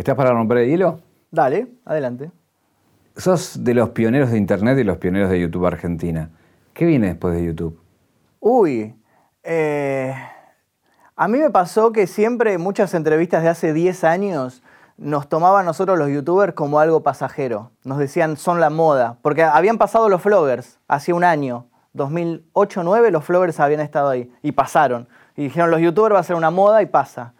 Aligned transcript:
¿Estás 0.00 0.16
para 0.16 0.32
romper 0.32 0.56
el 0.56 0.70
hielo? 0.70 0.98
Dale, 1.30 1.74
adelante. 1.84 2.30
Sos 3.18 3.62
de 3.62 3.74
los 3.74 3.90
pioneros 3.90 4.30
de 4.30 4.38
Internet 4.38 4.78
y 4.78 4.82
los 4.82 4.96
pioneros 4.96 5.28
de 5.28 5.38
YouTube 5.38 5.66
Argentina. 5.66 6.30
¿Qué 6.72 6.86
viene 6.86 7.08
después 7.08 7.34
de 7.34 7.44
YouTube? 7.44 7.78
Uy, 8.38 8.96
eh, 9.42 10.14
a 11.14 11.28
mí 11.28 11.36
me 11.36 11.50
pasó 11.50 11.92
que 11.92 12.06
siempre 12.06 12.56
muchas 12.56 12.94
entrevistas 12.94 13.42
de 13.42 13.50
hace 13.50 13.74
10 13.74 14.04
años 14.04 14.62
nos 14.96 15.28
tomaban 15.28 15.66
nosotros 15.66 15.98
los 15.98 16.08
youtubers 16.08 16.54
como 16.54 16.80
algo 16.80 17.02
pasajero. 17.02 17.70
Nos 17.84 17.98
decían 17.98 18.38
son 18.38 18.58
la 18.58 18.70
moda, 18.70 19.18
porque 19.20 19.42
habían 19.42 19.76
pasado 19.76 20.08
los 20.08 20.24
vloggers 20.24 20.78
hace 20.88 21.12
un 21.12 21.24
año, 21.24 21.66
2008-2009 21.94 23.10
los 23.10 23.28
vloggers 23.28 23.60
habían 23.60 23.80
estado 23.80 24.08
ahí 24.08 24.32
y 24.42 24.52
pasaron. 24.52 25.08
Y 25.36 25.42
dijeron 25.42 25.70
los 25.70 25.82
youtubers 25.82 26.14
va 26.14 26.20
a 26.20 26.22
ser 26.22 26.36
una 26.36 26.50
moda 26.50 26.80
y 26.80 26.86
pasa. 26.86 27.34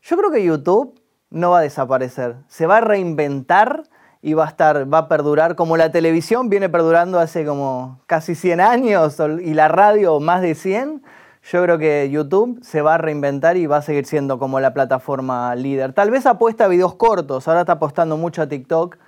Yo 0.00 0.16
creo 0.16 0.30
que 0.30 0.42
YouTube 0.42 0.97
no 1.30 1.50
va 1.50 1.58
a 1.58 1.62
desaparecer, 1.62 2.36
se 2.48 2.66
va 2.66 2.78
a 2.78 2.80
reinventar 2.80 3.84
y 4.22 4.34
va 4.34 4.44
a 4.44 4.48
estar, 4.48 4.92
va 4.92 4.98
a 4.98 5.08
perdurar 5.08 5.54
como 5.54 5.76
la 5.76 5.90
televisión 5.92 6.48
viene 6.48 6.68
perdurando 6.68 7.18
hace 7.20 7.44
como 7.44 8.00
casi 8.06 8.34
100 8.34 8.60
años 8.60 9.16
y 9.42 9.54
la 9.54 9.68
radio 9.68 10.20
más 10.20 10.42
de 10.42 10.54
100. 10.54 11.02
Yo 11.50 11.62
creo 11.62 11.78
que 11.78 12.10
YouTube 12.10 12.58
se 12.62 12.82
va 12.82 12.94
a 12.94 12.98
reinventar 12.98 13.56
y 13.56 13.66
va 13.66 13.78
a 13.78 13.82
seguir 13.82 14.06
siendo 14.06 14.38
como 14.38 14.60
la 14.60 14.74
plataforma 14.74 15.54
líder. 15.54 15.92
Tal 15.92 16.10
vez 16.10 16.26
apuesta 16.26 16.64
a 16.64 16.68
videos 16.68 16.94
cortos, 16.96 17.46
ahora 17.46 17.60
está 17.60 17.74
apostando 17.74 18.16
mucho 18.16 18.42
a 18.42 18.48
TikTok, 18.48 18.98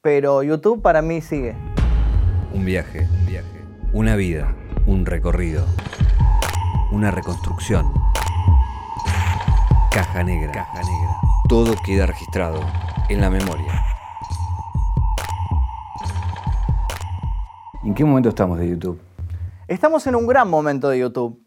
pero 0.00 0.42
YouTube 0.42 0.80
para 0.80 1.02
mí 1.02 1.20
sigue. 1.20 1.56
Un 2.54 2.64
viaje, 2.64 3.08
un 3.10 3.26
viaje, 3.26 3.64
una 3.92 4.14
vida, 4.16 4.54
un 4.86 5.04
recorrido, 5.04 5.64
una 6.92 7.10
reconstrucción. 7.10 7.92
Caja 9.90 10.22
negra. 10.22 10.52
Caja 10.52 10.80
negra. 10.80 11.31
Todo 11.52 11.74
queda 11.84 12.06
registrado 12.06 12.60
en 13.10 13.20
la 13.20 13.28
memoria. 13.28 13.84
¿En 17.84 17.92
qué 17.92 18.06
momento 18.06 18.30
estamos 18.30 18.58
de 18.58 18.70
YouTube? 18.70 18.98
Estamos 19.68 20.06
en 20.06 20.14
un 20.14 20.26
gran 20.26 20.48
momento 20.48 20.88
de 20.88 21.00
YouTube. 21.00 21.38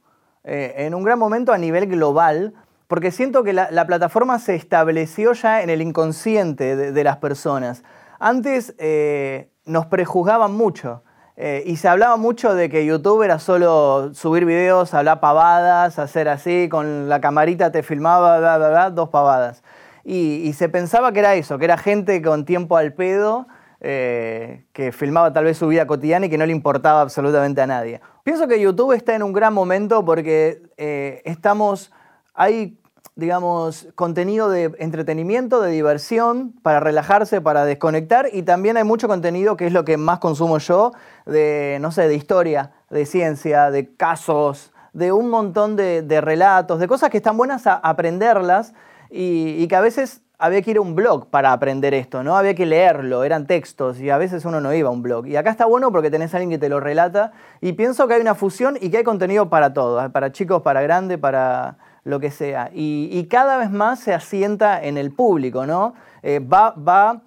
Eh, 0.44 0.76
en 0.78 0.94
un 0.94 1.04
gran 1.04 1.18
momento 1.18 1.54
a 1.54 1.58
nivel 1.58 1.88
global, 1.88 2.54
porque 2.86 3.10
siento 3.10 3.44
que 3.44 3.54
la, 3.54 3.88
plataforma 3.88 4.38
se 4.38 4.54
estableció 4.54 5.34
ya 5.34 5.64
en 5.64 5.72
el 5.72 5.82
inconsciente 5.82 6.76
de, 6.76 7.04
las 7.04 7.18
personas. 7.18 7.84
Antes 8.20 8.76
eh, 8.78 9.50
nos 9.66 9.88
prejuzgaban 9.88 10.54
mucho. 10.54 11.02
Eh, 11.36 11.64
y 11.66 11.78
se 11.78 11.88
hablaba 11.88 12.16
mucho 12.18 12.54
de 12.54 12.70
que 12.70 12.86
YouTube 12.86 13.24
era 13.24 13.40
solo 13.40 14.14
subir 14.14 14.46
videos, 14.46 14.94
hablar 14.94 15.20
pavadas, 15.20 15.98
hacer 15.98 16.30
así, 16.30 16.70
con 16.70 17.10
la 17.10 17.20
camarita 17.22 17.72
te 17.72 17.82
filmaba, 17.82 18.38
bla, 18.38 18.58
bla, 18.60 18.70
bla, 18.70 18.90
dos 18.92 19.10
pavadas. 19.10 19.64
Y, 20.08 20.54
se 20.54 20.70
pensaba 20.70 21.12
que 21.12 21.20
era 21.20 21.34
eso, 21.34 21.58
que 21.58 21.66
era 21.66 21.78
gente 21.78 22.22
con 22.22 22.46
tiempo 22.46 22.78
al 22.78 22.94
pedo, 22.94 23.48
eh, 23.82 24.64
que 24.72 24.92
filmaba 24.92 25.34
tal 25.34 25.46
vez 25.46 25.58
su 25.58 25.68
vida 25.68 25.88
cotidiana 25.88 26.28
y 26.28 26.30
que 26.30 26.38
no 26.38 26.46
le 26.46 26.52
importaba 26.52 27.02
absolutamente 27.02 27.60
a 27.62 27.68
nadie. 27.68 28.02
Pienso 28.24 28.48
que 28.48 28.60
YouTube 28.62 28.94
está 28.94 29.16
en 29.16 29.24
un 29.24 29.34
gran 29.34 29.54
momento 29.54 30.06
porque 30.06 30.62
eh, 30.78 31.24
estamos, 31.26 31.92
hay 32.36 32.78
digamos, 33.16 33.88
contenido 33.96 34.50
de 34.50 34.76
entretenimiento, 34.78 35.62
de 35.62 35.72
diversión, 35.72 36.54
para 36.62 36.82
relajarse, 36.82 37.40
para 37.40 37.64
desconectar, 37.64 38.28
y 38.32 38.44
también 38.44 38.76
hay 38.76 38.84
mucho 38.84 39.08
contenido 39.08 39.56
que 39.56 39.68
es 39.68 39.74
lo 39.74 39.86
que 39.86 39.96
más 39.96 40.20
consumo 40.20 40.58
yo, 40.58 40.92
de, 41.26 41.78
no 41.80 41.92
sé, 41.92 42.10
de 42.10 42.16
historia, 42.16 42.72
de 42.90 43.06
ciencia, 43.06 43.72
de 43.72 43.96
casos, 43.96 44.74
de 44.92 45.14
un 45.14 45.30
montón 45.30 45.78
de, 45.78 46.22
relatos, 46.22 46.80
de 46.80 46.88
cosas 46.88 47.10
que 47.10 47.18
están 47.18 47.38
buenas 47.38 47.68
a 47.68 47.76
aprenderlas 47.76 48.74
y, 49.10 49.68
que 49.68 49.76
a 49.76 49.82
veces 49.82 50.22
había 50.38 50.62
que 50.62 50.72
ir 50.72 50.78
a 50.78 50.82
un 50.82 50.96
blog 50.96 51.28
para 51.28 51.54
aprender 51.54 51.94
esto, 51.94 52.24
¿no? 52.24 52.36
Había 52.38 52.56
que 52.56 52.66
leerlo, 52.66 53.24
eran 53.24 53.48
textos 53.48 54.00
y 54.00 54.10
a 54.10 54.18
veces 54.18 54.46
uno 54.46 54.60
no 54.60 54.74
iba 54.74 54.90
a 54.90 54.92
un 54.92 55.02
blog. 55.02 55.28
Y 55.28 55.36
acá 55.36 55.50
está 55.50 55.66
bueno 55.66 55.92
porque 55.92 56.12
tenés 56.12 56.34
a 56.34 56.38
alguien 56.38 56.50
que 56.52 56.58
te 56.58 56.70
lo 56.70 56.80
relata 56.80 57.32
y 57.62 57.74
pienso 57.74 58.08
que 58.08 58.16
hay 58.16 58.22
una 58.22 58.36
fusión 58.36 58.78
y 58.80 58.90
que 58.90 58.98
hay 58.98 59.04
contenido 59.04 59.50
para 59.50 59.74
todo, 59.74 60.04
¿eh? 60.04 60.10
para 60.10 60.32
chicos, 60.32 60.62
para 60.62 60.82
grandes, 60.82 61.18
para 61.18 61.78
lo 62.04 62.20
que 62.20 62.32
sea. 62.32 62.70
Y, 62.74 63.26
cada 63.30 63.58
vez 63.58 63.72
más 63.72 64.00
se 64.00 64.14
asienta 64.14 64.84
en 64.84 64.98
el 64.98 65.12
público, 65.12 65.66
¿no? 65.66 65.96
Eh, 66.22 66.40
va, 66.40 66.72
va 66.72 67.22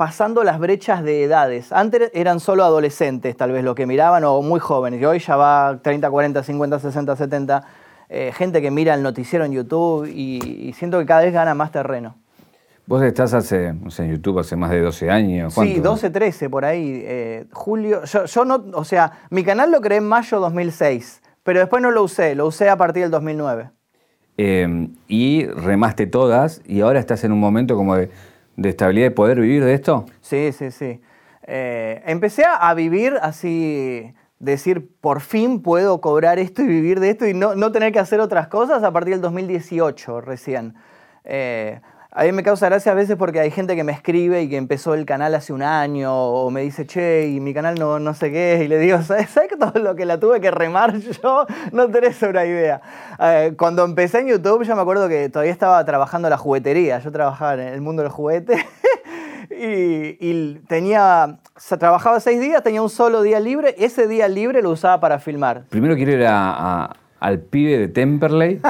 pasando 0.00 0.44
las 0.44 0.58
brechas 0.58 1.02
de 1.02 1.24
edades. 1.24 1.72
Antes 1.72 2.10
eran 2.14 2.40
solo 2.40 2.64
adolescentes, 2.64 3.36
tal 3.36 3.52
vez, 3.52 3.62
lo 3.62 3.74
que 3.74 3.84
miraban, 3.84 4.24
o 4.24 4.40
muy 4.40 4.58
jóvenes, 4.58 4.98
y 4.98 5.04
hoy 5.04 5.18
ya 5.18 5.36
va 5.36 5.78
30, 5.82 6.10
40, 6.10 6.42
50, 6.42 6.78
60, 6.78 7.16
70. 7.16 7.64
Gente 8.32 8.60
que 8.60 8.70
mira 8.70 8.94
el 8.94 9.02
noticiero 9.02 9.44
en 9.44 9.52
YouTube 9.52 10.06
y, 10.06 10.72
siento 10.76 10.98
que 10.98 11.06
cada 11.06 11.22
vez 11.22 11.32
gana 11.32 11.54
más 11.54 11.70
terreno. 11.70 12.16
Vos 12.86 13.02
estás 13.04 13.34
hace, 13.34 13.66
en 13.66 14.10
YouTube 14.10 14.40
hace 14.40 14.56
más 14.56 14.70
de 14.70 14.80
12 14.80 15.10
años. 15.10 15.54
Sí, 15.54 15.78
12, 15.78 16.10
13, 16.10 16.50
por 16.50 16.64
ahí. 16.64 17.02
Eh, 17.04 17.46
julio, 17.52 18.02
yo, 18.04 18.44
no, 18.44 18.64
o 18.72 18.84
sea, 18.84 19.12
mi 19.30 19.44
canal 19.44 19.70
lo 19.70 19.80
creé 19.80 19.98
en 19.98 20.08
mayo 20.08 20.40
2006, 20.40 21.22
pero 21.44 21.60
después 21.60 21.80
no 21.80 21.92
lo 21.92 22.02
usé, 22.02 22.34
lo 22.34 22.46
usé 22.46 22.68
a 22.68 22.76
partir 22.76 23.02
del 23.02 23.12
2009. 23.12 23.70
Eh, 24.38 24.88
y 25.06 25.46
remaste 25.46 26.06
todas 26.06 26.62
y 26.66 26.80
ahora 26.80 26.98
estás 26.98 27.22
en 27.22 27.30
un 27.30 27.38
momento 27.38 27.76
como 27.76 27.94
de 27.94 28.10
de 28.60 28.68
estabilidad 28.68 29.06
de 29.06 29.10
poder 29.10 29.40
vivir 29.40 29.64
de 29.64 29.72
esto? 29.72 30.04
Sí, 30.20 30.52
sí, 30.52 30.70
sí. 30.70 31.00
Eh, 31.46 32.02
empecé 32.04 32.44
a 32.46 32.72
vivir 32.74 33.14
así, 33.22 34.12
decir, 34.40 34.90
por 35.00 35.20
fin 35.20 35.62
puedo 35.62 36.00
cobrar 36.00 36.38
esto 36.40 36.62
y 36.62 36.66
vivir 36.66 36.98
de 36.98 37.10
esto 37.10 37.26
y 37.26 37.34
no, 37.34 37.54
no 37.54 37.70
tener 37.70 37.92
que 37.92 38.00
hacer 38.00 38.18
otras 38.20 38.48
cosas 38.48 38.82
a 38.82 38.90
partir 38.90 39.12
del 39.14 39.20
2018 39.20 40.20
recién. 40.22 40.74
Eh, 41.24 41.80
a 42.12 42.24
mí 42.24 42.32
me 42.32 42.42
causa 42.42 42.66
gracia 42.66 42.90
a 42.90 42.94
veces 42.96 43.16
porque 43.16 43.38
hay 43.38 43.52
gente 43.52 43.76
que 43.76 43.84
me 43.84 43.92
escribe 43.92 44.42
y 44.42 44.48
que 44.48 44.56
empezó 44.56 44.94
el 44.94 45.06
canal 45.06 45.32
hace 45.36 45.52
un 45.52 45.62
año 45.62 46.12
o 46.12 46.50
me 46.50 46.62
dice, 46.62 46.84
che, 46.84 47.28
y 47.28 47.38
mi 47.38 47.54
canal 47.54 47.78
no, 47.78 48.00
no 48.00 48.14
sé 48.14 48.32
qué 48.32 48.54
es. 48.54 48.62
Y 48.62 48.68
le 48.68 48.78
digo, 48.78 49.00
¿sabes, 49.02 49.30
¿sabes 49.30 49.50
todo 49.56 49.78
lo 49.80 49.94
que 49.94 50.04
la 50.04 50.18
tuve 50.18 50.40
que 50.40 50.50
remar 50.50 50.98
yo? 51.22 51.46
No 51.70 51.88
tenés 51.88 52.20
una 52.22 52.44
idea. 52.44 52.80
Eh, 53.20 53.54
cuando 53.56 53.84
empecé 53.84 54.20
en 54.20 54.28
YouTube, 54.28 54.64
yo 54.64 54.74
me 54.74 54.82
acuerdo 54.82 55.08
que 55.08 55.28
todavía 55.28 55.52
estaba 55.52 55.84
trabajando 55.84 56.26
en 56.26 56.30
la 56.30 56.38
juguetería. 56.38 56.98
Yo 56.98 57.12
trabajaba 57.12 57.54
en 57.54 57.60
el 57.60 57.80
mundo 57.80 58.02
del 58.02 58.10
juguete 58.10 58.56
y, 59.50 60.16
y, 60.18 60.60
tenía, 60.66 61.38
trabajaba 61.78 62.18
seis 62.18 62.40
días, 62.40 62.60
tenía 62.64 62.82
un 62.82 62.90
solo 62.90 63.22
día 63.22 63.38
libre. 63.38 63.76
Ese 63.78 64.08
día 64.08 64.26
libre 64.26 64.62
lo 64.62 64.70
usaba 64.70 64.98
para 64.98 65.20
filmar. 65.20 65.66
Primero 65.68 65.94
quiero 65.94 66.10
ir 66.10 66.26
al 66.26 67.38
pibe 67.38 67.78
de 67.78 67.86
Temperley. 67.86 68.60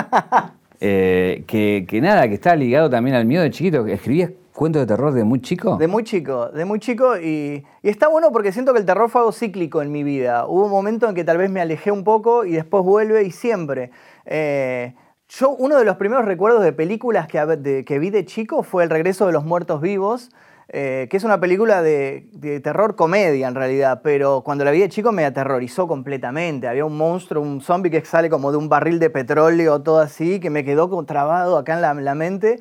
Eh, 0.83 1.45
que, 1.47 2.01
nada, 2.01 2.27
que 2.27 2.35
está 2.35 2.57
ligado 2.57 2.89
también 2.89 3.15
al 3.15 3.27
miedo 3.27 3.43
de 3.43 3.51
chiquito. 3.51 3.87
¿Escribías 3.87 4.31
cuentos 4.55 4.81
de 4.81 4.87
terror 4.87 5.13
de 5.13 5.25
muy 5.25 5.41
chico? 5.41 5.77
De 5.77 5.87
muy 5.87 6.05
chico, 6.05 6.49
de 6.49 6.65
muy 6.65 6.81
chico. 6.81 7.19
Y, 7.19 7.65
está 7.83 8.09
bueno 8.09 8.33
porque 8.33 8.51
siento 8.51 8.73
que 8.73 8.81
el 8.81 8.87
terror 8.87 9.11
fue 9.11 9.21
algo 9.21 9.33
cíclico 9.33 9.83
en 9.83 9.93
mi 9.93 10.03
vida. 10.03 10.47
Hubo 10.47 10.65
un 10.65 10.71
momento 10.71 11.09
en 11.09 11.15
que 11.15 11.23
tal 11.23 11.37
vez 11.37 11.51
me 11.51 11.61
alejé 11.61 11.91
un 11.91 12.03
poco 12.03 12.47
y 12.47 12.53
después 12.53 12.83
vuelve 12.83 13.25
y 13.25 13.31
siempre. 13.31 13.91
Eh, 14.25 14.95
yo, 15.29 15.51
uno 15.51 15.79
de 15.79 15.85
los 15.85 15.97
primeros 15.97 16.25
recuerdos 16.25 16.65
de 16.65 16.73
películas 16.73 17.29
que, 17.29 17.85
que 17.87 17.99
vi 17.99 18.11
de 18.11 18.25
chico 18.25 18.63
fue 18.63 18.83
El 18.83 18.91
regreso 18.91 19.27
de 19.27 19.33
los 19.33 19.45
muertos 19.45 19.83
vivos. 19.83 20.31
Eh, 20.73 21.09
que 21.11 21.17
es 21.17 21.25
una 21.25 21.41
película 21.41 21.83
de, 21.83 22.61
terror 22.63 22.95
comedia 22.95 23.49
en 23.49 23.57
realidad, 23.57 24.03
pero 24.05 24.43
cuando 24.45 24.65
la 24.65 24.71
vi 24.71 24.79
de 24.79 24.89
chico 24.89 25.11
me 25.11 25.25
aterrorizó 25.25 25.89
completamente. 25.89 26.69
Había 26.69 26.85
un 26.85 26.97
monstruo, 26.97 27.43
un 27.43 27.61
zombie 27.61 27.91
que 27.91 28.05
sale 28.05 28.31
como 28.31 28.53
de 28.53 28.59
un 28.59 28.69
barril 28.69 29.01
de 29.01 29.11
petróleo, 29.11 29.83
todo 29.83 29.99
así, 29.99 30.39
que 30.39 30.49
me 30.49 30.65
quedó 30.65 31.05
trabado 31.05 31.59
acá 31.59 31.75
en 31.75 32.05
la, 32.05 32.15
mente. 32.15 32.61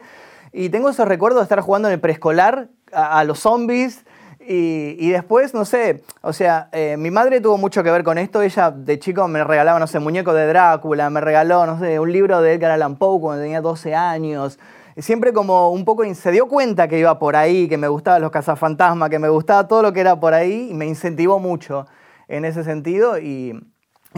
Y 0.51 0.69
tengo 0.69 0.89
esos 0.89 1.07
recuerdos 1.07 1.41
de 1.41 1.43
estar 1.43 1.61
jugando 1.61 1.87
en 1.87 1.93
el 1.93 1.99
preescolar 1.99 2.69
a, 2.91 3.23
los 3.25 3.41
zombies. 3.41 4.03
Y, 4.39 5.11
después, 5.11 5.53
no 5.53 5.63
sé, 5.63 6.01
o 6.21 6.33
sea, 6.33 6.69
eh, 6.71 6.95
mi 6.97 7.11
madre 7.11 7.39
tuvo 7.39 7.59
mucho 7.59 7.83
que 7.83 7.91
ver 7.91 8.03
con 8.03 8.17
esto. 8.17 8.41
Ella 8.41 8.71
de 8.71 8.97
chico 8.97 9.27
me 9.27 9.43
regalaba, 9.43 9.77
no 9.77 9.85
sé, 9.85 9.99
muñeco 9.99 10.33
de 10.33 10.47
Drácula, 10.47 11.11
me 11.11 11.21
regaló, 11.21 11.67
no 11.67 11.77
sé, 11.77 11.99
un 11.99 12.11
libro 12.11 12.41
de 12.41 12.53
Edgar 12.53 12.71
Allan 12.71 12.95
Poe 12.95 13.19
cuando 13.21 13.43
tenía 13.43 13.61
12 13.61 13.93
años 13.93 14.57
siempre 15.01 15.33
como 15.33 15.71
un 15.71 15.85
poco 15.85 16.03
se 16.13 16.31
dio 16.31 16.47
cuenta 16.47 16.87
que 16.87 16.99
iba 16.99 17.17
por 17.19 17.35
ahí, 17.35 17.67
que 17.67 17.77
me 17.77 17.87
gustaban 17.87 18.21
los 18.21 18.31
cazafantasmas, 18.31 19.09
que 19.09 19.19
me 19.19 19.29
gustaba 19.29 19.67
todo 19.67 19.81
lo 19.81 19.93
que 19.93 20.01
era 20.01 20.19
por 20.19 20.33
ahí 20.33 20.69
y 20.71 20.73
me 20.73 20.85
incentivó 20.85 21.39
mucho 21.39 21.85
en 22.27 22.45
ese 22.45 22.63
sentido 22.63 23.19
y, 23.19 23.59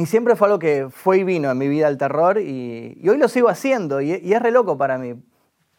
siempre 0.05 0.35
fue 0.35 0.47
algo 0.47 0.57
que 0.57 0.87
fue 0.89 1.19
y 1.19 1.23
vino 1.23 1.51
en 1.51 1.57
mi 1.57 1.67
vida 1.67 1.87
el 1.87 1.97
terror 1.97 2.39
y, 2.39 2.97
hoy 3.07 3.17
lo 3.17 3.27
sigo 3.27 3.49
haciendo 3.49 4.01
y, 4.01 4.11
es 4.11 4.41
re 4.41 4.51
loco 4.51 4.77
para 4.77 4.97
mí 4.97 5.15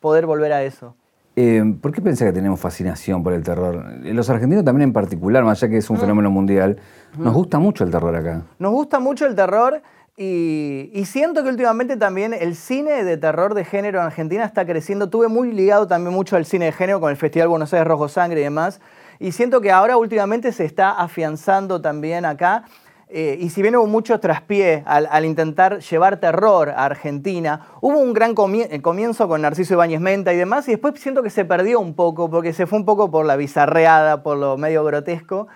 poder 0.00 0.26
volver 0.26 0.52
a 0.52 0.62
eso. 0.62 0.96
Eh, 1.34 1.64
¿Por 1.80 1.92
qué 1.92 2.02
pensás 2.02 2.26
que 2.26 2.32
tenemos 2.32 2.60
fascinación 2.60 3.22
por 3.22 3.32
el 3.32 3.42
terror? 3.42 3.82
Los 4.02 4.28
argentinos 4.28 4.64
también 4.64 4.90
en 4.90 4.92
particular, 4.92 5.42
más 5.44 5.62
allá 5.62 5.70
que 5.70 5.78
es 5.78 5.88
un 5.88 5.96
fenómeno 5.96 6.30
mundial, 6.30 6.78
nos 7.16 7.32
gusta 7.32 7.58
mucho 7.58 7.84
el 7.84 7.90
terror 7.90 8.14
acá. 8.14 8.42
Nos 8.58 8.72
gusta 8.72 9.00
mucho 9.00 9.26
el 9.26 9.34
terror 9.34 9.80
y, 10.16 11.04
siento 11.06 11.42
que 11.42 11.48
últimamente 11.48 11.96
también 11.96 12.34
el 12.34 12.54
cine 12.54 13.02
de 13.02 13.16
terror 13.16 13.54
de 13.54 13.64
género 13.64 13.98
en 13.98 14.06
Argentina 14.06 14.44
está 14.44 14.66
creciendo. 14.66 15.08
Tuve 15.08 15.28
muy 15.28 15.52
ligado 15.52 15.86
también 15.86 16.14
mucho 16.14 16.36
al 16.36 16.44
cine 16.44 16.66
de 16.66 16.72
género 16.72 17.00
con 17.00 17.10
el 17.10 17.16
Festival 17.16 17.48
Buenos 17.48 17.72
Aires 17.72 17.88
Rojo 17.88 18.08
Sangre 18.08 18.40
y 18.40 18.44
demás. 18.44 18.80
Y 19.18 19.32
siento 19.32 19.60
que 19.62 19.70
ahora 19.70 19.96
últimamente 19.96 20.52
se 20.52 20.64
está 20.64 20.90
afianzando 20.90 21.80
también 21.80 22.24
acá. 22.26 22.64
eh, 23.08 23.36
y 23.40 23.50
si 23.50 23.62
bien 23.62 23.76
hubo 23.76 23.86
mucho 23.86 24.18
traspié 24.20 24.82
al, 24.86 25.24
intentar 25.24 25.80
llevar 25.80 26.18
terror 26.18 26.70
a 26.70 26.84
Argentina, 26.84 27.66
hubo 27.80 27.98
un 27.98 28.12
gran 28.12 28.32
eh, 28.32 28.80
comienzo 28.82 29.28
con 29.28 29.42
Narciso 29.42 29.74
Ibáñez 29.74 30.00
Menta 30.00 30.32
y 30.32 30.36
demás, 30.36 30.66
y 30.68 30.72
después 30.72 30.94
siento 30.98 31.22
que 31.22 31.30
se 31.30 31.44
perdió 31.44 31.78
un 31.80 31.94
poco, 31.94 32.30
porque 32.30 32.52
se 32.54 32.66
fue 32.66 32.78
un 32.78 32.86
poco 32.86 33.10
por 33.10 33.26
la 33.26 33.36
bizarreada, 33.36 34.22
por 34.22 34.38
lo 34.38 34.56
medio 34.56 34.82
grotesco. 34.84 35.46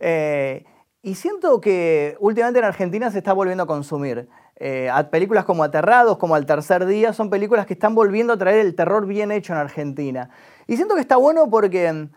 Eh, 0.00 0.64
y 1.06 1.14
siento 1.14 1.60
que 1.60 2.16
últimamente 2.18 2.58
en 2.58 2.64
Argentina 2.64 3.12
se 3.12 3.18
está 3.18 3.32
volviendo 3.32 3.62
a 3.62 3.66
consumir. 3.68 4.28
películas 5.12 5.44
como 5.44 5.62
Aterrados, 5.62 6.18
como 6.18 6.34
Al 6.34 6.46
Tercer 6.46 6.84
Día, 6.84 7.12
son 7.12 7.30
películas 7.30 7.64
que 7.64 7.74
están 7.74 7.94
volviendo 7.94 8.32
a 8.32 8.36
traer 8.36 8.58
el 8.58 8.74
terror 8.74 9.06
bien 9.06 9.30
hecho 9.30 9.52
en 9.52 9.60
Argentina. 9.60 10.30
Y 10.66 10.74
siento 10.74 10.96
que 10.96 11.00
está 11.00 11.16
bueno 11.16 11.48
porque 11.48 12.08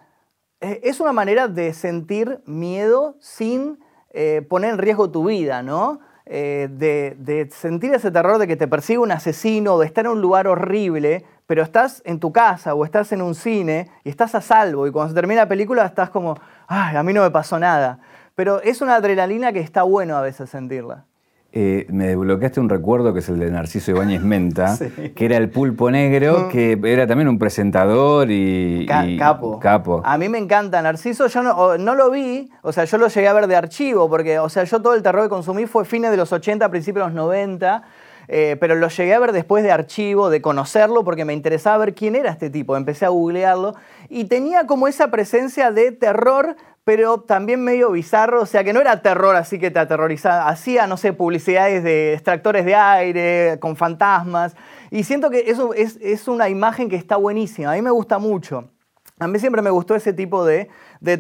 es 0.60 1.00
una 1.00 1.14
manera 1.14 1.48
de 1.48 1.72
sentir 1.74 2.42
miedo 2.48 3.16
sin 3.20 3.78
eh, 4.10 4.44
poner 4.50 4.72
en 4.72 4.80
riesgo 4.80 5.12
tu 5.12 5.26
vida, 5.26 5.62
¿no? 5.62 6.00
Eh, 6.26 6.68
de, 6.72 7.48
sentir 7.52 7.94
ese 7.94 8.10
terror 8.10 8.40
de 8.40 8.48
que 8.48 8.56
te 8.56 8.68
persigue 8.68 8.98
un 8.98 9.12
asesino, 9.12 9.78
de 9.78 9.86
estar 9.86 10.06
en 10.06 10.14
un 10.14 10.22
lugar 10.22 10.48
horrible, 10.48 11.26
pero 11.46 11.62
estás 11.62 12.02
en 12.06 12.20
tu 12.20 12.32
casa 12.32 12.74
o 12.74 12.86
estás 12.86 13.12
en 13.12 13.22
un 13.22 13.36
cine 13.36 13.92
y 14.04 14.10
estás 14.10 14.34
a 14.34 14.42
salvo 14.42 14.88
y 14.88 14.92
cuando 14.92 15.10
se 15.10 15.16
termina 15.16 15.42
la 15.42 15.48
película 15.48 15.86
estás 15.86 16.10
como, 16.10 16.36
ay, 16.68 16.96
a 16.96 17.04
mí 17.04 17.14
no 17.14 17.22
me 17.22 17.30
pasó 17.30 17.60
nada. 17.60 18.00
Pero 18.40 18.62
es 18.62 18.80
una 18.80 18.96
adrenalina 18.96 19.52
que 19.52 19.60
está 19.60 19.84
bueno 19.84 20.16
a 20.16 20.22
veces 20.22 20.50
sentirla. 20.50 21.04
Eh, 21.52 21.86
me 21.90 22.08
desbloqueaste 22.08 22.62
un 22.62 22.70
recuerdo 22.70 23.12
que 23.12 23.20
es 23.20 23.28
el 23.28 23.38
de 23.38 23.52
Narciso 23.52 23.92
Ibáñez 23.92 24.22
Menta, 24.22 24.78
que 25.14 25.26
era 25.26 25.36
el 25.36 25.50
pulpo 25.50 25.92
negro, 25.92 26.48
que 26.48 26.80
era 26.86 27.06
también 27.06 27.28
un 27.28 27.38
presentador 27.38 28.32
y, 28.32 28.86
capo. 28.88 29.60
capo. 29.60 30.02
A 30.06 30.18
mí 30.18 30.30
me 30.30 30.38
encanta 30.38 30.82
Narciso, 30.82 31.28
yo 31.28 31.44
no, 31.44 31.96
lo 31.96 32.12
vi, 32.12 32.50
o 32.62 32.72
sea, 32.72 32.86
yo 32.86 32.98
lo 32.98 33.10
llegué 33.10 33.28
a 33.28 33.34
ver 33.34 33.48
de 33.48 33.58
archivo, 33.58 34.10
porque, 34.10 34.40
o 34.40 34.48
sea, 34.48 34.64
yo 34.64 34.82
todo 34.82 34.94
el 34.94 35.04
terror 35.04 35.24
que 35.24 35.30
consumí 35.30 35.66
fue 35.66 35.84
fines 35.84 36.10
de 36.10 36.16
los 36.16 36.32
80, 36.32 36.70
principios 36.70 37.08
de 37.08 37.14
los 37.14 37.16
90. 37.16 37.84
Eh, 38.32 38.58
pero 38.60 38.76
lo 38.76 38.90
llegué 38.90 39.16
a 39.16 39.20
ver 39.20 39.32
después 39.32 39.64
de 39.64 39.72
archivo, 39.72 40.30
de 40.30 40.40
conocerlo, 40.40 41.04
porque 41.04 41.26
me 41.26 41.34
interesaba 41.34 41.80
ver 41.80 41.96
quién 41.96 42.16
era 42.16 42.30
este 42.30 42.52
tipo. 42.52 42.78
Empecé 42.78 43.06
a 43.06 43.10
googlearlo 43.10 43.74
y 44.08 44.26
tenía 44.26 44.68
como 44.68 44.88
esa 44.88 45.10
presencia 45.10 45.72
de 45.72 45.92
terror, 45.92 46.56
pero 46.90 47.20
también 47.20 47.64
medio 47.64 47.92
bizarro, 47.92 48.42
o 48.42 48.46
sea 48.48 48.64
que 48.64 48.74
no 48.74 48.82
era 48.82 49.04
terror 49.04 49.36
así 49.36 49.60
que 49.60 49.70
te 49.70 49.78
aterrorizaba, 49.78 50.48
hacía, 50.48 50.88
no 50.88 50.98
sé, 50.98 51.14
publicidades 51.14 51.84
de 51.84 52.16
extractores 52.16 52.66
de 52.66 52.74
aire, 52.74 53.60
con 53.60 53.76
fantasmas, 53.76 54.56
y 54.90 55.04
siento 55.04 55.30
que 55.30 55.52
eso 55.52 55.76
es, 55.76 56.28
una 56.28 56.50
imagen 56.50 56.90
que 56.90 56.96
está 56.96 57.16
buenísima, 57.16 57.74
a 57.74 57.76
mí 57.76 57.84
me 57.84 57.92
gusta 57.92 58.18
mucho. 58.18 58.72
A 59.20 59.28
mí 59.28 59.38
siempre 59.38 59.62
me 59.62 59.70
gustó 59.70 59.94
ese 59.94 60.14
tipo 60.14 60.44
de, 60.44 60.68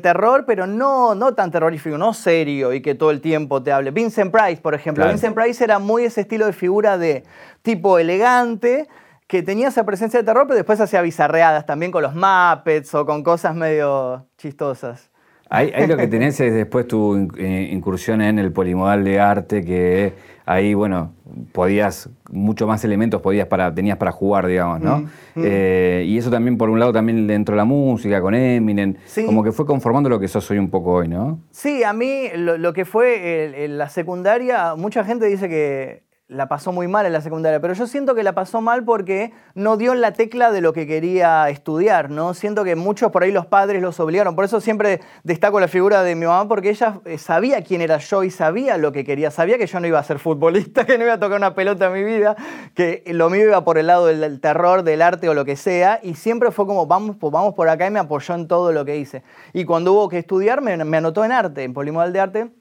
terror, 0.01 0.45
pero 0.47 0.65
no, 0.65 1.13
no 1.13 1.35
tan 1.35 1.51
terrorífico, 1.51 1.99
no 1.99 2.15
serio 2.15 2.73
y 2.73 2.81
que 2.81 2.95
todo 2.95 3.11
el 3.11 3.21
tiempo 3.21 3.61
te 3.61 3.71
hable. 3.71 3.91
Vincent 3.91 4.31
Price, 4.31 4.59
por 4.63 4.73
ejemplo. 4.73 5.07
Vincent 5.07 5.35
Price 5.35 5.63
era 5.63 5.77
muy 5.77 6.03
ese 6.03 6.21
estilo 6.21 6.47
de 6.47 6.53
figura 6.53 6.97
de 6.97 7.25
tipo 7.61 7.99
elegante, 7.99 8.87
que 9.27 9.43
tenía 9.43 9.67
esa 9.67 9.85
presencia 9.85 10.19
de 10.19 10.25
terror, 10.25 10.47
pero 10.47 10.55
después 10.55 10.81
hacía 10.81 11.03
bizarreadas 11.03 11.67
también 11.67 11.91
con 11.91 12.01
los 12.01 12.15
Muppets 12.15 12.95
o 12.95 13.05
con 13.05 13.21
cosas 13.21 13.53
medio 13.53 14.25
chistosas. 14.35 15.11
Ahí, 15.51 15.71
lo 15.87 15.97
que 15.97 16.07
tenés 16.07 16.39
es 16.39 16.53
después 16.53 16.87
tu 16.87 17.27
eh, 17.37 17.69
incursión 17.71 18.21
en 18.21 18.37
el 18.37 18.51
polimodal 18.51 19.03
de 19.03 19.19
arte, 19.19 19.65
que 19.65 20.13
ahí, 20.45 20.75
bueno, 20.75 21.13
podías, 21.51 22.09
mucho 22.31 22.67
más 22.67 22.83
elementos 22.83 23.19
podías 23.19 23.47
para, 23.47 23.73
tenías 23.73 23.97
para 23.97 24.11
jugar, 24.11 24.45
digamos, 24.45 24.79
¿no? 24.79 24.99
Mm, 24.99 25.03
mm. 25.35 25.43
Eh, 25.43 26.05
y 26.07 26.19
eso 26.19 26.29
también, 26.29 26.55
por 26.55 26.69
un 26.69 26.79
lado, 26.79 26.93
también 26.93 27.25
dentro 27.25 27.53
de 27.53 27.57
la 27.57 27.65
música, 27.65 28.21
con 28.21 28.35
Eminem, 28.35 28.93
como 29.25 29.43
que 29.43 29.51
fue 29.51 29.65
conformando 29.65 30.07
lo 30.07 30.19
que 30.19 30.27
sos 30.27 30.49
hoy 30.51 30.59
un 30.59 30.69
poco 30.69 30.93
hoy, 30.93 31.07
¿no? 31.07 31.39
Sí, 31.49 31.83
a 31.83 31.93
mí 31.93 32.25
lo, 32.35 32.71
que 32.73 32.85
fue 32.85 33.67
la 33.69 33.89
secundaria, 33.89 34.75
mucha 34.75 35.03
gente 35.03 35.25
dice 35.25 35.49
que 35.49 36.03
la 36.29 36.47
pasó 36.47 36.71
muy 36.71 36.87
mal 36.87 37.07
en 37.07 37.13
la 37.13 37.21
secundaria, 37.21 37.59
pero 37.59 37.73
yo 37.73 37.87
siento 37.87 38.13
que 38.13 38.21
la 38.21 38.33
pasó 38.33 38.61
mal 38.61 38.83
porque 38.83 39.33
no 39.55 39.77
dio 39.77 39.93
en 39.93 40.01
la 40.01 40.13
tecla 40.13 40.51
de 40.51 40.61
lo 40.61 40.73
que 40.73 40.85
quería 40.85 41.49
estudiar, 41.49 42.11
¿no? 42.11 42.35
Siento 42.35 42.63
que 42.63 42.75
muchos 42.75 43.11
por 43.11 43.23
ahí 43.23 43.31
los 43.31 43.47
padres 43.47 43.81
los 43.81 43.99
obligaron, 43.99 44.35
por 44.35 44.45
eso 44.45 44.61
siempre 44.61 45.01
destaco 45.23 45.59
la 45.59 45.67
figura 45.67 46.03
de 46.03 46.13
mi 46.13 46.27
mamá 46.27 46.47
porque 46.47 46.69
ella 46.69 47.01
eh, 47.05 47.17
sabía 47.17 47.63
quién 47.63 47.81
era 47.81 47.97
yo 47.97 48.23
y 48.23 48.29
sabía 48.29 48.77
lo 48.77 48.91
que 48.91 49.03
quería, 49.03 49.31
sabía 49.31 49.57
que 49.57 49.65
yo 49.65 49.79
no 49.79 49.87
iba 49.87 49.97
a 49.97 50.03
ser 50.03 50.19
futbolista, 50.19 50.85
que 50.85 50.99
no 50.99 51.05
iba 51.05 51.13
a 51.13 51.19
tocar 51.19 51.35
una 51.35 51.55
pelota 51.55 51.87
en 51.87 51.93
mi 51.93 52.03
vida, 52.03 52.35
que 52.75 53.03
lo 53.07 53.31
mío 53.31 53.45
iba 53.45 53.63
por 53.63 53.79
el 53.79 53.87
lado 53.87 54.05
del, 54.05 54.39
terror, 54.39 54.83
del 54.83 55.01
arte 55.01 55.29
o 55.29 55.33
lo 55.33 55.45
que 55.45 55.55
sea, 55.55 55.99
y 56.03 56.13
siempre 56.13 56.51
fue 56.51 56.67
como 56.67 56.85
vamos, 56.85 57.17
vamos 57.19 57.55
por 57.55 57.69
acá 57.69 57.87
y 57.87 57.91
me 57.91 57.99
apoyó 57.99 58.35
en 58.35 58.47
todo 58.47 58.71
lo 58.71 58.85
que 58.85 58.97
hice. 58.97 59.23
Y 59.51 59.65
cuando 59.65 59.93
hubo 59.93 60.07
que 60.09 60.19
estudiar 60.19 60.61
me, 60.61 60.77
me 60.85 60.97
anotó 60.97 61.25
en 61.25 61.31
arte, 61.31 61.63
en 61.63 61.73
Polimodal 61.73 62.13
de 62.13 62.19
Arte, 62.19 62.51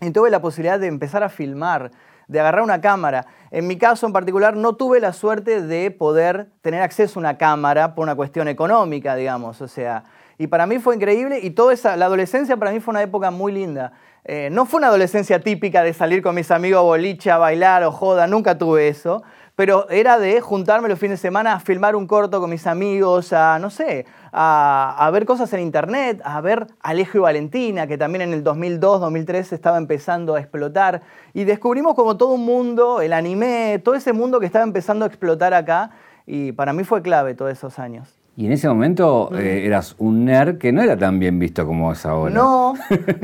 y 0.00 0.12
tuve 0.12 0.30
la 0.30 0.40
posibilidad 0.40 0.78
de 0.78 0.86
empezar 0.86 1.22
a 1.22 1.28
filmar 1.28 1.90
de 2.28 2.40
agarrar 2.40 2.62
una 2.62 2.80
cámara. 2.80 3.26
En 3.50 3.66
mi 3.66 3.76
caso 3.76 4.06
en 4.06 4.12
particular 4.12 4.56
no 4.56 4.76
tuve 4.76 5.00
la 5.00 5.12
suerte 5.12 5.62
de 5.62 5.90
poder 5.90 6.48
tener 6.60 6.82
acceso 6.82 7.18
a 7.18 7.20
una 7.20 7.38
cámara 7.38 7.94
por 7.94 8.04
una 8.04 8.14
cuestión 8.14 8.46
económica, 8.46 9.16
digamos. 9.16 9.60
O 9.60 9.68
sea, 9.68 10.04
y 10.38 10.46
para 10.46 10.66
mí 10.66 10.78
fue 10.78 10.94
increíble 10.94 11.40
y 11.42 11.50
toda 11.50 11.72
esa, 11.72 11.96
la 11.96 12.06
adolescencia 12.06 12.56
para 12.56 12.70
mí 12.70 12.80
fue 12.80 12.92
una 12.92 13.02
época 13.02 13.30
muy 13.30 13.50
linda. 13.50 13.92
Eh, 14.24 14.50
no 14.52 14.66
fue 14.66 14.78
una 14.78 14.88
adolescencia 14.88 15.40
típica 15.40 15.82
de 15.82 15.94
salir 15.94 16.22
con 16.22 16.34
mis 16.34 16.50
amigos 16.50 16.80
a 16.80 16.82
boliche, 16.82 17.30
a 17.30 17.38
bailar 17.38 17.82
o 17.84 17.90
joda, 17.90 18.26
nunca 18.26 18.58
tuve 18.58 18.88
eso 18.88 19.22
pero 19.58 19.90
era 19.90 20.20
de 20.20 20.40
juntarme 20.40 20.88
los 20.88 21.00
fines 21.00 21.20
de 21.20 21.28
semana 21.28 21.54
a 21.54 21.58
filmar 21.58 21.96
un 21.96 22.06
corto 22.06 22.38
con 22.40 22.48
mis 22.48 22.64
amigos, 22.68 23.32
a, 23.32 23.58
no 23.58 23.70
sé, 23.70 24.06
a, 24.30 25.10
ver 25.12 25.26
cosas 25.26 25.52
en 25.52 25.58
internet, 25.58 26.20
a 26.22 26.40
ver 26.40 26.68
Alejo 26.80 27.18
y 27.18 27.20
Valentina, 27.22 27.88
que 27.88 27.98
también 27.98 28.22
en 28.22 28.32
el 28.34 28.44
2002, 28.44 29.00
2003 29.00 29.52
estaba 29.52 29.76
empezando 29.76 30.36
a 30.36 30.38
explotar, 30.38 31.02
y 31.34 31.42
descubrimos 31.42 31.96
como 31.96 32.16
todo 32.16 32.34
un 32.34 32.44
mundo, 32.44 33.00
el 33.00 33.12
anime, 33.12 33.80
todo 33.82 33.96
ese 33.96 34.12
mundo 34.12 34.38
que 34.38 34.46
estaba 34.46 34.64
empezando 34.64 35.04
a 35.04 35.08
explotar 35.08 35.52
acá, 35.52 35.90
y 36.24 36.52
para 36.52 36.72
mí 36.72 36.84
fue 36.84 37.02
clave 37.02 37.34
todos 37.34 37.50
esos 37.50 37.80
años. 37.80 38.17
Y 38.38 38.46
en 38.46 38.52
ese 38.52 38.68
momento 38.68 39.30
eh, 39.36 39.64
eras 39.66 39.96
un 39.98 40.24
nerd 40.24 40.58
que 40.58 40.70
no 40.70 40.80
era 40.80 40.96
tan 40.96 41.18
bien 41.18 41.40
visto 41.40 41.66
como 41.66 41.90
es 41.90 42.06
ahora. 42.06 42.32
No, 42.32 42.74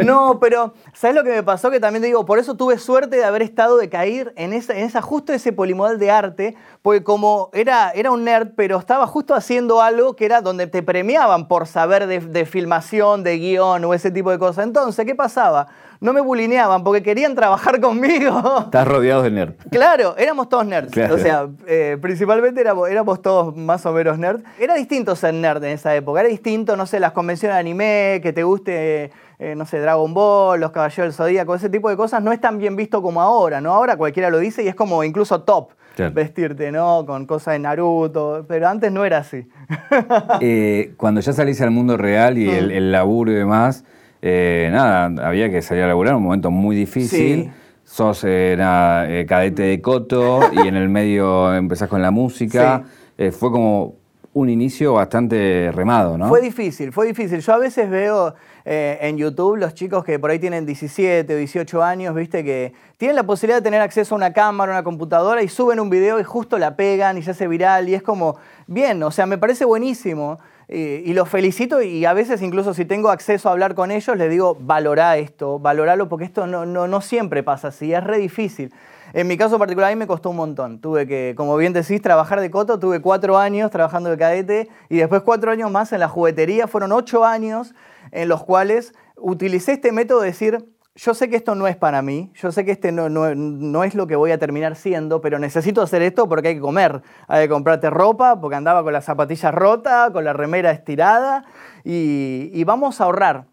no, 0.04 0.40
pero 0.40 0.74
¿sabes 0.92 1.14
lo 1.14 1.22
que 1.22 1.30
me 1.30 1.44
pasó? 1.44 1.70
Que 1.70 1.78
también 1.78 2.02
te 2.02 2.08
digo, 2.08 2.26
por 2.26 2.40
eso 2.40 2.56
tuve 2.56 2.78
suerte 2.78 3.18
de 3.18 3.24
haber 3.24 3.42
estado, 3.42 3.76
de 3.76 3.88
caer 3.88 4.32
en 4.34 4.52
esa, 4.52 4.76
en 4.76 4.84
esa 4.84 5.02
justo 5.02 5.32
ese 5.32 5.52
polimodal 5.52 6.00
de 6.00 6.10
arte, 6.10 6.56
porque 6.82 7.04
como 7.04 7.48
era, 7.52 7.92
era 7.92 8.10
un 8.10 8.24
nerd, 8.24 8.54
pero 8.56 8.76
estaba 8.76 9.06
justo 9.06 9.36
haciendo 9.36 9.80
algo 9.80 10.16
que 10.16 10.24
era 10.24 10.40
donde 10.40 10.66
te 10.66 10.82
premiaban 10.82 11.46
por 11.46 11.68
saber 11.68 12.08
de, 12.08 12.18
de 12.18 12.44
filmación, 12.44 13.22
de 13.22 13.38
guion 13.38 13.84
o 13.84 13.94
ese 13.94 14.10
tipo 14.10 14.32
de 14.32 14.40
cosas. 14.40 14.66
Entonces, 14.66 15.06
¿qué 15.06 15.14
pasaba? 15.14 15.68
No 16.04 16.12
me 16.12 16.20
bulineaban 16.20 16.84
porque 16.84 17.02
querían 17.02 17.34
trabajar 17.34 17.80
conmigo. 17.80 18.60
Estás 18.60 18.86
rodeado 18.86 19.22
de 19.22 19.30
nerds. 19.30 19.56
Claro, 19.70 20.14
éramos 20.18 20.50
todos 20.50 20.66
nerds. 20.66 20.94
O 21.10 21.16
sea, 21.16 21.48
eh, 21.66 21.96
principalmente 22.00 22.60
éramos, 22.60 22.90
éramos, 22.90 23.22
todos 23.22 23.56
más 23.56 23.86
o 23.86 23.92
menos 23.92 24.18
nerds. 24.18 24.44
Era 24.58 24.74
distinto 24.74 25.16
ser 25.16 25.32
nerd 25.32 25.64
en 25.64 25.70
esa 25.70 25.96
época. 25.96 26.20
Era 26.20 26.28
distinto, 26.28 26.76
no 26.76 26.84
sé, 26.84 27.00
las 27.00 27.12
convenciones 27.12 27.56
de 27.56 27.60
anime, 27.60 28.20
que 28.22 28.34
te 28.34 28.42
guste, 28.42 29.12
eh, 29.38 29.54
no 29.56 29.64
sé, 29.64 29.80
Dragon 29.80 30.12
Ball, 30.12 30.60
Los 30.60 30.72
Caballeros 30.72 31.06
del 31.06 31.12
Zodíaco, 31.14 31.54
ese 31.54 31.70
tipo 31.70 31.88
de 31.88 31.96
cosas 31.96 32.22
no 32.22 32.32
es 32.32 32.40
tan 32.40 32.58
bien 32.58 32.76
visto 32.76 33.00
como 33.00 33.22
ahora, 33.22 33.62
¿no? 33.62 33.72
Ahora 33.72 33.96
cualquiera 33.96 34.28
lo 34.28 34.38
dice 34.38 34.62
y 34.62 34.68
es 34.68 34.74
como 34.74 35.04
incluso 35.04 35.40
top. 35.40 35.70
vestirte, 36.12 36.70
¿no? 36.70 37.06
Con 37.06 37.24
cosas 37.24 37.54
de 37.54 37.60
Naruto, 37.60 38.44
pero 38.46 38.68
antes 38.68 38.92
no 38.92 39.06
era 39.06 39.18
así. 39.18 39.48
Eh, 40.40 40.92
cuando 40.98 41.22
ya 41.22 41.32
salís 41.32 41.62
al 41.62 41.70
mundo 41.70 41.96
real 41.96 42.36
y 42.36 42.50
el, 42.50 42.68
mm. 42.68 42.72
el, 42.72 42.92
laburo 42.92 43.30
y 43.30 43.34
demás, 43.36 43.84
eh, 44.26 44.70
nada, 44.72 45.28
había 45.28 45.50
que 45.50 45.60
salir 45.60 45.82
a 45.82 45.86
laburar, 45.86 46.14
un 46.14 46.22
momento 46.22 46.50
muy 46.50 46.74
difícil. 46.74 47.52
Sos 47.84 48.24
eh, 48.24 48.56
eh, 48.58 49.26
cadete 49.28 49.64
de 49.64 49.82
coto 49.82 50.40
y 50.50 50.66
en 50.66 50.76
el 50.76 50.88
medio 50.88 51.54
empezás 51.54 51.90
con 51.90 52.00
la 52.00 52.10
música. 52.10 52.84
fue 53.32 53.50
como 53.50 53.96
un 54.32 54.48
inicio 54.48 54.94
bastante 54.94 55.70
remado, 55.74 56.16
¿no? 56.16 56.28
Fue 56.28 56.40
difícil, 56.40 56.90
fue 56.90 57.06
difícil. 57.06 57.40
Yo 57.40 57.52
a 57.52 57.58
veces 57.58 57.90
veo 57.90 58.34
en 58.64 59.18
YouTube 59.18 59.56
los 59.56 59.74
chicos 59.74 60.02
que 60.02 60.18
por 60.18 60.30
ahí 60.30 60.38
tienen 60.38 60.64
17 60.64 61.34
o 61.34 61.36
18 61.36 61.82
años, 61.82 62.14
viste, 62.14 62.42
que 62.42 62.72
tienen 62.96 63.16
la 63.16 63.24
posibilidad 63.24 63.58
de 63.58 63.62
tener 63.62 63.82
acceso 63.82 64.14
a 64.14 64.16
una 64.16 64.32
cámara, 64.32 64.72
a 64.72 64.76
una 64.76 64.84
computadora 64.84 65.42
y 65.42 65.48
suben 65.48 65.78
un 65.80 65.90
video 65.90 66.18
y 66.18 66.24
justo 66.24 66.56
la 66.56 66.76
pegan 66.76 67.18
y 67.18 67.22
se 67.22 67.32
hace 67.32 67.46
viral 67.46 67.90
y 67.90 67.94
es 67.94 68.02
como, 68.02 68.38
bien, 68.66 69.02
o 69.02 69.10
sea, 69.10 69.26
me 69.26 69.36
parece 69.36 69.66
buenísimo 69.66 70.38
y 70.68 71.12
los 71.12 71.28
felicito 71.28 71.82
y 71.82 72.04
a 72.04 72.12
veces 72.14 72.40
incluso 72.42 72.74
si 72.74 72.84
tengo 72.84 73.10
acceso 73.10 73.48
a 73.48 73.52
hablar 73.52 73.74
con 73.74 73.90
ellos, 73.90 74.16
les 74.16 74.30
digo, 74.30 74.56
valorá 74.58 75.16
esto, 75.18 75.58
valoralo 75.58 76.08
porque 76.08 76.24
esto 76.24 76.46
no, 76.46 76.64
no, 76.64 76.88
no 76.88 77.00
siempre 77.00 77.42
pasa 77.42 77.68
así, 77.68 77.92
es 77.92 78.02
re 78.02 78.18
difícil. 78.18 78.72
En 79.14 79.28
mi 79.28 79.36
caso 79.36 79.60
particular 79.60 79.92
a 79.92 79.94
mí 79.94 79.98
me 79.98 80.08
costó 80.08 80.30
un 80.30 80.36
montón. 80.36 80.80
Tuve 80.80 81.06
que, 81.06 81.34
como 81.36 81.56
bien 81.56 81.72
decís, 81.72 82.02
trabajar 82.02 82.40
de 82.40 82.50
coto. 82.50 82.80
Tuve 82.80 83.00
cuatro 83.00 83.38
años 83.38 83.70
trabajando 83.70 84.10
de 84.10 84.18
cadete 84.18 84.68
y 84.88 84.96
después 84.96 85.22
cuatro 85.22 85.52
años 85.52 85.70
más 85.70 85.92
en 85.92 86.00
la 86.00 86.08
juguetería. 86.08 86.66
Fueron 86.66 86.90
ocho 86.90 87.24
años 87.24 87.76
en 88.10 88.28
los 88.28 88.42
cuales 88.42 88.92
utilicé 89.16 89.74
este 89.74 89.92
método 89.92 90.20
de 90.20 90.26
decir, 90.26 90.64
yo 90.96 91.12
sé 91.12 91.28
que 91.28 91.36
esto 91.36 91.56
no 91.56 91.66
es 91.66 91.76
para 91.76 92.02
mí, 92.02 92.30
yo 92.34 92.52
sé 92.52 92.64
que 92.64 92.70
este 92.70 92.92
no, 92.92 93.08
no, 93.08 93.84
es 93.84 93.94
lo 93.96 94.06
que 94.06 94.14
voy 94.14 94.30
a 94.30 94.38
terminar 94.38 94.76
siendo, 94.76 95.20
pero 95.20 95.40
necesito 95.40 95.82
hacer 95.82 96.02
esto 96.02 96.28
porque 96.28 96.48
hay 96.48 96.54
que 96.54 96.60
comer. 96.60 97.02
Hay 97.26 97.44
que 97.44 97.48
comprarte 97.48 97.90
ropa 97.90 98.40
porque 98.40 98.54
andaba 98.56 98.84
con 98.84 98.92
las 98.92 99.04
zapatillas 99.04 99.52
rotas, 99.52 100.12
con 100.12 100.24
la 100.24 100.32
remera 100.32 100.70
estirada 100.70 101.44
y, 101.82 102.62
vamos 102.64 103.00
a 103.00 103.04
ahorrar. 103.04 103.46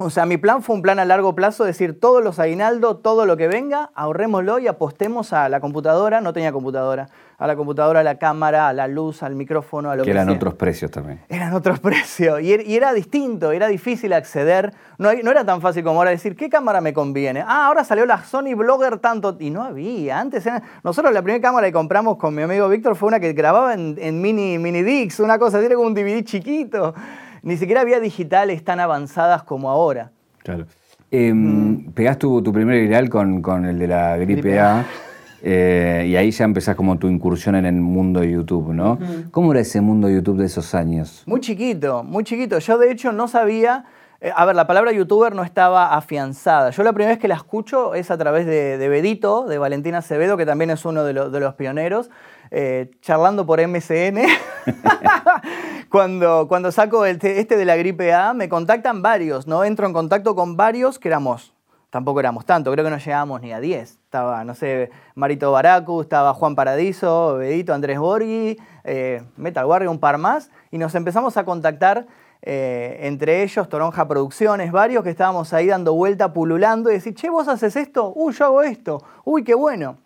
O 0.00 0.10
sea, 0.10 0.26
mi 0.26 0.36
plan 0.36 0.62
fue 0.62 0.76
un 0.76 0.82
plan 0.82 1.00
a 1.00 1.04
largo 1.04 1.34
plazo, 1.34 1.64
decir 1.64 1.98
todos 1.98 2.22
los 2.22 2.38
aguinaldos, 2.38 3.02
todo 3.02 3.26
lo 3.26 3.36
que 3.36 3.48
venga, 3.48 3.90
ahorrémoslo 3.96 4.60
y 4.60 4.68
apostemos 4.68 5.32
a 5.32 5.48
la 5.48 5.58
computadora. 5.58 6.20
No 6.20 6.32
tenía 6.32 6.52
computadora. 6.52 7.08
A 7.36 7.46
la 7.48 7.56
computadora, 7.56 8.00
a 8.00 8.02
la 8.04 8.16
cámara, 8.16 8.68
a 8.68 8.72
la 8.72 8.86
luz, 8.86 9.24
al 9.24 9.34
micrófono, 9.34 9.90
a 9.90 9.96
lo 9.96 10.02
que, 10.02 10.06
que 10.06 10.10
eran 10.12 10.28
otros 10.28 10.54
precios 10.54 10.92
también. 10.92 11.20
Eran 11.28 11.52
otros 11.52 11.80
precios. 11.80 12.38
Er, 12.40 12.64
y, 12.64 12.76
era 12.76 12.92
distinto, 12.92 13.50
era 13.50 13.66
difícil 13.66 14.12
acceder. 14.12 14.72
No, 14.98 15.12
no, 15.12 15.30
era 15.32 15.44
tan 15.44 15.60
fácil 15.60 15.82
como 15.82 15.98
ahora 15.98 16.10
decir, 16.10 16.36
¿qué 16.36 16.48
cámara 16.48 16.80
me 16.80 16.92
conviene? 16.92 17.40
Ah, 17.44 17.66
ahora 17.66 17.82
salió 17.82 18.06
la 18.06 18.22
Sony 18.22 18.54
Blogger 18.54 18.98
tanto. 18.98 19.36
Y 19.40 19.50
no 19.50 19.64
había. 19.64 20.20
Antes 20.20 20.48
Nosotros 20.84 21.12
la 21.12 21.22
primera 21.22 21.42
cámara 21.42 21.66
que 21.66 21.72
compramos 21.72 22.18
con 22.18 22.36
mi 22.36 22.42
amigo 22.42 22.68
Víctor 22.68 22.94
fue 22.94 23.08
una 23.08 23.18
que 23.18 23.32
grababa 23.32 23.74
en, 23.74 24.20
mini, 24.20 24.58
mini 24.58 24.82
Dix, 24.82 25.18
una 25.18 25.40
cosa, 25.40 25.58
tiene 25.58 25.74
como 25.74 25.88
un 25.88 25.94
DVD 25.94 26.22
chiquito 26.22 26.94
ni 27.48 27.56
siquiera 27.56 27.80
había 27.80 27.98
digitales 27.98 28.62
tan 28.62 28.78
avanzadas 28.78 29.42
como 29.42 29.70
ahora. 29.70 30.10
Claro. 30.42 30.66
Eh, 31.10 31.32
Pegás 31.94 32.18
tu, 32.18 32.42
primer 32.52 32.78
viral 32.82 33.08
con, 33.08 33.64
el 33.64 33.78
de 33.78 33.88
la 33.88 34.16
gripe, 34.18 34.60
A. 34.60 34.84
Eh, 35.42 36.06
y 36.08 36.16
ahí 36.16 36.30
ya 36.30 36.44
empezás 36.44 36.76
como 36.76 36.98
tu 36.98 37.08
incursión 37.08 37.54
en 37.54 37.64
el 37.64 37.74
mundo 37.74 38.20
de 38.20 38.32
YouTube, 38.32 38.74
¿no? 38.74 38.98
¿Cómo 39.30 39.52
era 39.52 39.60
ese 39.60 39.80
mundo 39.80 40.08
de 40.08 40.14
YouTube 40.14 40.36
de 40.38 40.46
esos 40.46 40.74
años? 40.74 41.22
Muy 41.26 41.40
chiquito, 41.40 42.02
muy 42.02 42.24
chiquito. 42.24 42.58
Yo 42.58 42.76
de 42.76 42.90
hecho 42.90 43.12
no 43.12 43.28
sabía, 43.28 43.86
eh, 44.20 44.30
a 44.34 44.44
ver, 44.44 44.54
la 44.54 44.66
palabra 44.66 44.92
youtuber 44.92 45.34
no 45.34 45.42
estaba 45.42 45.94
afianzada. 45.94 46.68
Yo 46.70 46.82
la 46.82 46.92
primera 46.92 47.12
vez 47.12 47.18
que 47.18 47.28
la 47.28 47.36
escucho 47.36 47.94
es 47.94 48.10
a 48.10 48.18
través 48.18 48.44
de, 48.44 48.76
de 48.76 48.88
Bedito, 48.90 49.46
de 49.46 49.56
Valentina 49.56 49.98
Acevedo, 49.98 50.36
que 50.36 50.44
también 50.44 50.68
es 50.68 50.84
uno 50.84 51.02
de, 51.04 51.14
de 51.14 51.40
los 51.40 51.54
pioneros. 51.54 52.10
Eh, 52.50 52.90
charlando 53.00 53.44
por 53.46 53.60
MCN. 53.60 54.22
cuando, 55.88 56.46
cuando 56.48 56.72
saco 56.72 57.04
este, 57.04 57.40
este 57.40 57.56
de 57.56 57.64
la 57.64 57.76
gripe 57.76 58.12
A, 58.12 58.34
me 58.34 58.48
contactan 58.48 59.02
varios, 59.02 59.46
¿no? 59.46 59.64
Entro 59.64 59.86
en 59.86 59.92
contacto 59.92 60.34
con 60.34 60.56
varios 60.56 60.98
que 60.98 61.08
éramos, 61.08 61.54
tampoco 61.90 62.20
éramos 62.20 62.44
tanto, 62.44 62.70
creo 62.72 62.84
que 62.84 62.90
no 62.90 62.98
llegábamos 62.98 63.40
ni 63.40 63.52
a 63.52 63.60
10. 63.60 63.90
Estaba, 63.90 64.44
no 64.44 64.54
sé, 64.54 64.90
Marito 65.14 65.52
Baracu, 65.52 66.00
estaba 66.00 66.34
Juan 66.34 66.54
Paradiso, 66.54 67.36
Bedito, 67.36 67.74
Andrés 67.74 67.98
Borghi, 67.98 68.58
eh, 68.84 69.22
Metal 69.36 69.64
Warrior, 69.64 69.90
un 69.90 70.00
par 70.00 70.18
más, 70.18 70.50
y 70.70 70.78
nos 70.78 70.94
empezamos 70.94 71.36
a 71.36 71.44
contactar. 71.44 72.06
Eh, 72.40 73.00
entre 73.02 73.42
ellos 73.42 73.68
Toronja 73.68 74.06
Producciones, 74.06 74.70
varios 74.70 75.02
que 75.02 75.10
estábamos 75.10 75.52
ahí 75.52 75.66
dando 75.66 75.92
vuelta, 75.94 76.32
pululando 76.32 76.88
y 76.88 76.94
decir, 76.94 77.12
che, 77.12 77.28
vos 77.28 77.48
haces 77.48 77.74
esto, 77.74 78.12
uy, 78.14 78.32
yo 78.32 78.44
hago 78.44 78.62
esto, 78.62 79.02
uy, 79.24 79.42
qué 79.42 79.54
bueno. 79.54 79.98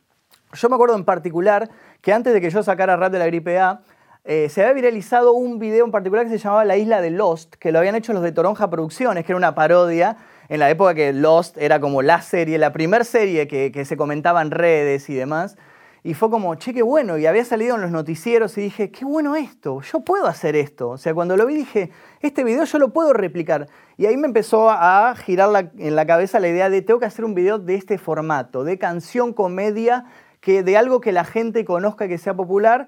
Yo 0.55 0.69
me 0.71 0.75
acuerdo 0.75 0.97
en 0.97 1.05
particular 1.05 1.69
que 2.03 2.13
antes 2.13 2.35
de 2.35 2.41
que 2.41 2.51
yo 2.51 2.63
sacara 2.63 2.97
rap 2.97 3.13
de 3.13 3.19
la 3.21 3.27
gripe 3.27 3.59
A, 3.59 3.81
eh, 4.25 4.49
se 4.51 4.63
había 4.63 4.75
viralizado 4.75 5.33
un 5.33 5.59
video 5.59 5.85
en 5.85 5.93
particular 5.93 6.27
que 6.27 6.31
se 6.31 6.39
llamaba 6.39 6.65
La 6.65 6.77
Isla 6.77 7.01
de 7.01 7.11
Lost, 7.11 7.55
que 7.55 7.73
lo 7.73 7.79
habían 7.79 7.95
hecho 7.95 8.13
los 8.13 8.23
de 8.23 8.33
Toronja 8.33 8.69
Producciones, 8.69 9.25
que 9.25 9.33
era 9.33 9.37
una 9.37 9.55
parodia 9.55 10.17
en 10.49 10.59
la 10.59 10.69
época 10.69 10.95
que 10.95 11.13
Lost 11.13 11.57
era 11.59 11.81
como 11.81 12.03
la 12.03 12.21
serie, 12.21 12.59
la 12.59 12.73
primera 12.73 13.05
serie 13.05 13.47
que, 13.49 13.85
se 13.85 13.97
comentaba 13.97 14.43
en 14.43 14.51
redes 14.51 15.09
y 15.09 15.15
demás. 15.15 15.57
Y 16.05 16.15
fue 16.15 16.29
como, 16.29 16.57
che, 16.57 16.75
qué 16.75 16.83
bueno. 16.83 17.19
Y 17.19 17.27
había 17.27 17.45
salido 17.45 17.77
en 17.77 17.83
los 17.83 17.93
noticieros 17.93 18.59
y 18.59 18.63
dije, 18.63 18.91
qué 18.91 19.05
bueno 19.05 19.37
esto, 19.37 19.81
yo 19.83 20.01
puedo 20.01 20.27
hacer 20.27 20.57
esto. 20.57 20.91
O 20.91 20.99
sea, 20.99 21.15
cuando 21.15 21.37
lo 21.37 21.47
vi 21.47 21.55
dije, 21.55 21.93
este 22.21 22.43
video 22.43 22.65
yo 22.65 22.79
lo 22.79 22.93
puedo 22.93 23.13
replicar. 23.13 23.69
Y 23.97 24.07
ahí 24.07 24.17
me 24.17 24.27
empezó 24.27 24.69
a 24.71 25.15
girar 25.17 25.71
en 25.79 25.95
la 25.95 26.05
cabeza 26.05 26.41
la 26.41 26.49
idea 26.49 26.69
de, 26.69 26.83
tengo 26.83 26.99
que 26.99 27.07
hacer 27.07 27.25
un 27.25 27.35
video 27.35 27.61
de 27.61 27.77
este 27.77 27.99
formato, 27.99 28.65
de 28.65 28.79
canción, 28.79 29.33
comedia 29.33 30.07
que 30.43 30.65
de 30.65 30.77
algo 30.77 31.01
que 31.01 31.13
la 31.13 31.25
gente 31.25 31.65
conozca 31.65 32.09
que 32.09 32.19
sea 32.19 32.35
popular. 32.35 32.87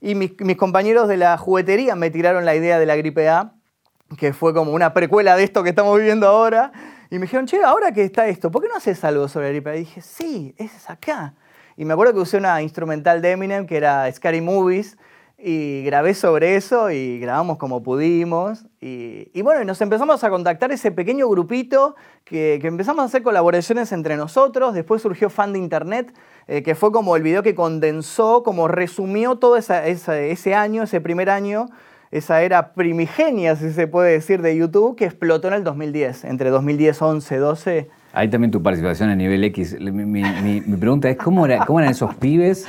Y 0.00 0.16
mis, 0.16 0.32
compañeros 0.56 1.06
de 1.06 1.18
la 1.18 1.38
juguetería 1.38 1.94
me 1.94 2.10
tiraron 2.10 2.44
la 2.44 2.56
idea 2.56 2.78
de 2.78 2.86
la 2.86 2.96
gripe 2.96 3.28
A, 3.28 3.52
que 4.18 4.32
fue 4.32 4.52
como 4.52 4.72
una 4.72 4.92
precuela 4.92 5.36
de 5.36 5.44
esto 5.44 5.62
que 5.62 5.68
estamos 5.68 5.96
viviendo 5.96 6.26
ahora. 6.26 6.72
Y 7.10 7.16
me 7.16 7.22
dijeron, 7.22 7.46
che, 7.46 7.62
ahora 7.62 7.92
que 7.92 8.02
está 8.02 8.26
esto, 8.26 8.50
¿por 8.50 8.62
qué 8.62 8.68
no 8.68 8.76
haces 8.76 9.04
algo 9.04 9.28
sobre 9.28 9.46
la 9.46 9.52
gripe 9.52 9.70
A? 9.70 9.76
Y 9.76 9.80
dije, 9.80 10.00
sí, 10.00 10.54
es 10.56 10.90
acá. 10.90 11.34
Y 11.76 11.84
me 11.84 11.92
acuerdo 11.92 12.14
que 12.14 12.20
usé 12.20 12.38
una 12.38 12.62
instrumental 12.62 13.20
de 13.20 13.32
Eminem 13.32 13.66
que 13.66 13.76
era 13.76 14.10
Scary 14.10 14.40
Movies 14.40 14.96
y 15.46 15.82
grabé 15.84 16.14
sobre 16.14 16.56
eso 16.56 16.90
y 16.90 17.18
grabamos 17.18 17.58
como 17.58 17.82
pudimos. 17.82 18.64
Y, 18.80 19.42
bueno, 19.42 19.62
nos 19.64 19.78
empezamos 19.82 20.24
a 20.24 20.30
contactar 20.30 20.72
ese 20.72 20.90
pequeño 20.90 21.28
grupito 21.28 21.96
que, 22.24 22.54
empezamos 22.62 23.02
a 23.02 23.04
hacer 23.04 23.22
colaboraciones 23.22 23.92
entre 23.92 24.16
nosotros. 24.16 24.72
Después 24.72 25.02
surgió 25.02 25.28
Fan 25.28 25.52
de 25.52 25.58
Internet, 25.58 26.14
eh, 26.46 26.62
que 26.62 26.74
fue 26.74 26.92
como 26.92 27.14
el 27.14 27.22
video 27.22 27.42
que 27.42 27.54
condensó, 27.54 28.42
como 28.42 28.68
resumió 28.68 29.36
todo 29.36 29.58
ese 29.58 30.54
año, 30.54 30.84
ese 30.84 31.02
primer 31.02 31.28
año, 31.28 31.66
esa 32.10 32.40
era 32.40 32.72
primigenia, 32.72 33.54
si 33.54 33.70
se 33.70 33.86
puede 33.86 34.12
decir, 34.12 34.40
de 34.40 34.56
YouTube, 34.56 34.96
que 34.96 35.04
explotó 35.04 35.48
en 35.48 35.54
el 35.54 35.64
2010, 35.64 36.24
entre 36.24 36.48
2010, 36.48 37.02
11, 37.02 37.36
12. 37.36 37.90
Hay 38.16 38.28
también 38.28 38.52
tu 38.52 38.62
participación 38.62 39.10
a 39.10 39.16
nivel 39.16 39.42
X. 39.42 39.76
Mi, 39.80 40.60
pregunta 40.76 41.10
es, 41.10 41.16
¿cómo, 41.16 41.46
¿cómo, 41.66 41.80
eran 41.80 41.90
esos 41.90 42.14
pibes 42.14 42.64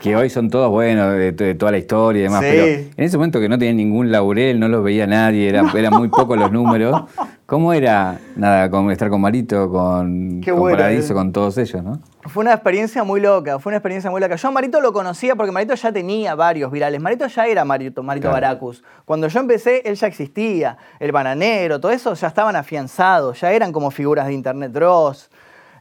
que 0.00 0.16
hoy 0.16 0.30
son 0.30 0.48
todos 0.48 0.70
buenos, 0.70 1.12
de, 1.12 1.54
toda 1.54 1.70
la 1.70 1.78
historia 1.78 2.20
y 2.20 2.22
demás? 2.22 2.40
Pero 2.40 2.64
en 2.64 3.04
ese 3.04 3.18
momento 3.18 3.38
que 3.38 3.48
no 3.48 3.58
tenían 3.58 3.76
ningún 3.76 4.10
laurel, 4.10 4.58
no 4.58 4.68
los 4.68 4.82
veía 4.82 5.06
nadie, 5.06 5.48
eran 5.48 5.68
era 5.76 5.90
muy 5.90 6.08
pocos 6.08 6.38
los 6.38 6.50
números. 6.50 7.02
¿Cómo 7.46 7.72
era 7.72 8.18
nada, 8.34 8.68
con, 8.68 8.90
estar 8.90 9.08
con 9.08 9.20
Marito, 9.20 9.70
con, 9.70 10.40
con 10.42 10.70
Paradiso, 10.70 11.14
con 11.14 11.30
todos 11.30 11.56
ellos, 11.58 11.80
no? 11.80 12.00
Fue 12.24 12.42
una 12.42 12.52
experiencia 12.52 13.04
muy 13.04 13.20
loca, 13.20 13.60
fue 13.60 13.70
una 13.70 13.76
experiencia 13.76 14.10
muy 14.10 14.20
loca. 14.20 14.34
Yo 14.34 14.48
a 14.48 14.50
Marito 14.50 14.80
lo 14.80 14.92
conocía 14.92 15.36
porque 15.36 15.52
Marito 15.52 15.74
ya 15.76 15.92
tenía 15.92 16.34
varios 16.34 16.72
virales. 16.72 17.00
Marito 17.00 17.24
ya 17.28 17.46
era 17.46 17.64
Marito, 17.64 18.02
Marito 18.02 18.32
Baracus. 18.32 18.82
Cuando 19.04 19.28
yo 19.28 19.38
empecé, 19.38 19.88
él 19.88 19.94
ya 19.94 20.08
existía. 20.08 20.76
El 20.98 21.12
bananero, 21.12 21.80
todo 21.80 21.92
eso 21.92 22.14
ya 22.14 22.26
estaban 22.26 22.56
afianzados, 22.56 23.40
ya 23.40 23.52
eran 23.52 23.70
como 23.70 23.92
figuras 23.92 24.26
de 24.26 24.32
Internet 24.32 24.72
Dross. 24.72 25.30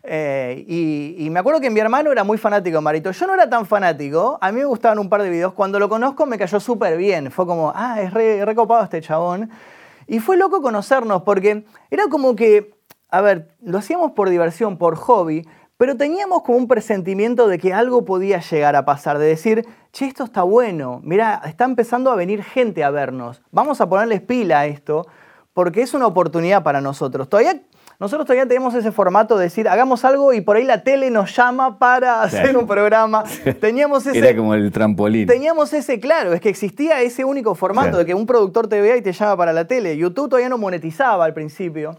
Eh, 0.04 0.64
y, 0.68 1.28
me 1.32 1.40
acuerdo 1.40 1.60
que 1.60 1.72
mi 1.72 1.80
hermano 1.80 2.12
era 2.12 2.24
muy 2.24 2.38
fanático 2.38 2.78
de 2.78 2.82
Marito. 2.82 3.10
Yo 3.10 3.26
no 3.26 3.34
era 3.34 3.50
tan 3.50 3.66
fanático, 3.66 4.38
a 4.40 4.52
mí 4.52 4.60
me 4.60 4.66
gustaban 4.66 5.00
un 5.00 5.10
par 5.10 5.24
de 5.24 5.32
videos. 5.32 5.54
Cuando 5.54 5.80
lo 5.80 5.90
conozco 5.90 6.28
me 6.28 6.38
cayó 6.38 6.60
súper 6.60 6.96
bien. 6.96 7.32
Fue 7.32 7.48
como, 7.48 7.74
ah, 7.76 8.00
es 8.02 8.14
re, 8.14 8.46
recopado 8.46 8.84
este 8.84 9.02
chabón. 9.02 9.50
Y 10.08 10.20
fue 10.20 10.38
loco 10.38 10.62
conocernos 10.62 11.24
porque 11.24 11.66
era 11.90 12.08
como 12.08 12.36
que, 12.36 12.76
a 13.10 13.22
ver, 13.22 13.56
lo 13.62 13.78
hacíamos 13.78 14.12
por 14.12 14.30
diversión, 14.30 14.78
por 14.78 14.96
hobby, 14.96 15.48
pero 15.78 15.98
teníamos 15.98 16.44
como 16.44 16.58
un 16.58 16.68
presentimiento 16.68 17.48
de 17.48 17.58
que 17.58 17.74
algo 17.74 18.06
podía 18.06 18.40
llegar 18.40 18.76
a 18.76 18.86
pasar, 18.86 19.18
de 19.18 19.28
decir, 19.28 19.66
che, 19.92 20.06
esto 20.06 20.24
está 20.24 20.44
bueno, 20.44 21.02
mira, 21.04 21.42
está 21.46 21.66
empezando 21.66 22.12
a 22.12 22.16
venir 22.16 22.44
gente 22.44 22.84
a 22.84 22.92
vernos, 22.92 23.42
vamos 23.52 23.82
a 23.82 23.90
ponerles 23.90 24.22
pila 24.22 24.62
a 24.62 24.66
esto, 24.68 25.06
porque 25.54 25.82
es 25.82 25.94
una 25.94 26.08
oportunidad 26.08 26.64
para 26.64 26.82
nosotros. 26.82 27.30
Todavía 27.30 27.62
nosotros 28.00 28.26
todavía 28.26 28.48
tenemos 28.48 28.74
ese 28.76 28.92
formato 28.92 29.38
de 29.38 29.46
decir, 29.46 29.70
hagamos 29.70 30.04
algo 30.04 30.34
y 30.34 30.42
por 30.42 30.58
ahí 30.58 30.66
la 30.66 30.84
tele 30.84 31.10
nos 31.10 31.36
llama 31.36 31.80
para 31.80 32.24
hacer 32.24 32.58
un 32.58 32.68
programa. 32.68 33.24
Teníamos 33.62 34.06
ese, 34.06 34.18
Era 34.18 34.36
como 34.36 34.54
el 34.54 34.72
trampolín. 34.72 35.28
Teníamos 35.28 35.72
ese, 35.74 36.00
claro, 36.00 36.34
es 36.34 36.42
que 36.42 36.50
existía 36.50 37.02
ese 37.02 37.24
único 37.24 37.56
formato 37.56 37.98
de 37.98 38.06
que 38.06 38.14
un 38.14 38.26
productor 38.26 38.68
te 38.68 38.82
vea 38.82 38.98
y 38.98 39.02
te 39.02 39.14
llama 39.14 39.38
para 39.38 39.54
la 39.54 39.66
tele. 39.66 39.96
YouTube 39.96 40.30
todavía 40.30 40.50
no 40.50 40.58
monetizaba 40.58 41.24
al 41.24 41.34
principio. 41.34 41.98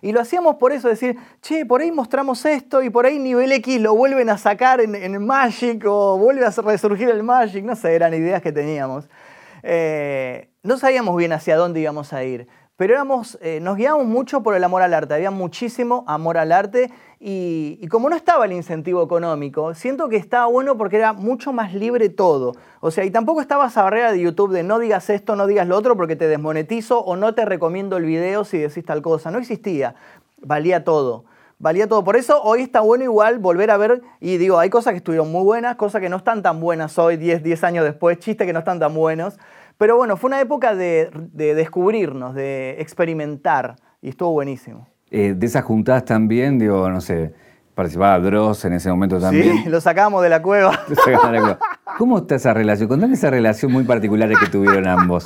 Y 0.00 0.12
lo 0.12 0.20
hacíamos 0.20 0.56
por 0.56 0.72
eso, 0.72 0.88
decir, 0.88 1.16
che, 1.40 1.64
por 1.64 1.80
ahí 1.80 1.90
mostramos 1.90 2.44
esto 2.44 2.82
y 2.82 2.90
por 2.90 3.06
ahí 3.06 3.18
nivel 3.18 3.52
X 3.52 3.80
lo 3.80 3.94
vuelven 3.94 4.28
a 4.28 4.36
sacar 4.36 4.82
en, 4.82 4.94
en 4.94 5.24
Magic 5.24 5.82
o 5.86 6.18
vuelve 6.18 6.44
a 6.44 6.50
resurgir 6.50 7.08
el 7.08 7.22
Magic, 7.22 7.64
no 7.64 7.74
sé, 7.74 7.94
eran 7.94 8.12
ideas 8.12 8.42
que 8.42 8.52
teníamos. 8.52 9.08
Eh, 9.62 10.50
no 10.62 10.76
sabíamos 10.76 11.16
bien 11.16 11.32
hacia 11.32 11.56
dónde 11.56 11.80
íbamos 11.80 12.12
a 12.12 12.22
ir 12.22 12.46
pero 12.76 12.94
éramos, 12.94 13.38
eh, 13.40 13.60
nos 13.60 13.76
guiábamos 13.76 14.06
mucho 14.06 14.42
por 14.42 14.54
el 14.54 14.64
amor 14.64 14.82
al 14.82 14.94
arte, 14.94 15.14
había 15.14 15.30
muchísimo 15.30 16.04
amor 16.08 16.38
al 16.38 16.50
arte 16.50 16.90
y, 17.20 17.86
como 17.88 18.10
no 18.10 18.16
estaba 18.16 18.44
el 18.44 18.52
incentivo 18.52 19.02
económico, 19.02 19.74
siento 19.74 20.08
que 20.08 20.16
estaba 20.16 20.46
bueno 20.46 20.76
porque 20.76 20.96
era 20.96 21.12
mucho 21.12 21.52
más 21.52 21.72
libre 21.72 22.08
todo. 22.08 22.54
O 22.80 22.90
sea, 22.90 23.04
y 23.04 23.10
tampoco 23.10 23.40
estaba 23.40 23.68
esa 23.68 23.82
barrera 23.82 24.12
de 24.12 24.20
YouTube 24.20 24.52
de 24.52 24.62
no 24.62 24.78
digas 24.78 25.08
esto, 25.08 25.36
no 25.36 25.46
digas 25.46 25.66
lo 25.66 25.76
otro 25.76 25.96
porque 25.96 26.16
te 26.16 26.28
desmonetizo 26.28 26.98
o 27.00 27.16
no 27.16 27.34
te 27.34 27.44
recomiendo 27.44 27.96
el 27.96 28.04
video 28.04 28.44
si 28.44 28.58
decís 28.58 28.84
tal 28.84 29.00
cosa. 29.00 29.30
No 29.30 29.38
existía, 29.38 29.94
valía 30.42 30.84
todo. 30.84 31.24
Valía 31.58 31.88
todo. 31.88 32.02
Por 32.04 32.16
eso 32.16 32.42
hoy 32.42 32.60
está 32.60 32.80
bueno 32.80 33.04
igual 33.04 33.38
volver 33.38 33.70
a 33.70 33.76
ver, 33.76 34.02
y 34.20 34.36
digo, 34.36 34.58
hay 34.58 34.68
cosas 34.68 34.92
que 34.92 34.98
estuvieron 34.98 35.30
muy 35.30 35.44
buenas, 35.44 35.76
cosas 35.76 36.02
que 36.02 36.08
no 36.08 36.16
están 36.16 36.42
tan 36.42 36.60
buenas 36.60 36.98
hoy, 36.98 37.16
10, 37.16 37.42
10 37.42 37.64
años 37.64 37.84
después, 37.84 38.18
chistes 38.18 38.46
que 38.46 38.52
no 38.52 38.58
están 38.58 38.80
tan 38.80 38.92
buenos. 38.92 39.38
Pero 39.78 39.96
bueno, 39.96 40.16
fue 40.16 40.28
una 40.28 40.40
época 40.40 40.74
de, 40.74 41.10
descubrirnos, 41.32 42.34
de 42.34 42.76
experimentar, 42.78 43.76
y 44.00 44.10
estuvo 44.10 44.30
buenísimo. 44.32 44.88
Eh, 45.10 45.34
de 45.36 45.46
esas 45.46 45.64
juntadas 45.64 46.04
también, 46.04 46.58
digo, 46.58 46.88
no 46.90 47.00
sé, 47.00 47.32
participaba 47.74 48.18
Dross 48.20 48.64
en 48.64 48.74
ese 48.74 48.90
momento 48.90 49.18
también. 49.18 49.64
Sí, 49.64 49.68
lo 49.68 49.80
sacamos 49.80 50.22
de 50.22 50.28
la 50.28 50.42
cueva. 50.42 50.78
¿Cómo 51.98 52.18
está 52.18 52.36
esa 52.36 52.54
relación? 52.54 52.88
Contame 52.88 53.14
esa 53.14 53.30
relación 53.30 53.72
muy 53.72 53.84
particular 53.84 54.28
que 54.28 54.46
tuvieron 54.46 54.86
ambos. 54.86 55.24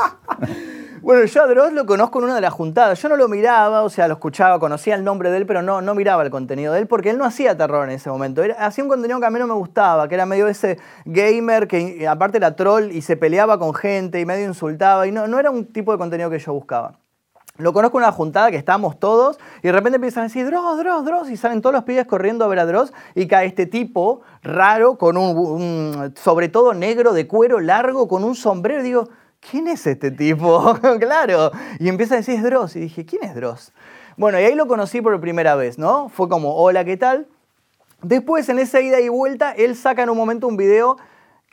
Bueno, 1.09 1.25
yo 1.25 1.43
a 1.43 1.47
Dross 1.47 1.73
lo 1.73 1.87
conozco 1.87 2.19
en 2.19 2.27
una 2.27 2.35
de 2.35 2.43
las 2.43 2.53
juntadas. 2.53 3.01
Yo 3.01 3.09
no 3.09 3.17
lo 3.17 3.29
miraba, 3.29 3.83
o 3.83 3.89
sea, 3.89 4.09
lo 4.09 4.13
escuchaba, 4.13 4.59
conocía 4.59 4.95
el 4.95 5.05
nombre 5.05 5.31
de 5.31 5.39
él, 5.39 5.47
pero 5.47 5.63
no, 5.63 5.81
no 5.81 5.95
miraba 5.95 6.23
el 6.23 6.29
contenido 6.29 6.75
de 6.75 6.81
él 6.81 6.87
porque 6.87 7.09
él 7.09 7.17
no 7.17 7.25
hacía 7.25 7.57
terror 7.57 7.89
en 7.89 7.95
ese 7.95 8.11
momento. 8.11 8.43
hacía 8.59 8.85
un 8.85 8.91
contenido 8.91 9.19
que 9.19 9.25
a 9.25 9.31
mí 9.31 9.39
no 9.39 9.47
me 9.47 9.55
gustaba, 9.55 10.07
que 10.07 10.17
era 10.17 10.27
medio 10.27 10.49
ese 10.49 10.79
gamer 11.07 11.67
que 11.67 12.07
aparte 12.07 12.37
era 12.37 12.55
troll 12.57 12.93
y 12.93 13.01
se 13.01 13.17
peleaba 13.17 13.59
con 13.59 13.73
gente 13.73 14.21
y 14.21 14.27
medio 14.27 14.47
insultaba. 14.47 15.07
Y 15.07 15.11
no, 15.11 15.27
no 15.27 15.39
era 15.39 15.51
un 15.51 15.73
tipo 15.73 15.93
de 15.93 15.97
contenido 15.97 16.29
que 16.29 16.39
yo 16.41 16.53
buscaba. 16.53 16.99
Lo 17.57 17.73
conozco 17.73 17.97
en 17.97 18.05
una 18.05 18.13
juntada 18.13 18.51
que 18.51 18.59
estábamos 18.59 19.01
todos 19.01 19.39
y 19.63 19.69
de 19.69 19.73
repente 19.73 19.97
empiezan 19.97 20.25
a 20.25 20.27
decir 20.27 20.45
Dross, 20.45 20.77
Dross, 20.77 21.07
Dross 21.07 21.31
y 21.31 21.39
salen 21.39 21.63
todos 21.63 21.73
los 21.73 21.85
pibes 21.85 22.07
corriendo 22.07 22.45
a 22.45 22.49
ver 22.49 22.59
a 22.59 22.67
Dross 22.67 22.93
y 23.15 23.27
cae 23.27 23.47
este 23.47 23.65
tipo 23.65 24.21
raro 24.43 24.99
con 24.99 25.17
un, 25.17 26.13
sobre 26.17 26.51
todo 26.51 26.75
negro 26.75 27.15
de 27.15 27.27
cuero 27.27 27.61
largo 27.61 28.09
con 28.09 28.25
un 28.25 28.35
sombrero. 28.35 28.83
digo, 28.83 29.09
¿quién 29.41 29.69
es 29.69 29.87
este 29.87 30.11
tipo? 30.11 30.79
claro. 31.01 31.51
Y 31.79 31.89
empieza 31.89 32.15
a 32.15 32.17
decir 32.19 32.37
es 32.37 32.43
Dross 32.43 32.77
y 32.77 32.81
dije, 32.81 33.05
¿quién 33.05 33.25
es 33.25 33.35
Dross? 33.35 33.73
Bueno, 34.17 34.41
y 34.41 34.45
ahí 34.45 34.55
lo 34.55 34.67
conocí 34.67 35.01
por 35.01 35.19
primera 35.21 35.55
vez, 35.55 35.79
¿no? 35.79 36.09
Fue 36.09 36.29
como, 36.29 36.55
hola, 36.57 36.85
¿qué 36.85 36.97
tal? 36.97 37.29
Después, 38.03 38.49
en 38.49 38.59
esa 38.59 38.81
ida 38.81 39.01
y 39.01 39.09
vuelta, 39.09 39.53
él 39.53 39.77
saca 39.77 40.03
en 40.03 40.11
un 40.11 40.17
momento 40.17 40.47
un 40.47 40.57
video 40.57 40.97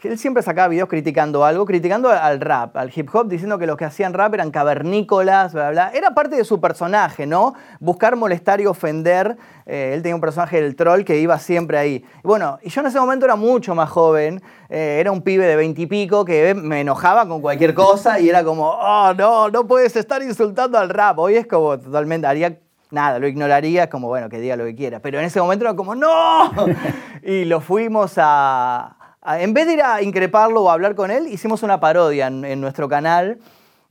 él 0.03 0.17
siempre 0.17 0.43
sacaba 0.43 0.67
videos 0.67 0.89
criticando 0.89 1.45
algo, 1.45 1.65
criticando 1.65 2.09
al 2.09 2.39
rap, 2.39 2.77
al 2.77 2.91
hip 2.95 3.09
hop, 3.13 3.27
diciendo 3.27 3.57
que 3.57 3.65
los 3.65 3.77
que 3.77 3.85
hacían 3.85 4.13
rap 4.13 4.33
eran 4.33 4.51
cavernícolas, 4.51 5.53
bla, 5.53 5.71
bla. 5.71 5.91
Era 5.93 6.11
parte 6.11 6.35
de 6.35 6.43
su 6.43 6.59
personaje, 6.61 7.25
¿no? 7.25 7.53
Buscar 7.79 8.15
molestar 8.15 8.61
y 8.61 8.65
ofender. 8.65 9.37
Eh, 9.65 9.91
él 9.93 10.01
tenía 10.01 10.15
un 10.15 10.21
personaje 10.21 10.61
del 10.61 10.75
troll 10.75 11.03
que 11.03 11.19
iba 11.19 11.37
siempre 11.39 11.77
ahí. 11.77 12.05
Bueno, 12.23 12.59
y 12.61 12.69
yo 12.69 12.81
en 12.81 12.87
ese 12.87 12.99
momento 12.99 13.25
era 13.25 13.35
mucho 13.35 13.73
más 13.73 13.89
joven, 13.89 14.41
eh, 14.69 14.97
era 14.99 15.11
un 15.11 15.21
pibe 15.21 15.45
de 15.45 15.55
veintipico 15.55 16.23
que 16.25 16.53
me 16.53 16.81
enojaba 16.81 17.27
con 17.27 17.41
cualquier 17.41 17.73
cosa 17.73 18.19
y 18.19 18.29
era 18.29 18.43
como, 18.43 18.69
oh, 18.69 19.13
no, 19.13 19.49
no 19.49 19.65
puedes 19.67 19.95
estar 19.95 20.21
insultando 20.21 20.77
al 20.77 20.89
rap. 20.89 21.17
Hoy 21.19 21.35
es 21.35 21.47
como 21.47 21.79
totalmente, 21.79 22.27
haría 22.27 22.59
nada, 22.91 23.17
lo 23.17 23.27
ignoraría, 23.27 23.89
como 23.89 24.07
bueno, 24.07 24.29
que 24.29 24.39
diga 24.39 24.55
lo 24.55 24.65
que 24.65 24.75
quiera. 24.75 24.99
Pero 24.99 25.19
en 25.19 25.25
ese 25.25 25.41
momento 25.41 25.65
era 25.65 25.75
como, 25.75 25.95
¡no! 25.95 26.51
y 27.23 27.45
lo 27.45 27.59
fuimos 27.59 28.13
a, 28.17 28.97
en 29.27 29.53
vez 29.53 29.65
de 29.65 29.73
ir 29.73 29.81
a 29.81 30.01
increparlo 30.01 30.63
o 30.63 30.69
hablar 30.69 30.95
con 30.95 31.11
él, 31.11 31.27
hicimos 31.27 31.63
una 31.63 31.79
parodia 31.79 32.27
en, 32.27 32.61
nuestro 32.61 32.87
canal. 32.87 33.39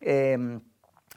Em, 0.01 0.61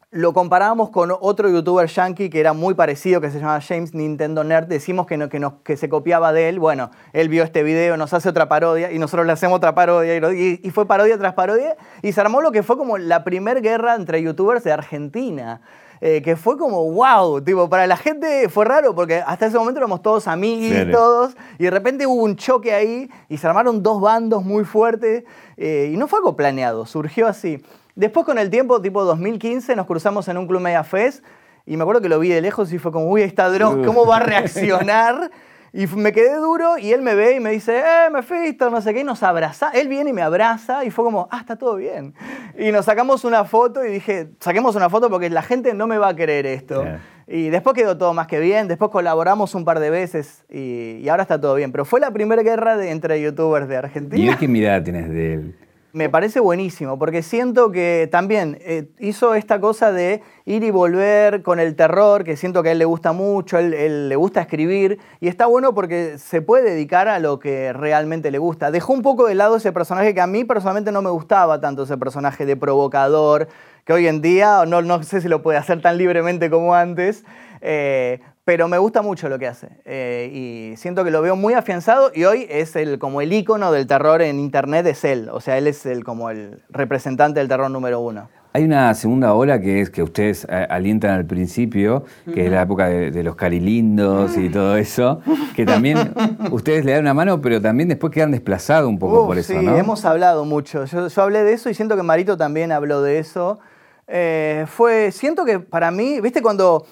lo 0.09 0.33
comparábamos 0.33 0.89
con 0.89 1.11
otro 1.19 1.49
youtuber 1.49 1.87
yankee 1.87 2.29
que 2.29 2.39
era 2.39 2.53
muy 2.53 2.73
parecido, 2.73 3.19
que 3.19 3.29
se 3.29 3.39
llama 3.39 3.59
James 3.61 3.93
Nintendo 3.93 4.43
Nerd. 4.43 4.67
Decimos 4.67 5.05
que, 5.05 5.17
no, 5.17 5.29
que, 5.29 5.45
que 5.63 5.77
se 5.77 5.89
copiaba 5.89 6.33
de 6.33 6.49
él. 6.49 6.59
Bueno, 6.59 6.91
él 7.13 7.29
vio 7.29 7.43
este 7.43 7.61
video, 7.61 7.97
nos 7.97 8.13
hace 8.13 8.29
otra 8.29 8.47
parodia 8.47 8.91
y 8.91 8.99
nosotros 8.99 9.27
le 9.27 9.33
hacemos 9.33 9.57
otra 9.57 9.75
parodia. 9.75 10.15
Y, 10.33 10.61
y 10.63 10.71
fue 10.71 10.87
parodia 10.87 11.17
tras 11.17 11.33
parodia. 11.33 11.75
Y 12.01 12.13
se 12.13 12.21
armó 12.21 12.41
lo 12.41 12.51
que 12.51 12.63
fue 12.63 12.77
como 12.77 12.97
la 12.97 13.23
primera 13.23 13.59
guerra 13.59 13.95
entre 13.95 14.21
youtubers 14.21 14.63
de 14.63 14.71
Argentina. 14.71 15.61
Eh, 15.99 16.21
que 16.21 16.35
fue 16.35 16.57
como 16.57 16.91
wow, 16.91 17.41
tipo, 17.41 17.69
para 17.69 17.87
la 17.87 17.97
gente 17.97 18.49
fue 18.49 18.65
raro 18.65 18.93
porque 18.93 19.23
hasta 19.25 19.47
ese 19.47 19.57
momento 19.57 19.79
éramos 19.79 20.03
todos 20.03 20.27
amigos 20.27 20.87
y 20.87 20.91
todos, 20.91 21.35
y 21.57 21.63
de 21.63 21.71
repente 21.71 22.05
hubo 22.05 22.23
un 22.23 22.35
choque 22.35 22.71
ahí 22.71 23.09
y 23.29 23.37
se 23.37 23.47
armaron 23.47 23.81
dos 23.81 23.99
bandos 23.99 24.43
muy 24.43 24.63
fuertes, 24.63 25.23
eh, 25.57 25.89
y 25.91 25.97
no 25.97 26.07
fue 26.07 26.19
algo 26.19 26.35
planeado, 26.35 26.85
surgió 26.85 27.27
así. 27.27 27.63
Después 27.95 28.27
con 28.27 28.37
el 28.37 28.51
tiempo, 28.51 28.79
tipo 28.79 29.03
2015, 29.03 29.75
nos 29.75 29.87
cruzamos 29.87 30.27
en 30.27 30.37
un 30.37 30.47
Club 30.47 30.61
Media 30.61 30.83
Fest, 30.83 31.23
y 31.65 31.75
me 31.77 31.81
acuerdo 31.81 32.01
que 32.01 32.09
lo 32.09 32.19
vi 32.19 32.29
de 32.29 32.41
lejos 32.41 32.71
y 32.71 32.77
fue 32.77 32.91
como, 32.91 33.09
uy, 33.09 33.23
está 33.23 33.49
Dross, 33.49 33.85
¿cómo 33.85 34.05
va 34.05 34.17
a 34.17 34.19
reaccionar? 34.19 35.31
Y 35.77 35.85
me 35.95 36.11
quedé 36.11 36.37
duro 36.37 36.79
y 36.79 36.91
él 36.91 37.03
me 37.03 37.13
ve 37.13 37.35
y 37.35 37.39
me 37.39 37.51
dice, 37.51 37.77
eh, 37.77 38.09
me 38.11 38.21
Mephisto, 38.21 38.71
no 38.71 38.81
sé 38.81 38.95
qué, 38.95 39.01
y 39.01 39.03
nos 39.03 39.21
abraza. 39.21 39.69
Él 39.75 39.87
viene 39.87 40.09
y 40.09 40.13
me 40.13 40.23
abraza 40.23 40.83
y 40.83 40.89
fue 40.89 41.05
como, 41.05 41.27
ah, 41.29 41.37
está 41.41 41.55
todo 41.55 41.75
bien. 41.75 42.15
Y 42.57 42.71
nos 42.71 42.85
sacamos 42.85 43.23
una 43.23 43.45
foto 43.45 43.85
y 43.85 43.91
dije, 43.91 44.29
saquemos 44.39 44.75
una 44.75 44.89
foto 44.89 45.07
porque 45.07 45.29
la 45.29 45.43
gente 45.43 45.75
no 45.75 45.85
me 45.85 45.99
va 45.99 46.07
a 46.07 46.15
querer 46.15 46.47
esto. 46.47 46.83
Y 47.27 47.49
después 47.49 47.75
quedó 47.75 47.95
todo 47.95 48.15
más 48.15 48.25
que 48.25 48.39
bien, 48.39 48.67
después 48.67 48.89
colaboramos 48.89 49.53
un 49.53 49.65
par 49.65 49.79
de 49.79 49.91
veces 49.91 50.45
y, 50.49 51.07
ahora 51.09 51.21
está 51.21 51.39
todo 51.39 51.53
bien. 51.53 51.71
Pero 51.71 51.85
fue 51.85 51.99
la 51.99 52.09
primera 52.09 52.41
guerra 52.41 52.83
entre 52.83 53.21
youtubers 53.21 53.67
de 53.67 53.77
Argentina. 53.77 54.31
¿Y 54.33 54.35
qué 54.35 54.47
mirada 54.47 54.83
tienes 54.83 55.07
de 55.11 55.33
él? 55.35 55.55
Me 55.93 56.09
parece 56.09 56.41
buenísimo, 56.41 56.99
porque 56.99 57.23
siento 57.23 57.71
que 57.71 58.09
también 58.11 58.57
eh, 58.61 58.89
hizo 58.99 59.35
esta 59.35 59.61
cosa 59.61 59.93
de 59.93 60.21
ir 60.43 60.63
y 60.63 60.69
volver 60.69 61.43
con 61.43 61.61
el 61.61 61.77
terror, 61.77 62.25
que 62.25 62.35
siento 62.35 62.61
que 62.61 62.69
a 62.69 62.71
él 62.73 62.79
le 62.79 62.85
gusta 62.85 63.13
mucho, 63.13 63.57
él, 63.57 64.09
le 64.09 64.15
gusta 64.17 64.41
escribir, 64.41 64.99
y 65.21 65.29
está 65.29 65.45
bueno 65.45 65.73
porque 65.73 66.17
se 66.17 66.41
puede 66.41 66.71
dedicar 66.71 67.07
a 67.07 67.19
lo 67.19 67.39
que 67.39 67.71
realmente 67.71 68.31
le 68.31 68.37
gusta. 68.37 68.69
Dejó 68.69 68.91
un 68.91 69.01
poco 69.01 69.27
de 69.27 69.35
lado 69.35 69.55
ese 69.55 69.71
personaje 69.71 70.13
que 70.13 70.19
a 70.19 70.27
mí 70.27 70.43
personalmente 70.43 70.91
no 70.91 71.01
me 71.01 71.09
gustaba 71.09 71.61
tanto, 71.61 71.83
ese 71.83 71.97
personaje 71.97 72.45
de 72.45 72.57
provocador, 72.57 73.47
que 73.85 73.93
hoy 73.93 74.07
en 74.07 74.21
día 74.21 74.65
no, 74.67 74.81
no 74.81 75.01
sé 75.03 75.21
si 75.21 75.29
lo 75.29 75.41
puede 75.41 75.57
hacer 75.57 75.81
tan 75.81 75.97
libremente 75.97 76.49
como 76.49 76.75
antes, 76.75 77.23
eh, 77.61 78.19
pero 78.43 78.67
me 78.67 78.77
gusta 78.77 79.01
mucho 79.01 79.27
lo 79.27 79.37
que 79.39 79.47
hace 79.47 79.67
eh, 79.83 80.31
y 80.33 80.77
siento 80.77 81.03
que 81.03 81.11
lo 81.11 81.21
veo 81.21 81.35
muy 81.35 81.53
afianzado 81.53 82.11
y 82.15 82.23
hoy 82.23 82.47
es 82.49 82.75
el, 82.75 82.97
como 82.97 83.21
el 83.21 83.33
icono 83.33 83.71
del 83.71 83.87
terror 83.87 84.21
en 84.21 84.39
internet 84.39 84.85
es 84.87 85.03
él, 85.03 85.29
o 85.29 85.41
sea, 85.41 85.57
él 85.57 85.67
es 85.67 85.85
el, 85.85 86.03
como 86.03 86.29
el 86.29 86.63
representante 86.69 87.39
del 87.39 87.49
terror 87.49 87.69
número 87.69 87.99
uno. 87.99 88.29
Hay 88.57 88.63
una 88.63 88.91
segunda 88.95 89.35
ola 89.35 89.61
que 89.61 89.81
es 89.81 89.91
que 89.91 90.01
ustedes 90.01 90.47
eh, 90.49 90.65
alientan 90.69 91.11
al 91.11 91.25
principio, 91.25 92.05
que 92.33 92.45
es 92.45 92.51
la 92.51 92.63
época 92.63 92.87
de, 92.87 93.21
los 93.21 93.35
carilindos 93.35 94.35
y 94.35 94.49
todo 94.49 94.77
eso, 94.77 95.21
que 95.55 95.63
también 95.63 96.13
ustedes 96.51 96.83
le 96.83 96.93
dan 96.93 97.01
una 97.01 97.13
mano, 97.13 97.39
pero 97.39 97.61
también 97.61 97.89
después 97.89 98.11
quedan 98.11 98.31
desplazados 98.31 98.89
un 98.89 98.97
poco 98.97 99.27
por 99.27 99.37
eso, 99.37 99.53
sí, 99.53 99.59
hemos 99.63 100.05
hablado 100.05 100.43
mucho. 100.45 100.85
Yo, 100.85 101.07
hablé 101.21 101.43
de 101.43 101.53
eso 101.53 101.69
y 101.69 101.75
siento 101.75 101.95
que 101.95 102.01
Marito 102.01 102.35
también 102.35 102.71
habló 102.71 103.03
de 103.03 103.19
eso. 103.19 103.59
Eh, 104.07 104.65
fue, 104.67 105.11
siento 105.11 105.45
que 105.45 105.59
para 105.59 105.91
mí, 105.91 106.19
viste 106.19 106.41
cuando 106.41 106.87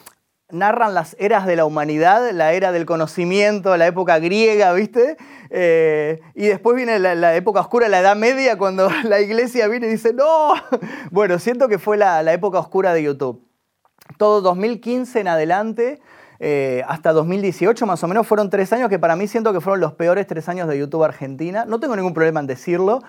narran 0.52 0.94
las 0.94 1.16
eras 1.20 1.46
de 1.46 1.56
la 1.56 1.66
humanidad, 1.66 2.32
la 2.32 2.54
era 2.54 2.72
del 2.72 2.86
conocimiento, 2.86 3.76
la 3.78 3.88
época 3.88 4.20
griega, 4.20 4.74
¿viste? 4.74 5.18
Eh, 5.50 6.20
y 6.36 6.48
después 6.48 6.76
viene 6.76 7.00
la, 7.00 7.36
época 7.36 7.62
oscura, 7.62 7.90
la 7.90 8.00
Edad 8.00 8.16
Media, 8.16 8.58
cuando 8.58 8.90
la 9.04 9.20
iglesia 9.22 9.68
viene 9.68 9.88
y 9.88 9.92
dice, 9.92 10.14
no. 10.14 10.54
Bueno, 11.12 11.40
siento 11.40 11.68
que 11.68 11.80
fue 11.80 11.98
la, 11.98 12.22
época 12.32 12.60
oscura 12.60 12.94
de 12.94 13.04
YouTube. 13.04 13.42
Todo 14.18 14.42
2015 14.42 15.20
en 15.20 15.28
adelante, 15.28 16.00
eh, 16.40 16.84
hasta 16.88 17.12
2018 17.12 17.86
más 17.86 18.04
o 18.04 18.08
menos, 18.08 18.28
fueron 18.28 18.50
tres 18.50 18.72
años 18.72 18.90
que 18.90 19.00
para 19.00 19.16
mí 19.16 19.28
siento 19.28 19.52
que 19.52 19.62
fueron 19.62 19.80
los 19.80 19.94
peores 19.94 20.28
tres 20.28 20.48
años 20.48 20.68
de 20.68 20.78
YouTube 20.78 21.04
Argentina. 21.04 21.66
No 21.66 21.80
tengo 21.80 21.96
ningún 21.96 22.14
problema 22.14 22.40
en 22.40 22.48
decirlo. 22.48 23.02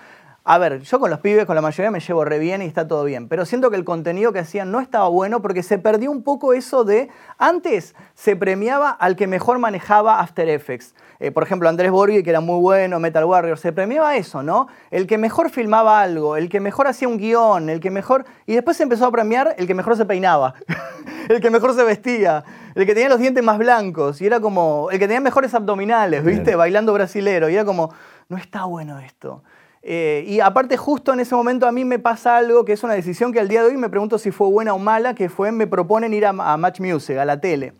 A 0.48 0.58
ver, 0.58 0.82
yo 0.82 1.00
con 1.00 1.10
los 1.10 1.18
pibes, 1.18 1.44
con 1.44 1.56
la 1.56 1.60
mayoría 1.60 1.90
me 1.90 1.98
llevo 1.98 2.24
re 2.24 2.38
bien 2.38 2.62
y 2.62 2.66
está 2.66 2.86
todo 2.86 3.02
bien, 3.02 3.26
pero 3.26 3.44
siento 3.44 3.68
que 3.68 3.74
el 3.74 3.84
contenido 3.84 4.32
que 4.32 4.38
hacían 4.38 4.70
no 4.70 4.78
estaba 4.78 5.08
bueno 5.08 5.42
porque 5.42 5.64
se 5.64 5.76
perdió 5.76 6.08
un 6.08 6.22
poco 6.22 6.52
eso 6.52 6.84
de, 6.84 7.08
antes 7.36 7.96
se 8.14 8.36
premiaba 8.36 8.90
al 8.90 9.16
que 9.16 9.26
mejor 9.26 9.58
manejaba 9.58 10.20
After 10.20 10.48
Effects. 10.48 10.94
Eh, 11.18 11.32
por 11.32 11.42
ejemplo, 11.42 11.68
Andrés 11.68 11.90
Borghi, 11.90 12.22
que 12.22 12.30
era 12.30 12.38
muy 12.38 12.60
bueno, 12.60 13.00
Metal 13.00 13.24
Warrior, 13.24 13.58
se 13.58 13.72
premiaba 13.72 14.14
eso, 14.14 14.44
¿no? 14.44 14.68
El 14.92 15.08
que 15.08 15.18
mejor 15.18 15.50
filmaba 15.50 16.00
algo, 16.00 16.36
el 16.36 16.48
que 16.48 16.60
mejor 16.60 16.86
hacía 16.86 17.08
un 17.08 17.18
guion, 17.18 17.68
el 17.68 17.80
que 17.80 17.90
mejor... 17.90 18.24
Y 18.46 18.54
después 18.54 18.76
se 18.76 18.84
empezó 18.84 19.06
a 19.06 19.10
premiar 19.10 19.56
el 19.58 19.66
que 19.66 19.74
mejor 19.74 19.96
se 19.96 20.04
peinaba, 20.04 20.54
el 21.28 21.40
que 21.40 21.50
mejor 21.50 21.74
se 21.74 21.82
vestía, 21.82 22.44
el 22.76 22.86
que 22.86 22.94
tenía 22.94 23.08
los 23.08 23.18
dientes 23.18 23.42
más 23.42 23.58
blancos, 23.58 24.20
y 24.20 24.26
era 24.26 24.38
como, 24.38 24.90
el 24.92 25.00
que 25.00 25.08
tenía 25.08 25.20
mejores 25.20 25.52
abdominales, 25.54 26.22
¿viste? 26.24 26.54
Bailando 26.54 26.92
brasilero, 26.92 27.48
y 27.48 27.54
era 27.54 27.64
como, 27.64 27.92
no 28.28 28.36
está 28.36 28.64
bueno 28.66 29.00
esto. 29.00 29.42
Eh, 29.88 30.24
y 30.26 30.40
aparte 30.40 30.76
justo 30.76 31.12
en 31.12 31.20
ese 31.20 31.36
momento 31.36 31.64
a 31.64 31.70
mí 31.70 31.84
me 31.84 32.00
pasa 32.00 32.38
algo 32.38 32.64
que 32.64 32.72
es 32.72 32.82
una 32.82 32.94
decisión 32.94 33.32
que 33.32 33.38
al 33.38 33.46
día 33.46 33.62
de 33.62 33.68
hoy 33.68 33.76
me 33.76 33.88
pregunto 33.88 34.18
si 34.18 34.32
fue 34.32 34.48
buena 34.48 34.74
o 34.74 34.80
mala, 34.80 35.14
que 35.14 35.28
fue 35.28 35.52
me 35.52 35.68
proponen 35.68 36.12
ir 36.12 36.26
a, 36.26 36.32
Match 36.32 36.80
Music, 36.80 37.16
a 37.18 37.24
la 37.24 37.40
tele. 37.40 37.72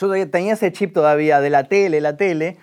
Yo 0.00 0.08
tenía 0.30 0.54
ese 0.54 0.72
chip 0.72 0.94
todavía 0.94 1.42
de 1.42 1.50
la 1.50 1.64
tele, 1.64 2.00
la 2.00 2.16
tele, 2.16 2.56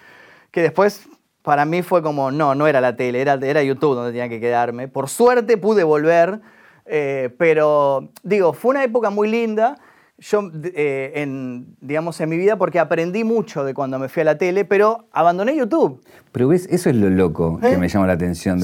que 0.50 0.64
después 0.64 1.08
para 1.44 1.66
mí 1.66 1.84
fue 1.84 2.02
como, 2.02 2.32
no, 2.32 2.56
no 2.56 2.66
era 2.66 2.82
la 2.82 2.96
tele, 2.96 3.22
era, 3.22 3.36
era 3.36 3.62
YouTube 3.62 3.94
donde 3.94 4.12
tenía 4.12 4.28
que 4.28 4.40
quedarme. 4.40 4.88
Por 4.88 5.08
suerte 5.08 5.58
pude 5.58 5.84
volver, 5.84 6.40
eh, 6.88 7.30
pero 7.38 8.10
digo, 8.24 8.54
fue 8.54 8.72
una 8.72 8.84
época 8.84 9.12
muy 9.12 9.30
linda 9.30 9.76
yo, 10.24 10.50
eh, 10.64 11.12
en, 11.16 11.76
digamos, 11.82 12.20
en 12.22 12.30
mi 12.30 12.38
vida 12.38 12.56
porque 12.56 12.80
aprendí 12.80 13.24
mucho 13.24 13.64
de 13.64 13.74
cuando 13.74 14.00
me 14.00 14.08
fui 14.08 14.22
a 14.22 14.26
la 14.26 14.38
tele, 14.38 14.64
pero 14.64 15.06
abandoné 15.12 15.56
YouTube. 15.56 16.02
Pero 16.32 16.48
ves, 16.48 16.66
eso 16.72 16.90
es 16.90 16.96
lo 16.96 17.10
loco 17.10 17.60
que 17.60 17.74
¿Eh? 17.74 17.78
me 17.78 17.90
llama 17.90 18.08
la 18.08 18.14
atención. 18.14 18.62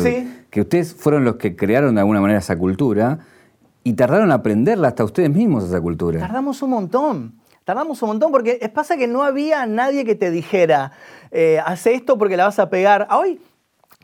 Que 0.50 0.62
ustedes 0.62 0.96
fueron 0.96 1.26
los 1.26 1.36
que 1.36 1.56
crearon 1.56 1.96
de 1.96 2.02
alguna 2.02 2.22
manera 2.22 2.40
esa 2.40 2.58
cultura 2.58 3.20
y 3.84 3.94
tardaron 3.94 4.32
a 4.32 4.36
aprenderla 4.36 4.88
hasta 4.88 5.04
ustedes 5.04 5.30
mismos 5.30 5.66
esa 5.66 5.82
cultura. 5.82 6.20
Tardamos 6.20 6.62
un 6.62 6.70
montón. 6.70 7.34
Tardamos 7.66 8.02
un 8.02 8.10
montón 8.10 8.32
porque 8.32 8.72
pasa 8.74 8.96
que 8.98 9.08
no 9.08 9.24
había 9.24 9.66
nadie 9.66 10.06
que 10.06 10.16
te 10.16 10.32
dijera, 10.32 10.94
eh, 11.32 11.60
hace 11.64 11.94
esto 11.94 12.18
porque 12.18 12.38
la 12.38 12.46
vas 12.46 12.58
a 12.60 12.70
pegar. 12.70 13.08
Hoy 13.12 13.40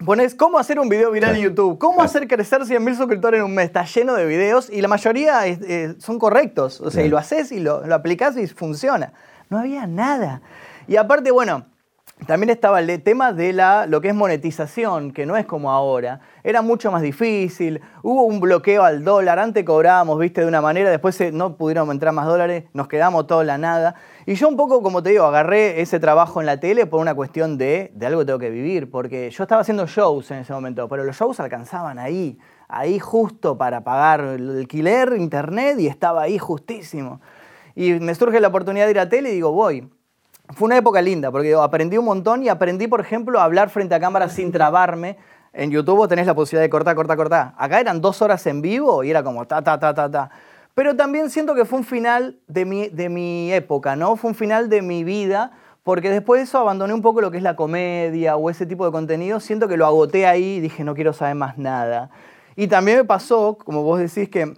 Pones 0.03 0.36
cómo 0.36 0.60
hacer 0.60 0.77
un 0.77 0.89
video 0.89 1.10
viral 1.12 1.38
en 1.38 1.43
YouTube, 1.43 1.77
cómo 1.77 2.01
hacer 2.03 2.27
crecer 2.27 2.60
100.000 2.63 2.97
suscriptores 2.97 3.39
en 3.39 3.45
un 3.45 3.55
mes. 3.55 3.67
Está 3.67 3.86
lleno 3.86 4.13
de 4.13 4.25
videos 4.25 4.69
y 4.69 4.81
la 4.81 4.89
mayoría 4.89 5.47
eh, 5.47 5.95
son 5.99 6.19
correctos. 6.19 6.81
O 6.81 6.91
sea, 6.91 7.05
y 7.05 7.08
lo 7.08 7.17
haces 7.17 7.53
y 7.53 7.62
lo, 7.62 7.88
lo 7.88 7.95
aplicas 7.95 8.36
y 8.36 8.45
funciona. 8.47 9.13
No 9.49 9.58
había 9.58 9.88
nada. 9.88 10.41
Y 10.89 10.97
aparte, 10.97 11.31
bueno, 11.31 11.67
también 12.27 12.49
estaba 12.49 12.81
el 12.81 13.03
tema 13.03 13.31
de 13.31 13.53
la, 13.53 13.86
lo 13.86 14.01
que 14.01 14.10
es 14.10 14.15
monetización, 14.15 15.12
que 15.12 15.25
no 15.25 15.38
es 15.38 15.45
como 15.45 15.71
ahora. 15.71 16.19
Era 16.43 16.62
mucho 16.62 16.91
más 16.91 17.01
difícil, 17.01 17.81
hubo 18.03 18.23
un 18.23 18.41
bloqueo 18.41 18.84
al 18.84 19.03
dólar, 19.03 19.38
antes 19.38 19.63
cobrábamos, 19.63 20.19
viste, 20.19 20.41
de 20.41 20.47
una 20.47 20.60
manera, 20.60 20.89
después 20.89 21.19
no 21.31 21.55
pudieron 21.55 21.89
entrar 21.91 22.13
más 22.13 22.25
dólares, 22.25 22.65
nos 22.73 22.88
quedamos 22.88 23.27
toda 23.27 23.43
la 23.43 23.58
nada. 23.58 23.95
Y 24.28 24.34
yo 24.34 24.50
un 24.50 24.58
poco, 24.58 24.82
como 24.82 25.04
te 25.04 25.12
digo, 25.12 25.26
agarré 25.26 25.82
ese 25.82 26.00
trabajo 26.00 26.40
en 26.40 26.48
la 26.48 26.60
tele 26.60 26.88
por 26.88 27.00
una 27.00 27.14
cuestión 27.14 27.60
de, 27.60 27.92
de 27.94 28.06
algo 28.08 28.22
que 28.22 28.26
tengo 28.26 28.40
que 28.40 28.50
vivir, 28.50 28.90
porque 28.90 29.30
yo 29.30 29.44
estaba 29.44 29.62
haciendo 29.62 29.86
shows 29.86 30.32
en 30.32 30.40
ese 30.40 30.52
momento, 30.52 30.90
pero 30.90 31.04
los 31.04 31.16
shows 31.16 31.40
alcanzaban 31.40 32.00
ahí, 32.00 32.40
ahí 32.68 32.98
justo 32.98 33.56
para 33.56 33.84
pagar 33.84 34.22
el 34.22 34.58
alquiler, 34.58 35.14
internet, 35.16 35.80
y 35.80 35.86
estaba 35.86 36.24
ahí 36.24 36.40
justísimo. 36.40 37.22
Y 37.76 37.94
me 38.00 38.16
surge 38.16 38.40
la 38.40 38.48
oportunidad 38.48 38.86
de 38.86 38.92
ir 38.92 39.00
a 39.00 39.08
tele 39.08 39.30
y 39.30 39.36
digo, 39.36 39.52
voy. 39.52 39.88
Fue 40.56 40.66
una 40.66 40.78
época 40.78 41.04
linda, 41.04 41.32
porque 41.32 41.54
aprendí 41.54 41.98
un 42.00 42.06
montón 42.06 42.42
y 42.42 42.50
aprendí, 42.50 42.88
por 42.88 43.02
ejemplo, 43.02 43.40
a 43.40 43.44
hablar 43.44 43.70
frente 43.70 43.94
a 43.94 44.00
cámara 44.00 44.30
sin 44.30 44.52
trabarme. 44.52 45.18
En 45.54 45.70
YouTube 45.70 46.08
tenés 46.08 46.26
la 46.26 46.34
posibilidad 46.34 46.64
de 46.64 46.70
cortar, 46.72 46.96
cortar, 46.96 47.16
cortar. 47.16 47.54
Acá 47.58 47.80
eran 47.80 48.02
dos 48.02 48.24
horas 48.24 48.46
en 48.48 48.62
vivo 48.62 49.04
y 49.04 49.12
era 49.12 49.24
como 49.24 49.46
ta, 49.46 49.62
ta, 49.62 49.80
ta, 49.80 49.94
ta, 49.94 50.10
ta. 50.10 50.32
Pero 50.76 50.96
también 50.96 51.30
siento 51.30 51.56
que 51.56 51.66
fue 51.66 51.80
un 51.80 51.86
final 51.86 52.38
de 52.48 52.66
mi, 52.66 52.90
de 52.90 53.10
mi 53.10 53.52
época, 53.52 53.96
¿no? 53.96 54.18
Fue 54.18 54.30
un 54.30 54.36
final 54.36 54.70
de 54.70 54.82
mi 54.82 55.06
vida, 55.06 55.52
porque 55.84 56.10
después 56.10 56.40
de 56.40 56.44
eso 56.44 56.60
abandoné 56.60 56.94
un 56.94 57.02
poco 57.02 57.22
lo 57.22 57.32
que 57.32 57.38
es 57.38 57.44
la 57.44 57.56
comedia 57.56 58.36
o 58.36 58.50
ese 58.50 58.66
tipo 58.66 58.86
de 58.86 58.92
contenido. 58.92 59.40
Siento 59.40 59.70
que 59.70 59.78
lo 59.78 59.86
agoté 59.86 60.28
ahí 60.28 60.58
y 60.58 60.60
dije, 60.60 60.84
no 60.84 60.94
quiero 60.94 61.14
saber 61.14 61.36
más 61.36 61.58
nada. 61.58 62.10
Y 62.58 62.68
también 62.68 62.98
me 62.98 63.06
pasó, 63.06 63.58
como 63.58 63.84
vos 63.84 64.00
decís, 64.00 64.30
que 64.30 64.54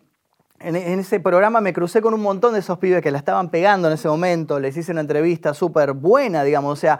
en, 0.59 0.75
ese 0.75 1.19
programa 1.19 1.61
me 1.61 1.71
crucé 1.71 2.01
con 2.01 2.15
un 2.15 2.21
montón 2.21 2.53
de 2.53 2.59
esos 2.59 2.79
pibes 2.79 3.01
que 3.01 3.11
la 3.11 3.19
estaban 3.19 3.49
pegando 3.49 3.87
en 3.87 3.93
ese 3.93 4.07
momento. 4.07 4.59
Les 4.59 4.75
hice 4.75 4.91
una 4.91 5.01
entrevista 5.01 5.53
súper 5.53 5.93
buena, 5.93 6.43
digamos. 6.43 6.73
O 6.73 6.75
sea, 6.75 6.99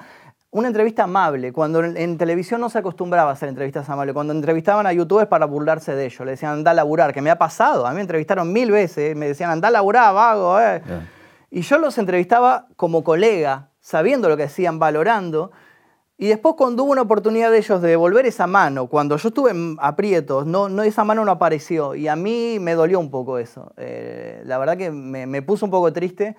una 0.50 0.70
entrevista 0.70 1.04
amable, 1.04 1.52
cuando 1.52 1.84
en, 1.84 2.18
televisión 2.18 2.62
no 2.62 2.70
se 2.70 2.80
acostumbraba 2.80 3.32
a 3.32 3.34
hacer 3.34 3.50
entrevistas 3.50 3.90
amables, 3.90 4.14
cuando 4.14 4.34
entrevistaban 4.34 4.88
a 4.88 4.94
youtubers 4.94 5.28
para 5.28 5.46
burlarse 5.46 5.94
de 5.94 6.06
ellos, 6.06 6.22
le 6.22 6.32
decían 6.32 6.54
anda 6.54 6.72
a 6.72 6.74
laburar, 6.74 7.14
que 7.14 7.22
me 7.22 7.30
ha 7.30 7.38
pasado, 7.38 7.86
a 7.86 7.90
mí 7.90 7.96
me 7.96 8.02
entrevistaron 8.02 8.52
mil 8.54 8.72
veces, 8.72 9.16
me 9.16 9.28
decían 9.28 9.50
anda 9.50 9.68
a 9.68 9.72
laburar, 9.72 10.14
vago, 10.14 10.60
eh. 10.60 10.82
Y 11.50 11.62
yo 11.62 11.78
los 11.78 11.98
entrevistaba 11.98 12.68
como 12.76 13.04
colega, 13.04 13.70
sabiendo 13.80 14.30
lo 14.30 14.38
que 14.38 14.44
hacían, 14.44 14.80
valorando, 14.80 15.52
y 16.18 16.28
después 16.28 16.56
cuando 16.58 16.84
hubo 16.84 16.94
una 16.94 17.04
oportunidad 17.04 17.52
de 17.52 17.60
ellos 17.60 17.82
de 17.82 17.90
devolver 17.90 18.26
esa 18.26 18.48
mano, 18.48 18.88
cuando 18.88 19.18
yo 19.18 19.28
estuve 19.28 19.52
en 19.52 19.78
aprietos, 19.80 20.46
no, 20.46 20.70
no, 20.70 20.82
esa 20.82 21.04
mano 21.04 21.26
no 21.26 21.32
apareció, 21.32 21.94
y 21.94 22.08
a 22.08 22.16
mí 22.16 22.58
me 22.60 22.74
dolió 22.74 23.00
un 23.00 23.12
poco 23.12 23.38
eso, 23.38 23.74
eh, 23.78 24.42
la 24.46 24.58
verdad 24.58 24.78
que 24.78 24.92
me, 24.92 25.28
me 25.28 25.42
puso 25.42 25.66
un 25.66 25.72
poco 25.72 25.92
triste. 25.92 26.36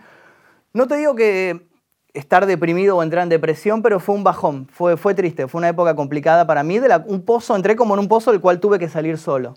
No 0.72 0.86
te 0.86 0.96
digo 0.96 1.14
que 1.14 1.67
estar 2.14 2.46
deprimido 2.46 2.96
o 2.96 3.02
entrar 3.02 3.22
en 3.22 3.28
depresión, 3.28 3.82
pero 3.82 4.00
fue 4.00 4.14
un 4.14 4.24
bajón, 4.24 4.66
fue, 4.72 4.96
fue 4.96 5.14
triste, 5.14 5.46
fue 5.46 5.58
una 5.58 5.68
época 5.68 5.94
complicada 5.94 6.46
para 6.46 6.62
mí, 6.62 6.78
de 6.78 6.88
un 7.06 7.22
pozo, 7.22 7.54
entré 7.54 7.76
como 7.76 7.94
en 7.94 8.00
un 8.00 8.08
pozo 8.08 8.32
del 8.32 8.40
cual 8.40 8.60
tuve 8.60 8.78
que 8.78 8.88
salir 8.88 9.18
solo. 9.18 9.54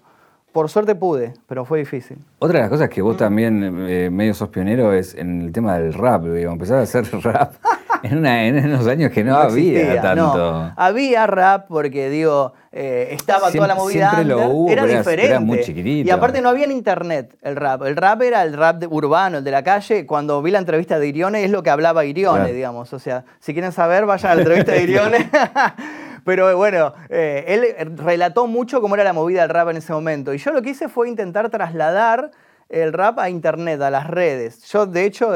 Por 0.52 0.70
suerte 0.70 0.96
pude, 0.96 1.34
pero 1.48 1.64
fue 1.64 1.80
difícil. 1.80 2.18
Otra 2.40 2.58
de 2.58 2.64
las 2.64 2.70
cosas 2.70 2.90
que 2.90 3.02
vos 3.02 3.16
también 3.16 3.88
eh, 3.88 4.10
medio 4.10 4.34
sos 4.34 4.50
pionero 4.50 4.92
es 4.92 5.16
en 5.16 5.42
el 5.42 5.52
tema 5.54 5.78
del 5.78 5.94
rap, 5.94 6.26
digo, 6.26 6.52
empezar 6.52 6.80
a 6.80 6.82
hacer 6.82 7.06
rap 7.24 7.54
en, 8.12 8.26
en, 8.26 8.66
unos 8.66 8.88
años 8.88 9.12
que 9.12 9.24
no, 9.24 9.36
había 9.36 10.02
tanto. 10.02 10.72
Había 10.76 11.28
rap 11.28 11.68
porque, 11.68 12.10
digo, 12.10 12.54
eh, 12.72 13.10
estaba 13.12 13.52
toda 13.52 13.68
la 13.68 13.76
movida. 13.76 14.12
Siempre 14.12 14.36
lo 14.36 14.48
hubo, 14.50 14.70
era 14.72 14.86
diferente. 14.86 15.28
Era 15.28 15.40
muy 15.40 15.62
chiquitito. 15.62 16.08
Y 16.08 16.12
aparte 16.12 16.42
no 16.42 16.50
había 16.50 16.66
en 16.66 16.72
internet 16.72 17.36
el 17.42 17.56
rap. 17.56 17.84
El 17.84 17.96
rap 17.96 18.22
era 18.22 18.44
el 18.44 18.54
rap 18.54 18.84
urbano, 18.90 19.40
el 19.40 19.44
de 19.44 19.52
la 19.52 19.64
calle. 19.64 20.06
Cuando 20.06 20.42
vi 20.42 20.52
la 20.52 20.60
entrevista 20.60 21.00
de 21.00 21.08
Irione, 21.08 21.44
es 21.44 21.52
lo 21.52 21.64
que 21.64 21.70
hablaba 21.70 22.06
Irione, 22.06 22.54
digamos. 22.54 22.94
O 22.94 23.00
sea, 23.00 23.26
si 23.40 23.54
quieren 23.54 23.72
saber, 23.72 24.06
vayan 24.06 24.32
a 24.32 24.36
la 24.36 24.42
entrevista 24.42 24.72
de 24.72 24.84
Irione. 24.84 25.30
Pero 26.24 26.56
bueno, 26.56 26.94
eh, 27.10 27.74
él 27.80 27.98
relató 27.98 28.46
mucho 28.46 28.80
cómo 28.80 28.94
era 28.96 29.04
la 29.04 29.14
movida 29.14 29.42
del 29.42 29.50
rap 29.50 29.70
en 29.70 29.78
ese 29.78 29.92
momento. 29.92 30.34
Y 30.34 30.38
yo 30.38 30.52
lo 30.52 30.62
que 30.62 30.70
hice 30.70 30.88
fue 30.88 31.10
intentar 31.10 31.50
trasladar 31.50 32.32
el 32.72 32.94
rap 32.94 33.20
a 33.20 33.30
internet, 33.30 33.82
a 33.82 33.90
las 33.90 34.08
redes. 34.08 34.64
Yo, 34.72 34.86
de 34.86 35.04
hecho, 35.04 35.34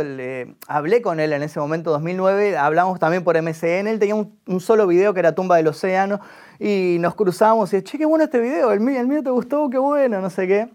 hablé 0.67 1.02
con 1.02 1.19
él 1.19 1.34
en 1.34 1.43
ese 1.43 1.60
momento, 1.60 1.91
2009, 1.91 2.58
hablamos 2.58 2.98
también 2.98 3.24
por 3.26 3.36
MCN, 3.36 3.88
él 3.88 4.00
tenía 4.00 4.15
un, 4.15 4.60
solo 4.62 4.88
video 4.88 5.13
que 5.13 5.19
era 5.19 5.36
Tumba 5.36 5.58
del 5.58 5.67
Océano, 5.67 6.21
y 6.60 6.98
nos 7.00 7.13
cruzamos 7.15 7.74
y, 7.74 7.82
che, 7.82 7.98
qué 7.98 8.06
bueno 8.06 8.24
este 8.24 8.39
video, 8.39 8.71
el 8.71 8.80
mío, 8.80 9.02
el 9.02 9.08
mío 9.08 9.21
te 9.21 9.32
gustó, 9.32 9.69
qué 9.69 9.78
bueno, 9.78 10.21
no 10.21 10.30
sé 10.30 10.48
qué. 10.48 10.69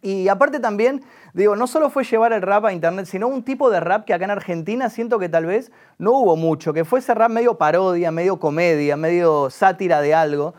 Y 0.00 0.28
aparte 0.28 0.60
también, 0.60 1.02
digo, 1.32 1.56
no 1.56 1.66
solo 1.66 1.90
fue 1.90 2.04
llevar 2.04 2.32
el 2.32 2.42
rap 2.42 2.64
a 2.66 2.72
internet, 2.72 3.06
sino 3.06 3.26
un 3.26 3.42
tipo 3.42 3.68
de 3.68 3.80
rap 3.80 4.04
que 4.04 4.14
acá 4.14 4.24
en 4.24 4.30
Argentina 4.30 4.90
siento 4.90 5.18
que 5.18 5.28
tal 5.28 5.46
vez 5.46 5.72
no 5.98 6.12
hubo 6.12 6.36
mucho, 6.36 6.72
que 6.72 6.84
fue 6.84 7.00
ese 7.00 7.12
rap 7.14 7.30
medio 7.30 7.58
parodia, 7.58 8.12
medio 8.12 8.38
comedia, 8.38 8.96
medio 8.96 9.50
sátira 9.50 10.00
de 10.00 10.14
algo. 10.14 10.54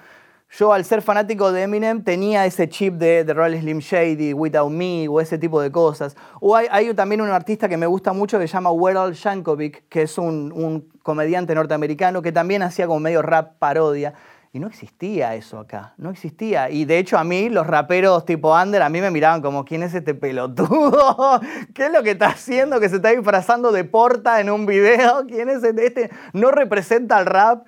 Yo, 0.51 0.73
al 0.73 0.83
ser 0.83 1.03
fanático 1.03 1.51
de 1.51 1.61
Eminem, 1.61 2.03
tenía 2.03 2.43
ese 2.47 2.67
chip 2.67 2.95
de 2.95 3.23
The 3.23 3.35
Royal 3.35 3.59
Slim 3.59 3.79
Shady, 3.79 4.33
Without 4.33 4.71
Me 4.71 5.07
o 5.07 5.21
ese 5.21 5.37
tipo 5.37 5.61
de 5.61 5.71
cosas. 5.71 6.17
O 6.41 6.55
hay, 6.55 6.91
también 6.95 7.21
un 7.21 7.29
artista 7.29 7.69
que 7.69 7.77
me 7.77 7.85
gusta 7.85 8.13
mucho 8.13 8.39
que 8.39 8.47
se 8.47 8.53
llama 8.53 8.71
Weryl 8.71 9.13
Yankovic, 9.13 9.87
que 9.89 10.01
es 10.01 10.17
un, 10.17 10.89
comediante 11.03 11.53
norteamericano 11.53 12.21
que 12.21 12.31
también 12.31 12.63
hacía 12.63 12.87
como 12.87 12.99
medio 12.99 13.21
rap 13.21 13.59
parodia. 13.59 14.15
Y 14.51 14.59
no 14.59 14.65
existía 14.65 15.35
eso 15.35 15.59
acá, 15.59 15.93
no 15.97 16.09
existía. 16.09 16.71
Y 16.71 16.85
de 16.85 16.97
hecho 16.97 17.19
a 17.19 17.23
mí, 17.23 17.49
los 17.49 17.67
raperos 17.67 18.25
tipo 18.25 18.51
under, 18.51 18.81
a 18.81 18.89
mí 18.89 18.99
me 18.99 19.11
miraban 19.11 19.43
como, 19.43 19.63
¿quién 19.63 19.83
es 19.83 19.93
este 19.93 20.15
pelotudo? 20.15 21.39
¿Qué 21.75 21.85
es 21.85 21.91
lo 21.91 22.01
que 22.01 22.11
está 22.11 22.29
haciendo 22.29 22.79
que 22.79 22.89
se 22.89 22.95
está 22.95 23.09
disfrazando 23.09 23.71
de 23.71 23.83
porta 23.83 24.41
en 24.41 24.49
un 24.49 24.65
video? 24.65 25.27
¿Quién 25.27 25.49
es 25.49 25.63
este? 25.63 25.85
este? 25.85 26.09
No 26.33 26.49
representa 26.49 27.17
al 27.17 27.27
rap 27.27 27.67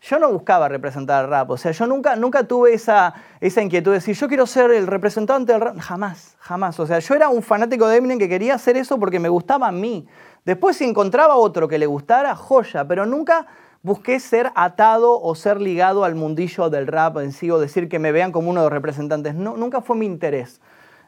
yo 0.00 0.18
no 0.18 0.30
buscaba 0.32 0.68
representar 0.68 1.24
el 1.24 1.30
rap, 1.30 1.50
o 1.50 1.56
sea, 1.56 1.72
yo 1.72 1.86
nunca, 1.86 2.14
nunca 2.14 2.44
tuve 2.44 2.72
esa, 2.72 3.14
esa 3.40 3.62
inquietud 3.62 3.90
de 3.90 3.96
decir, 3.96 4.14
yo 4.14 4.28
quiero 4.28 4.46
ser 4.46 4.70
el 4.70 4.86
representante 4.86 5.52
del 5.52 5.60
rap, 5.60 5.78
jamás, 5.78 6.36
jamás, 6.38 6.78
o 6.78 6.86
sea, 6.86 7.00
yo 7.00 7.14
era 7.14 7.28
un 7.28 7.42
fanático 7.42 7.88
de 7.88 7.96
Eminem 7.96 8.18
que 8.18 8.28
quería 8.28 8.54
hacer 8.54 8.76
eso 8.76 8.98
porque 8.98 9.18
me 9.18 9.28
gustaba 9.28 9.68
a 9.68 9.72
mí. 9.72 10.06
Después 10.44 10.76
si 10.76 10.84
encontraba 10.84 11.36
otro 11.36 11.68
que 11.68 11.78
le 11.78 11.86
gustara, 11.86 12.34
joya, 12.36 12.86
pero 12.86 13.06
nunca 13.06 13.46
busqué 13.82 14.20
ser 14.20 14.52
atado 14.54 15.20
o 15.20 15.34
ser 15.34 15.60
ligado 15.60 16.04
al 16.04 16.14
mundillo 16.14 16.70
del 16.70 16.86
rap 16.86 17.18
en 17.18 17.32
sí 17.32 17.50
o 17.50 17.58
decir 17.58 17.88
que 17.88 17.98
me 17.98 18.12
vean 18.12 18.32
como 18.32 18.50
uno 18.50 18.60
de 18.60 18.66
los 18.66 18.72
representantes. 18.72 19.34
No, 19.34 19.56
nunca 19.56 19.80
fue 19.80 19.96
mi 19.96 20.06
interés, 20.06 20.60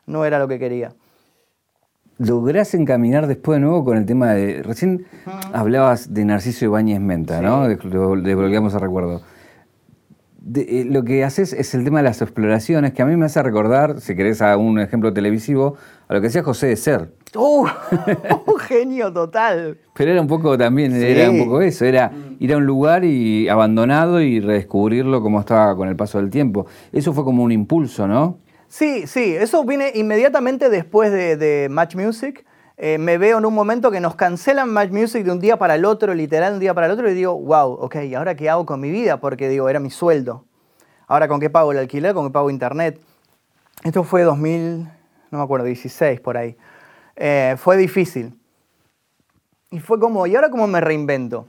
no 0.06 0.24
era 0.24 0.38
lo 0.38 0.48
que 0.48 0.58
quería 0.58 0.92
lográs 2.20 2.74
encaminar 2.74 3.26
después 3.26 3.56
de 3.56 3.60
nuevo 3.60 3.84
con 3.84 3.96
el 3.96 4.04
tema 4.04 4.32
de. 4.32 4.62
Recién 4.62 5.06
hablabas 5.52 6.12
de 6.12 6.24
Narciso 6.26 6.66
Ibáñez 6.66 7.00
Menta, 7.00 7.40
¿no? 7.40 7.66
De, 7.66 7.74
a 7.74 8.78
recuerdo. 8.78 9.22
Eh, 10.54 10.86
lo 10.88 11.02
que 11.04 11.24
haces 11.24 11.52
es 11.52 11.74
el 11.74 11.84
tema 11.84 11.98
de 11.98 12.04
las 12.04 12.20
exploraciones, 12.22 12.92
que 12.92 13.02
a 13.02 13.06
mí 13.06 13.16
me 13.16 13.26
hace 13.26 13.42
recordar, 13.42 14.00
si 14.00 14.14
querés 14.16 14.40
a 14.42 14.56
un 14.56 14.80
ejemplo 14.80 15.12
televisivo, 15.12 15.76
a 16.08 16.14
lo 16.14 16.20
que 16.20 16.28
decía 16.28 16.42
José 16.42 16.68
de 16.68 16.76
Ser. 16.76 17.14
¡Uh! 17.34 17.66
un 18.46 18.58
genio 18.68 19.12
total. 19.12 19.78
Pero 19.94 20.12
era 20.12 20.20
un 20.20 20.26
poco 20.26 20.56
también, 20.58 20.94
era 20.94 21.30
un 21.30 21.44
poco 21.44 21.60
eso, 21.60 21.84
era 21.84 22.10
ir 22.38 22.52
a 22.52 22.56
un 22.56 22.64
lugar 22.64 23.04
y 23.04 23.48
abandonado 23.48 24.20
y 24.20 24.40
redescubrirlo 24.40 25.22
como 25.22 25.40
estaba 25.40 25.76
con 25.76 25.88
el 25.88 25.96
paso 25.96 26.18
del 26.18 26.30
tiempo. 26.30 26.66
Eso 26.92 27.12
fue 27.12 27.24
como 27.24 27.42
un 27.42 27.52
impulso, 27.52 28.06
¿no? 28.06 28.38
Sí, 28.70 29.08
sí, 29.08 29.34
eso 29.34 29.64
viene 29.64 29.90
inmediatamente 29.96 30.70
después 30.70 31.10
de, 31.10 31.66
Match 31.68 31.96
Music. 31.96 32.46
Eh, 32.76 32.98
me 32.98 33.18
veo 33.18 33.38
en 33.38 33.44
un 33.44 33.52
momento 33.52 33.90
que 33.90 33.98
nos 33.98 34.14
cancelan 34.14 34.72
Match 34.72 34.92
Music 34.92 35.24
de 35.24 35.32
un 35.32 35.40
día 35.40 35.58
para 35.58 35.74
el 35.74 35.84
otro, 35.84 36.14
literal, 36.14 36.52
de 36.52 36.54
un 36.54 36.60
día 36.60 36.72
para 36.72 36.86
el 36.86 36.92
otro, 36.92 37.10
y 37.10 37.14
digo, 37.14 37.36
wow, 37.36 37.72
ok, 37.72 37.96
¿y 38.04 38.14
ahora 38.14 38.36
qué 38.36 38.48
hago 38.48 38.64
con 38.64 38.80
mi 38.80 38.92
vida? 38.92 39.18
Porque 39.18 39.48
digo, 39.48 39.68
era 39.68 39.80
mi 39.80 39.90
sueldo. 39.90 40.44
Ahora, 41.08 41.26
¿con 41.26 41.40
qué 41.40 41.50
pago 41.50 41.72
el 41.72 41.78
alquiler? 41.78 42.14
¿Con 42.14 42.28
qué 42.28 42.32
pago 42.32 42.48
internet? 42.48 43.00
Esto 43.82 44.04
fue 44.04 44.22
2000, 44.22 44.84
no 45.32 45.38
me 45.38 45.42
acuerdo, 45.42 45.66
16 45.66 46.20
por 46.20 46.36
ahí. 46.36 46.56
Eh, 47.16 47.56
fue 47.58 47.76
difícil. 47.76 48.38
Y 49.72 49.80
fue 49.80 49.98
como, 49.98 50.28
¿y 50.28 50.36
ahora 50.36 50.48
cómo 50.48 50.68
me 50.68 50.80
reinvento? 50.80 51.48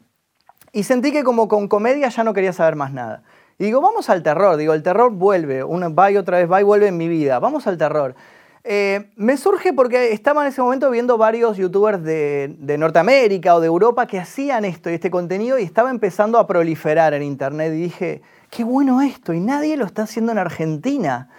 Y 0.73 0.83
sentí 0.83 1.11
que 1.11 1.23
como 1.23 1.47
con 1.47 1.67
comedia 1.67 2.09
ya 2.09 2.23
no 2.23 2.33
quería 2.33 2.51
saber 2.51 2.75
más 2.75 2.91
nada. 2.91 3.21
Y 3.61 3.65
digo, 3.65 3.79
vamos 3.79 4.09
al 4.09 4.23
terror. 4.23 4.57
Digo, 4.57 4.73
el 4.73 4.81
terror 4.81 5.11
vuelve, 5.11 5.63
una 5.63 5.87
va 5.87 6.09
y 6.09 6.17
otra 6.17 6.39
vez 6.39 6.51
va 6.51 6.59
y 6.59 6.63
vuelve 6.63 6.87
en 6.87 6.97
mi 6.97 7.07
vida. 7.07 7.37
Vamos 7.37 7.67
al 7.67 7.77
terror. 7.77 8.15
Eh, 8.63 9.11
me 9.17 9.37
surge 9.37 9.71
porque 9.71 10.13
estaba 10.13 10.41
en 10.41 10.47
ese 10.47 10.63
momento 10.63 10.89
viendo 10.89 11.15
varios 11.19 11.57
youtubers 11.57 12.03
de, 12.03 12.55
Norteamérica 12.79 13.53
o 13.53 13.59
de 13.59 13.67
Europa 13.67 14.07
que 14.07 14.17
hacían 14.17 14.65
esto 14.65 14.89
y 14.89 14.95
este 14.95 15.11
contenido 15.11 15.59
y 15.59 15.61
estaba 15.61 15.91
empezando 15.91 16.39
a 16.39 16.47
proliferar 16.47 17.13
en 17.13 17.21
internet. 17.21 17.71
Y 17.75 17.83
dije, 17.83 18.23
qué 18.49 18.63
bueno 18.63 18.99
esto, 18.99 19.31
y 19.31 19.39
nadie 19.39 19.77
lo 19.77 19.85
está 19.85 20.03
haciendo 20.03 20.31
en 20.31 20.39
Argentina. 20.39 21.29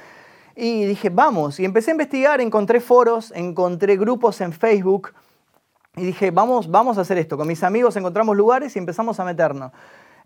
Y 0.54 0.84
dije, 0.84 1.10
vamos. 1.10 1.58
Y 1.58 1.64
empecé 1.64 1.90
a 1.90 1.94
investigar, 1.94 2.40
encontré 2.40 2.78
foros, 2.78 3.32
encontré 3.34 3.96
grupos 3.96 4.40
en 4.42 4.52
Facebook. 4.52 5.12
Y 5.96 6.04
dije, 6.04 6.30
vamos, 6.30 6.70
vamos 6.70 6.98
a 6.98 7.00
hacer 7.00 7.18
esto. 7.18 7.36
Con 7.36 7.48
mis 7.48 7.64
amigos 7.64 7.96
encontramos 7.96 8.36
lugares 8.36 8.76
y 8.76 8.78
empezamos 8.78 9.18
a 9.18 9.24
meternos. 9.24 9.72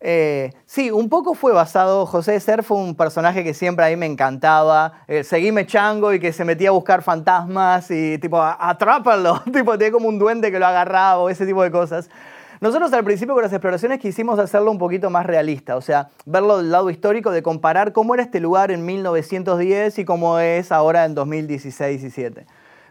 Eh, 0.01 0.53
sí, 0.67 0.91
un 0.91 1.09
poco 1.09 1.35
fue 1.35 1.53
basado, 1.53 2.07
José 2.07 2.39
Ser 2.41 2.63
fue 2.63 2.77
un 2.77 2.95
personaje 2.95 3.43
que 3.43 3.55
siempre 3.55 3.87
a 3.87 3.89
mí 3.89 3.97
me 3.97 4.07
encantaba, 4.07 4.93
eh, 5.09 5.25
seguime 5.25 5.67
chango 5.67 6.13
y 6.13 6.21
que 6.21 6.33
se 6.33 6.45
metía 6.45 6.69
a 6.69 6.73
buscar 6.73 7.03
fantasmas 7.03 7.91
y 7.91 8.19
tipo, 8.19 8.41
atrápalo, 8.41 9.43
tipo, 9.53 9.79
tenía 9.79 9.93
como 9.93 10.09
un 10.09 10.19
duende 10.19 10.51
que 10.53 10.59
lo 10.59 10.67
agarraba 10.67 11.19
o 11.19 11.31
ese 11.31 11.47
tipo 11.47 11.63
de 11.63 11.71
cosas. 11.71 12.11
Nosotros 12.61 12.91
al 12.95 13.05
principio 13.05 13.35
con 13.35 13.43
las 13.43 13.53
exploraciones 13.53 14.01
quisimos 14.01 14.39
hacerlo 14.39 14.71
un 14.71 14.79
poquito 14.79 15.11
más 15.11 15.27
realista, 15.27 15.77
o 15.77 15.83
sea, 15.83 16.09
verlo 16.25 16.57
del 16.57 16.71
lado 16.71 16.89
histórico, 16.89 17.31
de 17.31 17.43
comparar 17.43 17.93
cómo 17.93 18.15
era 18.15 18.23
este 18.23 18.41
lugar 18.41 18.71
en 18.71 18.85
1910 18.87 19.99
y 19.99 20.05
cómo 20.07 20.39
es 20.39 20.73
ahora 20.73 21.05
en 21.05 21.15
2016 21.15 21.99
y 21.99 22.03
17. 22.03 22.47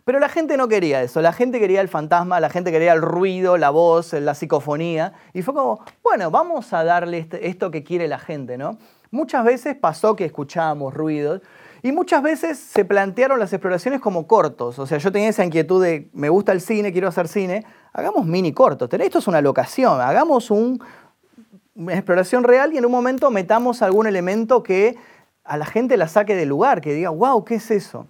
Pero 0.05 0.19
la 0.19 0.29
gente 0.29 0.55
no 0.55 0.67
quería 0.67 1.01
eso, 1.01 1.19
la 1.19 1.33
gente 1.33 1.59
quería 1.59 1.81
el 1.81 1.89
fantasma, 1.89 2.39
la 2.39 2.51
gente 2.51 2.71
quería 2.71 2.93
el 2.93 3.01
ruido, 3.01 3.57
la 3.57 3.71
voz, 3.71 4.13
la 4.13 4.35
psicofonía. 4.35 5.13
Y 5.33 5.41
fue 5.41 5.55
como, 5.55 5.83
bueno, 6.03 6.29
vamos 6.29 6.73
a 6.73 6.83
darle 6.83 7.17
este, 7.17 7.47
esto 7.47 7.71
que 7.71 7.83
quiere 7.83 8.07
la 8.07 8.19
gente, 8.19 8.55
¿no? 8.55 8.77
Muchas 9.09 9.43
veces 9.43 9.75
pasó 9.75 10.15
que 10.15 10.25
escuchábamos 10.25 10.93
ruidos 10.93 11.41
Y 11.81 11.91
muchas 11.91 12.21
veces 12.21 12.59
se 12.59 12.85
plantearon 12.85 13.39
las 13.39 13.51
exploraciones 13.53 13.99
como 13.99 14.27
cortos. 14.27 14.77
O 14.77 14.85
sea, 14.85 14.99
yo 14.99 15.11
tenía 15.11 15.29
esa 15.29 15.43
inquietud 15.43 15.83
de, 15.83 16.09
me 16.13 16.29
gusta 16.29 16.51
el 16.51 16.61
cine, 16.61 16.91
quiero 16.91 17.07
hacer 17.07 17.27
cine, 17.27 17.65
hagamos 17.91 18.27
mini 18.27 18.53
cortos. 18.53 18.87
Esto 18.91 19.19
es 19.19 19.27
una 19.27 19.41
locación, 19.41 20.01
hagamos 20.01 20.51
un, 20.51 20.83
una 21.73 21.93
exploración 21.93 22.43
real 22.43 22.73
y 22.73 22.77
en 22.77 22.85
un 22.85 22.91
momento 22.91 23.31
metamos 23.31 23.81
algún 23.81 24.05
elemento 24.05 24.61
que 24.61 24.97
a 25.43 25.57
la 25.57 25.65
gente 25.65 25.97
la 25.97 26.07
saque 26.07 26.35
del 26.35 26.49
lugar, 26.49 26.81
que 26.81 26.93
diga, 26.93 27.09
wow, 27.09 27.43
¿qué 27.43 27.55
es 27.55 27.71
eso? 27.71 28.07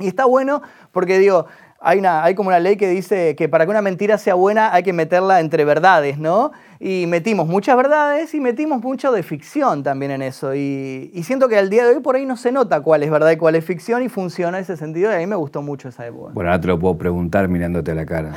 Y 0.00 0.08
está 0.08 0.24
bueno 0.24 0.62
porque 0.92 1.18
digo, 1.18 1.46
hay, 1.82 1.98
una, 1.98 2.22
hay 2.22 2.34
como 2.34 2.48
una 2.48 2.58
ley 2.58 2.76
que 2.76 2.88
dice 2.88 3.34
que 3.36 3.48
para 3.48 3.64
que 3.64 3.70
una 3.70 3.80
mentira 3.80 4.18
sea 4.18 4.34
buena 4.34 4.72
hay 4.74 4.82
que 4.82 4.92
meterla 4.92 5.40
entre 5.40 5.64
verdades, 5.64 6.18
¿no? 6.18 6.52
Y 6.78 7.06
metimos 7.06 7.46
muchas 7.46 7.76
verdades 7.76 8.34
y 8.34 8.40
metimos 8.40 8.82
mucho 8.82 9.12
de 9.12 9.22
ficción 9.22 9.82
también 9.82 10.12
en 10.12 10.22
eso. 10.22 10.54
Y, 10.54 11.10
siento 11.24 11.48
que 11.48 11.56
al 11.56 11.70
día 11.70 11.86
de 11.86 11.94
hoy 11.96 12.02
por 12.02 12.16
ahí 12.16 12.26
no 12.26 12.36
se 12.36 12.52
nota 12.52 12.80
cuál 12.82 13.02
es 13.02 13.10
verdad 13.10 13.30
y 13.30 13.36
cuál 13.36 13.54
es 13.54 13.64
ficción 13.64 14.02
y 14.02 14.08
funciona 14.08 14.58
ese 14.58 14.76
sentido 14.76 15.10
y 15.10 15.14
a 15.14 15.18
mí 15.18 15.26
me 15.26 15.36
gustó 15.36 15.62
mucho 15.62 15.88
esa 15.88 16.06
época. 16.06 16.32
Bueno, 16.34 16.50
ahora 16.50 16.60
te 16.60 16.68
lo 16.68 16.78
puedo 16.78 16.98
preguntar 16.98 17.48
mirándote 17.48 17.92
a 17.92 17.94
la 17.94 18.04
cara. 18.04 18.34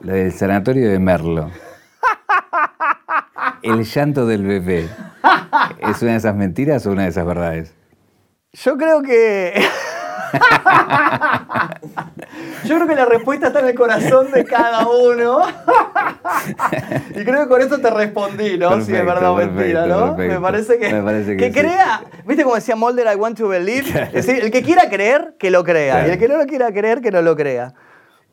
La 0.00 0.14
del 0.14 0.32
sanatorio 0.32 0.90
de 0.90 0.98
Merlo. 0.98 1.50
El 3.62 3.84
llanto 3.84 4.26
del 4.26 4.46
bebé. 4.46 4.88
¿Es 5.78 6.02
una 6.02 6.12
de 6.12 6.16
esas 6.18 6.36
mentiras 6.36 6.86
o 6.86 6.92
una 6.92 7.02
de 7.02 7.08
esas 7.08 7.26
verdades? 7.26 7.74
Yo 8.52 8.78
creo 8.78 9.02
que... 9.02 9.54
Yo 12.64 12.76
creo 12.76 12.86
que 12.88 12.94
la 12.94 13.04
respuesta 13.04 13.48
está 13.48 13.60
en 13.60 13.66
el 13.66 13.74
corazón 13.74 14.30
de 14.30 14.44
cada 14.44 14.86
uno. 14.86 15.40
y 17.10 17.24
creo 17.24 17.42
que 17.42 17.48
con 17.48 17.60
esto 17.60 17.78
te 17.80 17.90
respondí, 17.90 18.58
¿no? 18.58 18.80
si 18.80 18.94
es 18.94 19.04
verdad 19.04 19.30
o 19.30 19.36
mentira, 19.36 19.86
¿no? 19.86 20.16
Me 20.16 20.40
parece 20.40 20.78
que, 20.78 21.36
que, 21.36 21.52
crea, 21.52 22.02
¿viste 22.24 22.42
como 22.42 22.56
decía 22.56 22.76
Mulder, 22.76 23.06
I 23.12 23.16
want 23.16 23.38
to 23.38 23.48
believe? 23.48 23.86
Es 24.12 24.26
decir, 24.26 24.42
el 24.42 24.50
que 24.50 24.62
quiera 24.62 24.88
creer, 24.88 25.34
que 25.38 25.50
lo 25.50 25.64
crea. 25.64 26.06
Y 26.06 26.10
el 26.10 26.18
que 26.18 26.28
no 26.28 26.36
lo 26.36 26.46
quiera 26.46 26.72
creer, 26.72 27.00
que 27.00 27.10
no 27.10 27.22
lo 27.22 27.36
crea. 27.36 27.74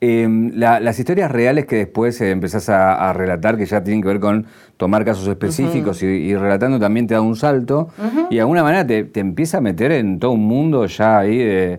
Em, 0.06 0.50
las 0.54 0.98
historias 0.98 1.30
reales 1.30 1.64
que 1.64 1.76
después 1.76 2.20
eh, 2.20 2.30
empezás 2.30 2.68
a, 2.68 3.10
relatar, 3.14 3.56
que 3.56 3.64
ya 3.64 3.82
tienen 3.82 4.02
que 4.02 4.08
ver 4.08 4.20
con 4.20 4.46
tomar 4.76 5.02
casos 5.02 5.26
específicos 5.26 6.02
y, 6.02 6.36
relatando 6.36 6.78
también 6.78 7.06
te 7.06 7.14
da 7.14 7.22
un 7.22 7.36
salto 7.36 7.88
y 8.28 8.34
de 8.34 8.40
alguna 8.42 8.62
manera 8.62 8.86
te, 8.86 9.08
empieza 9.18 9.58
a 9.58 9.60
meter 9.62 9.92
en 9.92 10.18
todo 10.18 10.32
un 10.32 10.46
mundo 10.46 10.84
ya 10.84 11.18
ahí 11.18 11.38
de... 11.38 11.78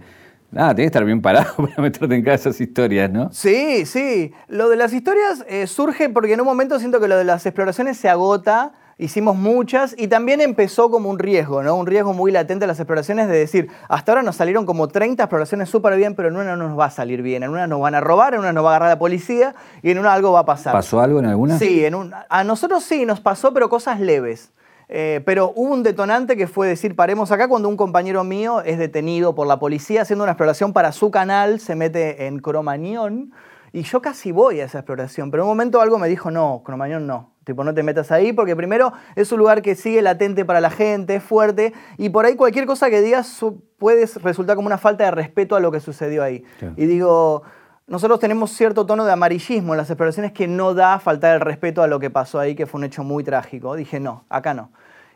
Nada, 0.49 0.73
tienes 0.73 0.91
que 0.91 0.97
estar 0.97 1.05
bien 1.05 1.21
parado 1.21 1.53
para 1.57 1.81
meterte 1.81 2.15
en 2.15 2.23
cada 2.23 2.35
esas 2.35 2.59
historias, 2.59 3.11
¿no? 3.11 3.31
Sí, 3.31 3.85
sí. 3.85 4.31
Lo 4.47 4.69
de 4.69 4.77
las 4.77 4.93
historias 4.93 5.45
eh, 5.47 5.67
surge 5.67 6.09
porque 6.09 6.33
en 6.33 6.39
un 6.39 6.47
momento 6.47 6.79
siento 6.79 6.99
que 6.99 7.07
lo 7.07 7.17
de 7.17 7.25
las 7.25 7.45
exploraciones 7.45 7.97
se 7.97 8.09
agota 8.09 8.73
Hicimos 8.97 9.35
muchas 9.35 9.93
y 9.97 10.07
también 10.07 10.39
empezó 10.39 10.89
como 10.89 11.09
un 11.09 11.19
riesgo, 11.19 11.61
¿no? 11.61 11.75
Un 11.75 11.85
riesgo 11.85 12.13
muy 12.13 12.31
latente 12.31 12.63
de 12.63 12.67
las 12.67 12.79
exploraciones 12.79 13.27
de 13.27 13.37
decir, 13.37 13.69
hasta 13.89 14.13
ahora 14.13 14.23
nos 14.23 14.37
salieron 14.37 14.65
como 14.65 14.87
30 14.87 15.21
exploraciones 15.21 15.69
súper 15.69 15.97
bien, 15.97 16.15
pero 16.15 16.29
en 16.29 16.37
una 16.37 16.55
no 16.55 16.69
nos 16.69 16.79
va 16.79 16.85
a 16.85 16.89
salir 16.89 17.21
bien. 17.21 17.43
En 17.43 17.49
una 17.49 17.67
nos 17.67 17.81
van 17.81 17.93
a 17.93 17.99
robar, 17.99 18.35
en 18.35 18.39
una 18.39 18.53
nos 18.53 18.63
va 18.63 18.69
a 18.69 18.71
agarrar 18.77 18.89
la 18.89 18.99
policía 18.99 19.53
y 19.81 19.91
en 19.91 19.99
una 19.99 20.13
algo 20.13 20.31
va 20.31 20.39
a 20.39 20.45
pasar. 20.45 20.71
¿Pasó 20.71 21.01
algo 21.01 21.19
en 21.19 21.25
alguna? 21.25 21.59
Sí, 21.59 21.83
en 21.83 21.95
a 22.29 22.43
nosotros 22.45 22.83
sí 22.85 23.05
nos 23.05 23.19
pasó, 23.19 23.53
pero 23.53 23.67
cosas 23.67 23.99
leves. 23.99 24.53
Eh, 24.87 25.21
pero 25.25 25.51
hubo 25.55 25.73
un 25.73 25.83
detonante 25.83 26.37
que 26.37 26.47
fue 26.47 26.67
decir, 26.67 26.95
paremos 26.95 27.31
acá 27.31 27.47
cuando 27.47 27.67
un 27.67 27.75
compañero 27.75 28.23
mío 28.23 28.61
es 28.61 28.77
detenido 28.77 29.35
por 29.35 29.47
la 29.47 29.59
policía 29.59 30.03
haciendo 30.03 30.23
una 30.23 30.33
exploración 30.33 30.73
para 30.73 30.91
su 30.91 31.11
canal, 31.11 31.59
se 31.59 31.75
mete 31.75 32.27
en 32.27 32.39
Cromañón 32.39 33.33
y 33.73 33.81
yo 33.81 34.01
casi 34.01 34.31
voy 34.31 34.61
a 34.61 34.65
esa 34.65 34.79
exploración, 34.79 35.31
pero 35.31 35.43
en 35.43 35.49
un 35.49 35.51
momento 35.51 35.81
algo 35.81 35.97
me 35.97 36.07
dijo, 36.07 36.29
no, 36.29 36.61
Cromañón 36.63 37.07
no, 37.07 37.34
Tipo, 37.45 37.63
no 37.63 37.73
te 37.73 37.83
metas 37.83 38.11
ahí 38.11 38.33
porque 38.33 38.55
primero 38.55 38.91
es 39.15 39.31
un 39.31 39.39
lugar 39.39 39.61
que 39.61 39.75
sigue 39.75 40.01
latente 40.01 40.43
para 40.43 40.59
la 40.59 40.71
gente, 40.71 41.15
es 41.15 41.23
fuerte, 41.23 41.73
y 41.97 42.09
por 42.09 42.25
ahí 42.25 42.35
cualquier 42.35 42.65
cosa 42.65 42.89
que 42.89 43.01
digas 43.01 43.39
puede 43.77 44.05
resultar 44.21 44.55
como 44.55 44.67
una 44.67 44.79
falta 44.79 45.05
de 45.05 45.11
respeto 45.11 45.55
a 45.55 45.59
lo 45.59 45.71
que 45.71 45.79
sucedió 45.79 46.23
ahí. 46.23 46.43
Y 46.75 46.87
digo, 46.87 47.43
nosotros 47.87 48.19
tenemos 48.19 48.49
cierto 48.51 48.87
tono 48.87 49.05
de 49.05 49.11
amarillismo 49.11 49.73
en 49.73 49.77
las 49.77 49.89
exploraciones 49.91 50.31
que 50.31 50.47
no 50.47 50.73
da 50.73 50.97
faltar 50.97 51.35
el 51.35 51.41
respeto 51.41 51.83
a 51.83 51.87
lo 51.87 51.99
que 51.99 52.09
pasó 52.09 52.39
ahí, 52.39 52.55
que 52.55 52.65
fue 52.65 52.79
un 52.79 52.85
hecho 52.85 53.03
muy 53.03 53.23
trágico. 53.23 53.75
Dije, 53.75 53.99
no, 53.99 54.25
acá 54.27 54.55
no. 54.55 54.71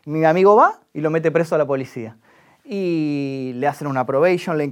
Mi 0.06 0.24
amigo 0.24 0.54
va 0.54 0.78
y 0.94 1.00
lo 1.00 1.10
mete 1.10 1.32
preso 1.32 1.56
a 1.56 1.58
la 1.58 1.66
policía. 1.66 2.16
Y 2.64 3.52
le 3.56 3.66
hacen 3.66 3.88
una 3.88 4.06
probation, 4.06 4.56
le, 4.56 4.70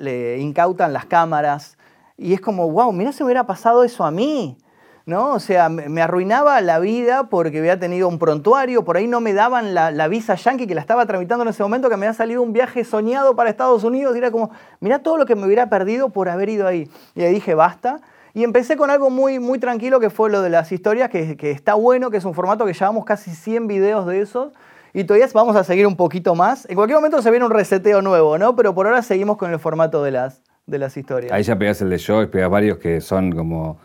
le 0.00 0.38
incautan 0.38 0.92
las 0.92 1.06
cámaras. 1.06 1.78
Y 2.16 2.32
es 2.32 2.40
como, 2.40 2.68
wow, 2.68 2.92
mira 2.92 3.12
si 3.12 3.22
me 3.22 3.26
hubiera 3.26 3.46
pasado 3.46 3.84
eso 3.84 4.04
a 4.04 4.10
mí. 4.10 4.58
¿No? 5.06 5.34
O 5.34 5.38
sea, 5.38 5.68
me 5.68 6.02
arruinaba 6.02 6.60
la 6.60 6.80
vida 6.80 7.28
porque 7.30 7.60
había 7.60 7.78
tenido 7.78 8.08
un 8.08 8.18
prontuario, 8.18 8.84
por 8.84 8.96
ahí 8.96 9.06
no 9.06 9.20
me 9.20 9.32
daban 9.32 9.72
la, 9.72 10.08
visa 10.08 10.34
yankee 10.34 10.66
que 10.66 10.74
la 10.74 10.80
estaba 10.80 11.06
tramitando 11.06 11.44
en 11.44 11.50
ese 11.50 11.62
momento, 11.62 11.88
que 11.88 11.96
me 11.96 12.06
había 12.06 12.14
salido 12.14 12.42
un 12.42 12.52
viaje 12.52 12.84
soñado 12.84 13.36
para 13.36 13.48
Estados 13.48 13.84
Unidos, 13.84 14.16
era 14.16 14.32
como, 14.32 14.50
mira 14.80 14.98
todo 14.98 15.16
lo 15.16 15.24
que 15.24 15.36
me 15.36 15.46
hubiera 15.46 15.70
perdido 15.70 16.10
por 16.10 16.28
haber 16.28 16.48
ido 16.48 16.66
ahí. 16.66 16.90
Y 17.14 17.22
ahí 17.22 17.32
dije, 17.32 17.54
basta. 17.54 18.00
Y 18.34 18.42
empecé 18.42 18.76
con 18.76 18.90
algo 18.90 19.08
muy, 19.08 19.38
muy 19.38 19.60
tranquilo 19.60 20.00
que 20.00 20.10
fue 20.10 20.28
lo 20.28 20.42
de 20.42 20.50
las 20.50 20.72
historias, 20.72 21.08
que, 21.08 21.36
que 21.36 21.52
está 21.52 21.74
bueno, 21.74 22.10
que 22.10 22.16
es 22.16 22.24
un 22.24 22.34
formato 22.34 22.66
que 22.66 22.72
llevamos 22.72 23.04
casi 23.04 23.30
100 23.30 23.68
videos 23.68 24.06
de 24.06 24.20
esos. 24.20 24.52
Y 24.92 25.04
todavía 25.04 25.28
vamos 25.32 25.54
a 25.54 25.62
seguir 25.62 25.86
un 25.86 25.96
poquito 25.96 26.34
más. 26.34 26.68
En 26.68 26.74
cualquier 26.74 26.98
momento 26.98 27.22
se 27.22 27.30
viene 27.30 27.46
un 27.46 27.52
reseteo 27.52 28.02
nuevo, 28.02 28.38
¿no? 28.38 28.56
Pero 28.56 28.74
por 28.74 28.86
ahora 28.86 29.02
seguimos 29.02 29.36
con 29.36 29.52
el 29.52 29.58
formato 29.60 30.02
de 30.02 30.10
las, 30.10 30.42
de 30.66 30.78
las 30.78 30.96
historias. 30.96 31.32
Ahí 31.32 31.44
ya 31.44 31.56
pegas 31.56 31.80
el 31.80 31.90
de 31.90 31.98
show, 31.98 32.28
pegas 32.28 32.50
varios 32.50 32.78
que 32.78 33.00
son 33.00 33.30
como 33.30 33.78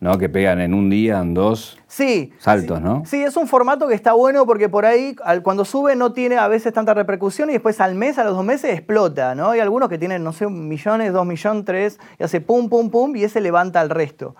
¿no? 0.00 0.18
Que 0.18 0.28
pegan 0.28 0.60
en 0.60 0.74
un 0.74 0.90
día, 0.90 1.20
en 1.20 1.34
dos 1.34 1.78
sí, 1.86 2.32
saltos, 2.38 2.80
¿no? 2.80 3.02
Sí, 3.06 3.22
es 3.22 3.36
un 3.36 3.46
formato 3.46 3.88
que 3.88 3.94
está 3.94 4.12
bueno 4.12 4.46
porque 4.46 4.68
por 4.68 4.84
ahí 4.84 5.16
cuando 5.42 5.64
sube 5.64 5.96
no 5.96 6.12
tiene 6.12 6.36
a 6.36 6.48
veces 6.48 6.72
tanta 6.72 6.94
repercusión 6.94 7.48
y 7.50 7.54
después 7.54 7.80
al 7.80 7.94
mes, 7.94 8.18
a 8.18 8.24
los 8.24 8.34
dos 8.34 8.44
meses 8.44 8.72
explota, 8.72 9.34
¿no? 9.34 9.50
Hay 9.50 9.60
algunos 9.60 9.88
que 9.88 9.98
tienen, 9.98 10.22
no 10.22 10.32
sé, 10.32 10.46
millones, 10.48 11.12
dos 11.12 11.26
millones, 11.26 11.64
tres, 11.64 12.00
y 12.18 12.24
hace 12.24 12.40
pum, 12.40 12.68
pum, 12.68 12.90
pum 12.90 13.16
y 13.16 13.24
ese 13.24 13.40
levanta 13.40 13.80
al 13.80 13.90
resto. 13.90 14.36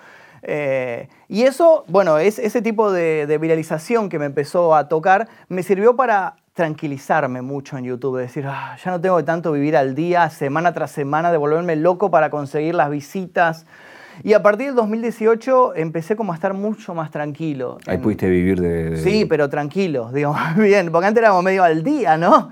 Eh, 0.49 1.09
y 1.29 1.42
eso, 1.42 1.85
bueno, 1.88 2.19
es, 2.19 2.38
ese 2.38 2.62
tipo 2.62 2.92
de, 2.92 3.38
viralización 3.40 4.09
que 4.09 4.19
me 4.19 4.27
empezó 4.27 4.75
a 4.77 4.88
tocar 4.88 5.29
me 5.49 5.62
sirvió 5.62 5.97
para 5.97 6.37
tranquilizarme 6.53 7.42
mucho 7.42 7.77
en 7.77 7.85
YouTube, 7.85 8.19
decir, 8.19 8.47
ah, 8.47 8.77
ya 8.83 8.92
no 8.92 9.01
tengo 9.01 9.16
que 9.19 9.25
tanto 9.25 9.53
vivir 9.53 9.77
al 9.77 9.95
día, 9.95 10.31
semana 10.31 10.73
tras 10.73 10.90
semana, 10.90 11.33
de 11.33 11.37
volverme 11.37 11.77
loco 11.77 12.11
para 12.11 12.31
conseguir 12.31 12.75
las 12.75 12.90
visitas, 12.90 13.66
y 14.22 14.33
a 14.33 14.42
partir 14.42 14.66
del 14.66 14.76
2018 14.76 15.74
empecé 15.76 16.16
como 16.16 16.33
a 16.33 16.35
estar 16.35 16.55
mucho 16.55 16.94
más 16.94 17.11
tranquilo. 17.11 17.79
Ahí 17.87 17.98
pudiste 17.98 18.29
vivir 18.29 18.61
de, 18.61 18.96
Sí, 18.98 19.24
pero 19.24 19.48
tranquilo, 19.48 20.11
digo, 20.14 20.35
bien, 20.57 20.90
porque 20.90 21.07
antes 21.07 21.22
éramos 21.22 21.42
medio 21.42 21.62
al 21.62 21.83
día, 21.83 22.16
¿no? 22.16 22.50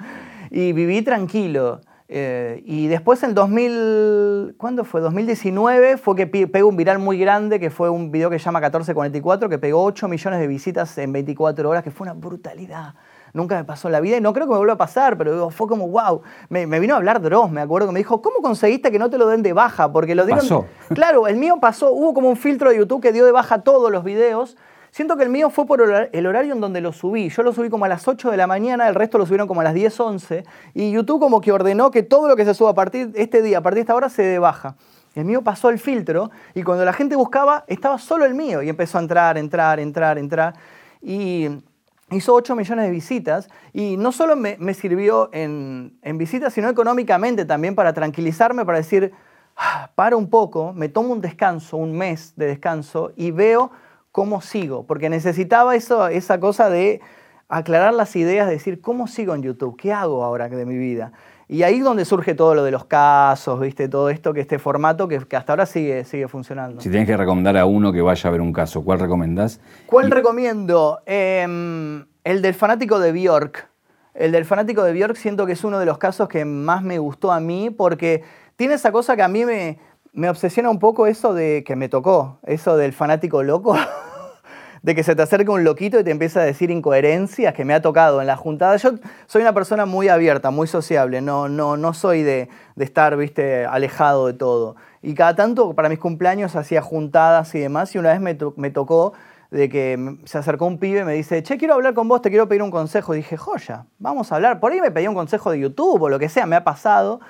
Y 0.50 0.72
viví 0.72 1.02
tranquilo. 1.02 1.80
Eh, 2.06 2.62
y 2.66 2.86
después 2.86 3.22
en 3.22 3.34
2000, 3.34 4.54
¿cuándo 4.58 4.84
fue? 4.84 5.00
2019 5.00 5.96
fue 5.96 6.14
que 6.14 6.26
pegó 6.26 6.68
un 6.68 6.76
viral 6.76 6.98
muy 6.98 7.18
grande, 7.18 7.58
que 7.58 7.70
fue 7.70 7.88
un 7.88 8.10
video 8.10 8.30
que 8.30 8.38
se 8.38 8.44
llama 8.44 8.60
1444, 8.60 9.48
que 9.48 9.58
pegó 9.58 9.82
8 9.82 10.06
millones 10.08 10.38
de 10.38 10.46
visitas 10.46 10.96
en 10.98 11.12
24 11.12 11.68
horas, 11.68 11.82
que 11.82 11.90
fue 11.90 12.04
una 12.04 12.14
brutalidad 12.14 12.94
nunca 13.34 13.56
me 13.56 13.64
pasó 13.64 13.88
en 13.88 13.92
la 13.92 14.00
vida 14.00 14.16
y 14.16 14.20
no 14.22 14.32
creo 14.32 14.46
que 14.46 14.52
me 14.52 14.58
vuelva 14.58 14.74
a 14.74 14.78
pasar, 14.78 15.18
pero 15.18 15.50
fue 15.50 15.68
como, 15.68 15.88
wow. 15.88 16.22
Me, 16.48 16.64
vino 16.80 16.94
a 16.94 16.96
hablar 16.96 17.20
Dross, 17.20 17.50
me 17.50 17.60
acuerdo, 17.60 17.88
que 17.88 17.92
me 17.92 18.00
dijo, 18.00 18.22
¿cómo 18.22 18.36
conseguiste 18.40 18.90
que 18.90 18.98
no 18.98 19.10
te 19.10 19.18
lo 19.18 19.26
den 19.26 19.42
de 19.42 19.52
baja? 19.52 19.92
Porque 19.92 20.14
lo 20.14 20.24
dieron. 20.24 20.42
Pasó. 20.42 20.66
Claro, 20.94 21.26
el 21.26 21.36
mío 21.36 21.58
pasó, 21.60 21.92
hubo 21.92 22.14
como 22.14 22.30
un 22.30 22.36
filtro 22.36 22.70
de 22.70 22.78
YouTube 22.78 23.02
que 23.02 23.12
dio 23.12 23.26
de 23.26 23.32
baja 23.32 23.62
todos 23.62 23.90
los 23.90 24.04
videos. 24.04 24.56
Siento 24.92 25.16
que 25.16 25.24
el 25.24 25.28
mío 25.28 25.50
fue 25.50 25.66
por 25.66 25.82
el 25.82 26.26
horario 26.26 26.54
en 26.54 26.60
donde 26.60 26.80
lo 26.80 26.92
subí. 26.92 27.28
Yo 27.28 27.42
lo 27.42 27.52
subí 27.52 27.68
como 27.68 27.84
a 27.84 27.88
las 27.88 28.06
8 28.06 28.30
de 28.30 28.36
la 28.36 28.46
mañana, 28.46 28.86
el 28.86 28.94
resto 28.94 29.18
lo 29.18 29.26
subieron 29.26 29.48
como 29.48 29.60
a 29.60 29.64
las 29.64 29.74
10, 29.74 29.98
11. 29.98 30.44
Y 30.72 30.92
YouTube 30.92 31.18
como 31.18 31.40
que 31.40 31.50
ordenó 31.50 31.90
que 31.90 32.04
todo 32.04 32.28
lo 32.28 32.36
que 32.36 32.44
se 32.44 32.54
suba 32.54 32.70
a 32.70 32.74
partir 32.74 33.08
de 33.08 33.20
este 33.20 33.42
día, 33.42 33.58
a 33.58 33.60
partir 33.60 33.78
de 33.78 33.80
esta 33.80 33.96
hora, 33.96 34.08
se 34.08 34.22
de 34.22 34.38
baja. 34.38 34.76
El 35.16 35.24
mío 35.24 35.42
pasó 35.42 35.70
el 35.70 35.80
filtro 35.80 36.30
y 36.54 36.62
cuando 36.62 36.84
la 36.84 36.92
gente 36.92 37.16
buscaba, 37.16 37.64
estaba 37.66 37.98
solo 37.98 38.24
el 38.24 38.34
mío. 38.34 38.62
Y 38.62 38.68
empezó 38.68 38.98
a 38.98 39.00
entrar, 39.00 39.36
entrar, 39.36 39.80
entrar, 39.80 40.16
entrar. 40.16 40.54
Y 41.02 41.48
hizo 42.14 42.34
8 42.34 42.56
millones 42.56 42.86
de 42.86 42.90
visitas 42.90 43.48
y 43.72 43.96
no 43.96 44.12
solo 44.12 44.36
me, 44.36 44.74
sirvió 44.74 45.30
en, 45.32 45.98
visitas, 46.14 46.52
sino 46.52 46.68
económicamente 46.68 47.44
también 47.44 47.74
para 47.74 47.92
tranquilizarme, 47.92 48.64
para 48.64 48.78
decir, 48.78 49.12
ah, 49.56 49.90
para 49.94 50.16
un 50.16 50.30
poco, 50.30 50.72
me 50.72 50.88
tomo 50.88 51.12
un 51.12 51.20
descanso, 51.20 51.76
un 51.76 51.96
mes 51.96 52.34
de 52.36 52.46
descanso 52.46 53.12
y 53.16 53.30
veo 53.30 53.70
cómo 54.12 54.40
sigo, 54.40 54.86
porque 54.86 55.08
necesitaba 55.08 55.74
esa 55.74 56.40
cosa 56.40 56.70
de 56.70 57.00
aclarar 57.48 57.94
las 57.94 58.16
ideas, 58.16 58.46
de 58.46 58.54
decir, 58.54 58.80
¿cómo 58.80 59.06
sigo 59.06 59.34
en 59.34 59.42
YouTube? 59.42 59.76
¿Qué 59.76 59.92
hago 59.92 60.24
ahora 60.24 60.48
de 60.48 60.66
mi 60.66 60.78
vida? 60.78 61.12
Y 61.48 61.62
ahí 61.62 61.78
es 61.78 61.84
donde 61.84 62.04
surge 62.04 62.34
todo 62.34 62.54
lo 62.54 62.64
de 62.64 62.70
los 62.70 62.84
casos, 62.86 63.60
¿viste? 63.60 63.88
Todo 63.88 64.08
esto, 64.08 64.32
que 64.32 64.40
este 64.40 64.58
formato 64.58 65.08
que, 65.08 65.16
hasta 65.16 65.52
ahora 65.52 65.66
sigue, 65.66 66.04
sigue 66.04 66.26
funcionando. 66.28 66.80
Si 66.80 66.88
tienes 66.88 67.06
que 67.06 67.16
recomendar 67.16 67.56
a 67.56 67.66
uno 67.66 67.92
que 67.92 68.00
vaya 68.00 68.28
a 68.28 68.30
ver 68.30 68.40
un 68.40 68.52
caso, 68.52 68.82
¿cuál 68.82 68.98
recomendás? 68.98 69.60
¿Cuál 69.86 70.10
recomiendo? 70.10 71.00
Em, 71.04 72.06
el 72.24 72.40
del 72.40 72.54
fanático 72.54 72.98
de 72.98 73.12
Bjork. 73.12 73.68
El 74.14 74.32
del 74.32 74.44
fanático 74.44 74.82
de 74.84 74.92
Bjork 74.92 75.16
siento 75.16 75.44
que 75.44 75.52
es 75.52 75.64
uno 75.64 75.78
de 75.78 75.86
los 75.86 75.98
casos 75.98 76.28
que 76.28 76.44
más 76.44 76.82
me 76.82 76.98
gustó 76.98 77.32
a 77.32 77.40
mí 77.40 77.70
porque 77.70 78.22
tiene 78.56 78.74
esa 78.74 78.92
cosa 78.92 79.16
que 79.16 79.22
a 79.22 79.28
mí 79.28 79.44
me, 79.44 79.78
me 80.12 80.30
obsesiona 80.30 80.70
un 80.70 80.78
poco 80.78 81.06
eso 81.06 81.34
de 81.34 81.64
que 81.66 81.76
me 81.76 81.88
tocó, 81.88 82.38
eso 82.46 82.76
del 82.76 82.92
fanático 82.92 83.42
loco. 83.42 83.76
de 84.84 84.94
que 84.94 85.02
se 85.02 85.16
te 85.16 85.22
acerque 85.22 85.50
un 85.50 85.64
loquito 85.64 85.98
y 85.98 86.04
te 86.04 86.10
empieza 86.10 86.40
a 86.40 86.44
decir 86.44 86.70
incoherencias 86.70 87.54
que 87.54 87.64
me 87.64 87.72
ha 87.72 87.80
tocado 87.80 88.20
en 88.20 88.26
la 88.26 88.36
juntada. 88.36 88.76
Yo 88.76 88.90
soy 89.26 89.40
una 89.40 89.54
persona 89.54 89.86
muy 89.86 90.08
abierta, 90.08 90.50
muy 90.50 90.66
sociable, 90.66 91.22
no, 91.22 91.48
no, 91.48 91.78
no 91.78 91.94
soy 91.94 92.22
de, 92.22 92.50
estar, 92.76 93.16
viste, 93.16 93.64
alejado 93.64 94.26
de 94.26 94.34
todo. 94.34 94.76
Y 95.00 95.14
cada 95.14 95.34
tanto 95.34 95.72
para 95.72 95.88
mis 95.88 95.98
cumpleaños 95.98 96.54
hacía 96.54 96.82
juntadas 96.82 97.54
y 97.54 97.60
demás 97.60 97.94
y 97.94 97.98
una 97.98 98.10
vez 98.10 98.20
me, 98.20 98.36
me 98.56 98.70
tocó 98.70 99.14
de 99.50 99.70
que 99.70 100.18
se 100.24 100.36
acercó 100.36 100.66
un 100.66 100.76
pibe 100.76 101.00
y 101.00 101.04
me 101.04 101.14
dice, 101.14 101.42
che, 101.42 101.56
quiero 101.56 101.72
hablar 101.72 101.94
con 101.94 102.06
vos, 102.06 102.20
te 102.20 102.28
quiero 102.28 102.46
pedir 102.46 102.62
un 102.62 102.70
consejo. 102.70 103.14
Y 103.14 103.18
dije, 103.18 103.38
joya, 103.38 103.86
vamos 103.98 104.32
a 104.32 104.34
hablar. 104.34 104.60
Por 104.60 104.70
ahí 104.72 104.82
me 104.82 104.90
pedía 104.90 105.08
un 105.08 105.16
consejo 105.16 105.50
de 105.50 105.60
YouTube 105.60 106.02
o 106.02 106.08
lo 106.10 106.18
que 106.18 106.28
sea, 106.28 106.44
me 106.44 106.56
ha 106.56 106.64
pasado. 106.64 107.20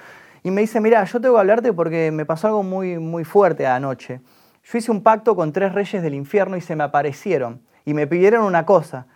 Y 0.42 0.50
me 0.50 0.62
dice, 0.62 0.80
mira, 0.80 1.04
yo 1.04 1.20
tengo 1.20 1.36
que 1.36 1.40
hablarte 1.40 1.72
porque 1.72 2.10
me 2.10 2.26
pasó 2.26 2.48
algo 2.48 2.64
muy, 2.64 2.98
muy 2.98 3.22
fuerte 3.22 3.64
anoche. 3.64 4.20
Yo 4.64 4.78
hice 4.78 4.90
un 4.90 5.02
pacto 5.02 5.36
con 5.36 5.52
tres 5.52 5.72
reyes 5.72 6.02
del 6.02 6.14
infierno 6.14 6.56
y 6.56 6.60
se 6.60 6.74
me 6.74 6.84
aparecieron 6.84 7.62
y 7.84 7.94
me 7.94 8.06
pidieron 8.06 8.44
una 8.44 8.64
cosa. 8.64 9.06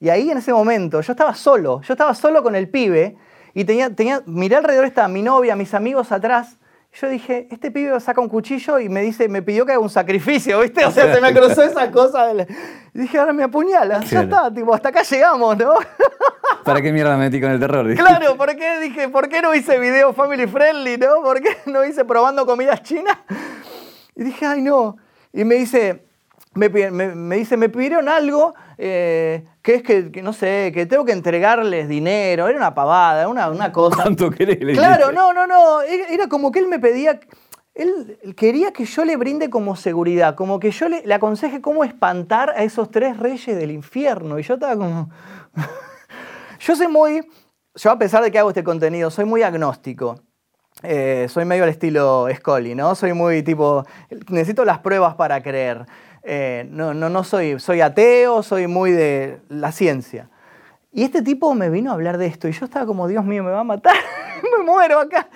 Y 0.00 0.08
ahí 0.08 0.30
en 0.30 0.38
ese 0.38 0.52
momento 0.52 1.00
yo 1.00 1.12
estaba 1.12 1.34
solo, 1.34 1.82
yo 1.82 1.94
estaba 1.94 2.14
solo 2.14 2.42
con 2.42 2.56
el 2.56 2.68
pibe 2.68 3.16
y 3.54 3.64
tenía, 3.64 3.94
tenía 3.94 4.22
miré 4.26 4.56
alrededor 4.56 4.84
estaba 4.84 5.08
mi 5.08 5.22
novia, 5.22 5.56
mis 5.56 5.74
amigos 5.74 6.12
atrás 6.12 6.58
yo 7.00 7.08
dije, 7.08 7.46
este 7.50 7.70
pibe 7.70 7.98
saca 8.00 8.20
un 8.20 8.28
cuchillo 8.28 8.80
y 8.80 8.88
me 8.88 9.02
dice, 9.02 9.28
me 9.28 9.42
pidió 9.42 9.64
que 9.64 9.72
haga 9.72 9.80
un 9.80 9.90
sacrificio, 9.90 10.60
¿viste? 10.62 10.84
O 10.84 10.90
sea, 10.90 11.14
se 11.14 11.20
me 11.20 11.32
cruzó 11.32 11.62
esa 11.62 11.90
cosa. 11.90 12.32
Y 12.94 12.98
dije, 12.98 13.18
ahora 13.18 13.32
me 13.32 13.44
apuñala, 13.44 14.00
ya 14.00 14.22
está, 14.22 14.52
tipo, 14.52 14.74
hasta 14.74 14.88
acá 14.88 15.02
llegamos, 15.02 15.56
¿no? 15.56 15.74
¿Para 16.64 16.82
qué 16.82 16.92
mierda 16.92 17.16
me 17.16 17.24
metí 17.24 17.40
con 17.40 17.50
el 17.50 17.60
terror? 17.60 17.94
Claro, 17.94 18.36
¿por 18.36 18.54
qué 18.56 18.80
dije, 18.80 19.08
por 19.08 19.28
qué 19.28 19.42
no 19.42 19.54
hice 19.54 19.78
video 19.78 20.12
family 20.12 20.46
friendly, 20.46 20.96
no? 20.96 21.22
¿Por 21.22 21.40
qué 21.40 21.56
no 21.66 21.84
hice 21.84 22.04
probando 22.04 22.44
comidas 22.44 22.82
chinas? 22.82 23.16
Y 24.18 24.24
dije, 24.24 24.44
ay, 24.44 24.60
no. 24.60 24.96
Y 25.32 25.44
me 25.44 25.54
dice, 25.54 26.04
me, 26.54 26.68
me 26.68 27.36
dice, 27.36 27.56
me 27.56 27.68
pidieron 27.68 28.08
algo 28.08 28.54
eh, 28.76 29.44
que 29.62 29.74
es 29.76 29.82
que, 29.82 30.22
no 30.22 30.32
sé, 30.32 30.72
que 30.74 30.86
tengo 30.86 31.04
que 31.04 31.12
entregarles 31.12 31.88
dinero, 31.88 32.48
era 32.48 32.56
una 32.56 32.74
pavada, 32.74 33.28
una, 33.28 33.48
una 33.48 33.72
cosa. 33.72 34.02
¿Cuánto 34.02 34.30
querés? 34.30 34.58
Claro, 34.76 35.12
no, 35.12 35.32
no, 35.32 35.46
no, 35.46 35.82
era 35.82 36.28
como 36.28 36.50
que 36.50 36.58
él 36.58 36.66
me 36.66 36.80
pedía, 36.80 37.20
él 37.74 38.18
quería 38.36 38.72
que 38.72 38.84
yo 38.84 39.04
le 39.04 39.16
brinde 39.16 39.50
como 39.50 39.76
seguridad, 39.76 40.34
como 40.34 40.58
que 40.58 40.72
yo 40.72 40.88
le, 40.88 41.06
le 41.06 41.14
aconseje 41.14 41.60
cómo 41.60 41.84
espantar 41.84 42.50
a 42.50 42.64
esos 42.64 42.90
tres 42.90 43.16
reyes 43.16 43.56
del 43.56 43.70
infierno. 43.70 44.38
Y 44.38 44.42
yo 44.42 44.54
estaba 44.54 44.76
como... 44.76 45.10
yo 46.58 46.74
soy 46.74 46.88
muy, 46.88 47.24
yo 47.76 47.90
a 47.92 47.98
pesar 47.98 48.24
de 48.24 48.32
que 48.32 48.38
hago 48.38 48.50
este 48.50 48.64
contenido, 48.64 49.10
soy 49.10 49.24
muy 49.24 49.42
agnóstico. 49.42 50.20
Eh, 50.82 51.26
soy 51.28 51.44
medio 51.44 51.64
al 51.64 51.70
estilo 51.70 52.28
Scully, 52.34 52.74
¿no? 52.74 52.94
Soy 52.94 53.12
muy 53.12 53.42
tipo, 53.42 53.84
necesito 54.28 54.64
las 54.64 54.78
pruebas 54.78 55.14
para 55.16 55.42
creer. 55.42 55.86
Eh, 56.22 56.68
no, 56.70 56.94
no, 56.94 57.08
no 57.08 57.24
soy, 57.24 57.58
soy 57.58 57.80
ateo, 57.80 58.42
soy 58.42 58.66
muy 58.66 58.92
de 58.92 59.40
la 59.48 59.72
ciencia. 59.72 60.28
Y 60.92 61.02
este 61.02 61.22
tipo 61.22 61.54
me 61.54 61.68
vino 61.70 61.90
a 61.90 61.94
hablar 61.94 62.18
de 62.18 62.26
esto 62.26 62.48
y 62.48 62.52
yo 62.52 62.64
estaba 62.64 62.86
como, 62.86 63.08
Dios 63.08 63.24
mío, 63.24 63.42
me 63.42 63.50
va 63.50 63.60
a 63.60 63.64
matar, 63.64 63.96
me 64.58 64.64
muero 64.64 65.00
acá. 65.00 65.28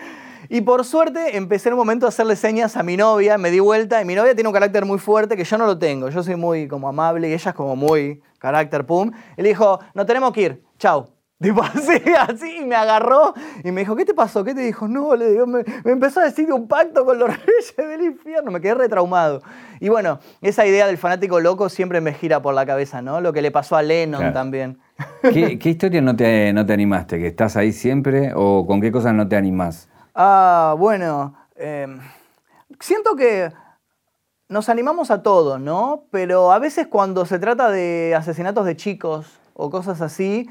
Y 0.49 0.61
por 0.61 0.85
suerte 0.85 1.37
empecé 1.37 1.69
en 1.71 1.75
un 1.75 1.79
momento 1.79 2.07
a 2.07 2.11
hacerle 2.11 2.37
señas 2.37 2.77
a 2.77 2.83
mi 2.83 2.97
novia, 2.97 3.39
me 3.39 3.51
di 3.51 3.59
vuelta 3.59 4.01
y 4.03 4.05
mi 4.05 4.15
novia 4.15 4.35
tiene 4.35 4.49
un 4.49 4.53
carácter 4.53 4.85
muy 4.85 4.99
fuerte 4.99 5.37
que 5.37 5.45
yo 5.45 5.59
no 5.59 5.67
lo 5.67 5.79
tengo. 5.79 6.09
Yo 6.09 6.23
soy 6.23 6.37
muy 6.37 6.69
como 6.69 6.89
amable 6.89 7.29
y 7.29 7.33
ella 7.33 7.51
es 7.51 7.57
como 7.57 7.75
muy 7.75 8.21
carácter, 8.39 8.85
pum. 8.85 9.11
Le 9.37 9.49
dijo, 9.49 9.81
no 9.95 10.05
tenemos 10.05 10.33
que 10.33 10.43
ir, 10.43 10.63
chao. 10.79 11.22
Tipo 11.43 11.63
así, 11.75 12.01
así, 12.17 12.59
y 12.61 12.65
me 12.65 12.77
agarró 12.77 13.35
y 13.65 13.73
me 13.73 13.81
dijo, 13.81 13.97
¿qué 13.97 14.05
te 14.05 14.15
pasó? 14.15 14.45
¿Qué 14.45 14.55
te 14.55 14.61
dijo? 14.61 14.87
No, 14.87 15.17
le 15.17 15.31
digo, 15.31 15.47
me, 15.47 15.65
empezó 15.85 16.21
a 16.21 16.25
decir 16.25 16.53
un 16.53 16.69
pacto 16.69 17.05
con 17.05 17.19
los 17.19 17.29
reyes 17.47 17.75
del 17.77 18.03
infierno, 18.03 18.53
me 18.53 18.61
quedé 18.61 18.75
retraumado. 18.75 19.43
Y 19.81 19.89
bueno, 19.89 20.21
esa 20.41 20.65
idea 20.65 20.87
del 20.87 20.99
fanático 20.99 21.41
loco 21.41 21.69
siempre 21.69 22.01
me 22.01 22.15
gira 22.15 22.41
por 22.41 22.55
la 22.55 22.65
cabeza, 22.65 23.03
¿no? 23.03 23.21
Lo 23.21 23.33
que 23.33 23.43
le 23.43 23.51
pasó 23.51 23.77
a 23.77 23.83
Lennon 23.83 24.33
también. 24.33 24.79
¿Qué, 25.23 25.59
historia 25.65 26.01
no 26.01 26.15
te, 26.15 26.53
no 26.53 26.65
te 26.65 26.73
animaste? 26.73 27.19
¿Que 27.19 27.27
estás 27.27 27.57
ahí 27.57 27.73
siempre 27.73 28.33
o 28.37 28.65
con 28.65 28.81
qué 28.81 28.93
cosas 28.93 29.13
no 29.13 29.27
te 29.27 29.35
animás? 29.35 29.89
Ah, 30.15 30.77
bueno, 30.79 31.35
em, 31.57 31.99
siento 32.79 33.17
que 33.17 33.51
nos 34.49 34.69
animamos 34.69 35.11
a 35.11 35.23
todo, 35.23 35.59
¿no? 35.59 36.05
Pero 36.13 36.53
a 36.53 36.61
veces 36.61 36.87
cuando 36.87 37.27
se 37.27 37.41
trata 37.41 37.71
de 37.71 38.15
asesinatos 38.17 38.65
de 38.67 38.77
chicos 38.77 39.41
o 39.55 39.71
cosas 39.71 40.01
así, 40.01 40.49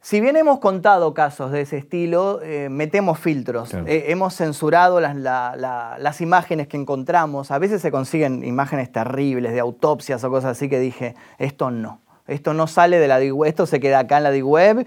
si 0.00 0.20
bien 0.20 0.36
hemos 0.36 0.60
contado 0.60 1.12
casos 1.12 1.50
de 1.50 1.62
ese 1.62 1.76
estilo, 1.76 2.40
eh, 2.42 2.68
metemos 2.70 3.18
filtros. 3.18 3.74
Eh, 3.74 4.06
hemos 4.08 4.34
censurado 4.34 5.00
las, 5.00 6.20
imágenes 6.20 6.68
que 6.68 6.76
encontramos. 6.76 7.50
A 7.50 7.58
veces 7.58 7.82
se 7.82 7.90
consiguen 7.90 8.44
imágenes 8.44 8.92
terribles 8.92 9.52
de 9.52 9.60
autopsias 9.60 10.22
o 10.22 10.30
cosas 10.30 10.52
así 10.52 10.68
que 10.68 10.78
dije, 10.78 11.16
esto 11.38 11.70
no. 11.70 12.00
Esto 12.28 12.54
no 12.54 12.66
sale 12.66 12.98
de 12.98 13.08
la 13.08 13.18
web, 13.18 13.48
esto 13.48 13.66
se 13.66 13.80
queda 13.80 14.00
acá 14.00 14.18
en 14.18 14.24
la 14.24 14.44
web, 14.44 14.86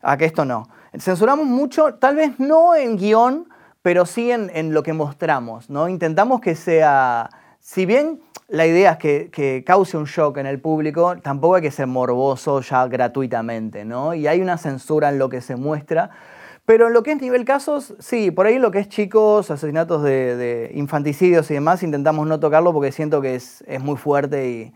a 0.00 0.16
que 0.16 0.26
esto 0.26 0.44
no. 0.44 0.68
Censuramos 0.96 1.46
mucho, 1.46 1.94
tal 1.94 2.16
vez 2.16 2.38
no 2.38 2.74
en 2.76 2.96
guion, 2.96 3.48
pero 3.82 4.06
sí 4.06 4.30
en, 4.30 4.50
en 4.54 4.72
lo 4.72 4.82
que 4.82 4.92
mostramos. 4.92 5.70
¿no? 5.70 5.88
Intentamos 5.88 6.40
que 6.40 6.54
sea, 6.54 7.30
si 7.60 7.84
bien 7.84 8.20
la 8.48 8.66
idea 8.66 8.92
es 8.92 9.28
que, 9.30 9.64
cause 9.66 9.96
un 9.96 10.04
shock 10.04 10.38
en 10.38 10.46
el 10.46 10.60
público, 10.60 11.16
tampoco 11.16 11.56
hay 11.56 11.62
que 11.62 11.70
ser 11.70 11.86
morboso 11.86 12.60
ya 12.60 12.86
gratuitamente, 12.86 13.84
¿no? 13.84 14.14
Y 14.14 14.26
hay 14.26 14.40
una 14.40 14.56
censura 14.56 15.08
en 15.08 15.18
lo 15.18 15.28
que 15.28 15.40
se 15.40 15.56
muestra. 15.56 16.10
Pero 16.64 16.88
en 16.88 16.94
lo 16.94 17.04
que 17.04 17.12
es 17.12 17.20
nivel 17.20 17.44
casos, 17.44 17.94
sí, 18.00 18.32
por 18.32 18.46
ahí 18.46 18.58
lo 18.58 18.72
que 18.72 18.80
es 18.80 18.88
chicos, 18.88 19.52
asesinatos 19.52 20.02
de, 20.02 20.72
infanticidios 20.74 21.48
y 21.50 21.54
demás, 21.54 21.82
intentamos 21.84 22.26
no 22.26 22.40
tocarlo 22.40 22.72
porque 22.72 22.90
siento 22.90 23.20
que 23.20 23.36
es, 23.36 23.64
muy 23.80 23.96
fuerte 23.96 24.72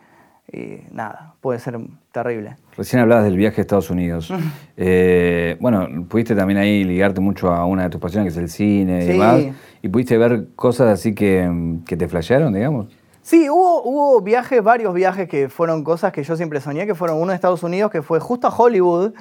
y, 0.53 0.83
nada, 0.93 1.35
puede 1.41 1.59
ser 1.61 1.79
terrible. 2.13 2.57
Recién 2.77 3.03
hablabas 3.03 3.25
del 3.25 3.37
viaje 3.37 3.61
a 3.61 3.63
Estados 3.63 3.91
Unidos. 3.91 4.33
Eh, 4.83 5.59
bueno, 5.61 6.07
pudiste 6.09 6.35
también 6.35 6.59
ahí 6.59 6.85
ligarte 6.85 7.21
mucho 7.21 7.53
a 7.53 7.67
una 7.67 7.83
de 7.83 7.91
tus 7.91 8.01
pasiones, 8.01 8.33
que 8.33 8.39
es 8.39 8.43
el 8.43 8.49
cine 8.49 9.05
y 9.05 9.09
demás. 9.09 9.43
Y 9.83 9.91
pudiste 9.91 10.17
ver 10.17 10.47
cosas 10.57 10.89
así 10.89 11.15
que, 11.15 11.77
que 11.85 11.99
te 11.99 12.09
flashearon, 12.09 12.55
digamos. 12.55 12.87
Sí, 13.23 13.51
hubo, 13.51 13.83
hubo 13.83 14.21
viajes, 14.23 14.63
varios 14.63 14.95
viajes 14.95 15.29
que 15.29 15.49
fueron 15.49 15.85
cosas 15.85 16.13
que 16.13 16.23
yo 16.23 16.37
siempre 16.37 16.61
soñé, 16.61 16.87
que 16.87 16.95
fueron 16.95 17.21
uno 17.21 17.33
a 17.33 17.35
Estados 17.35 17.63
Unidos, 17.63 17.91
que 17.91 18.03
fue 18.03 18.19
justo 18.19 18.47
a 18.47 18.51
Hollywood, 18.51 19.13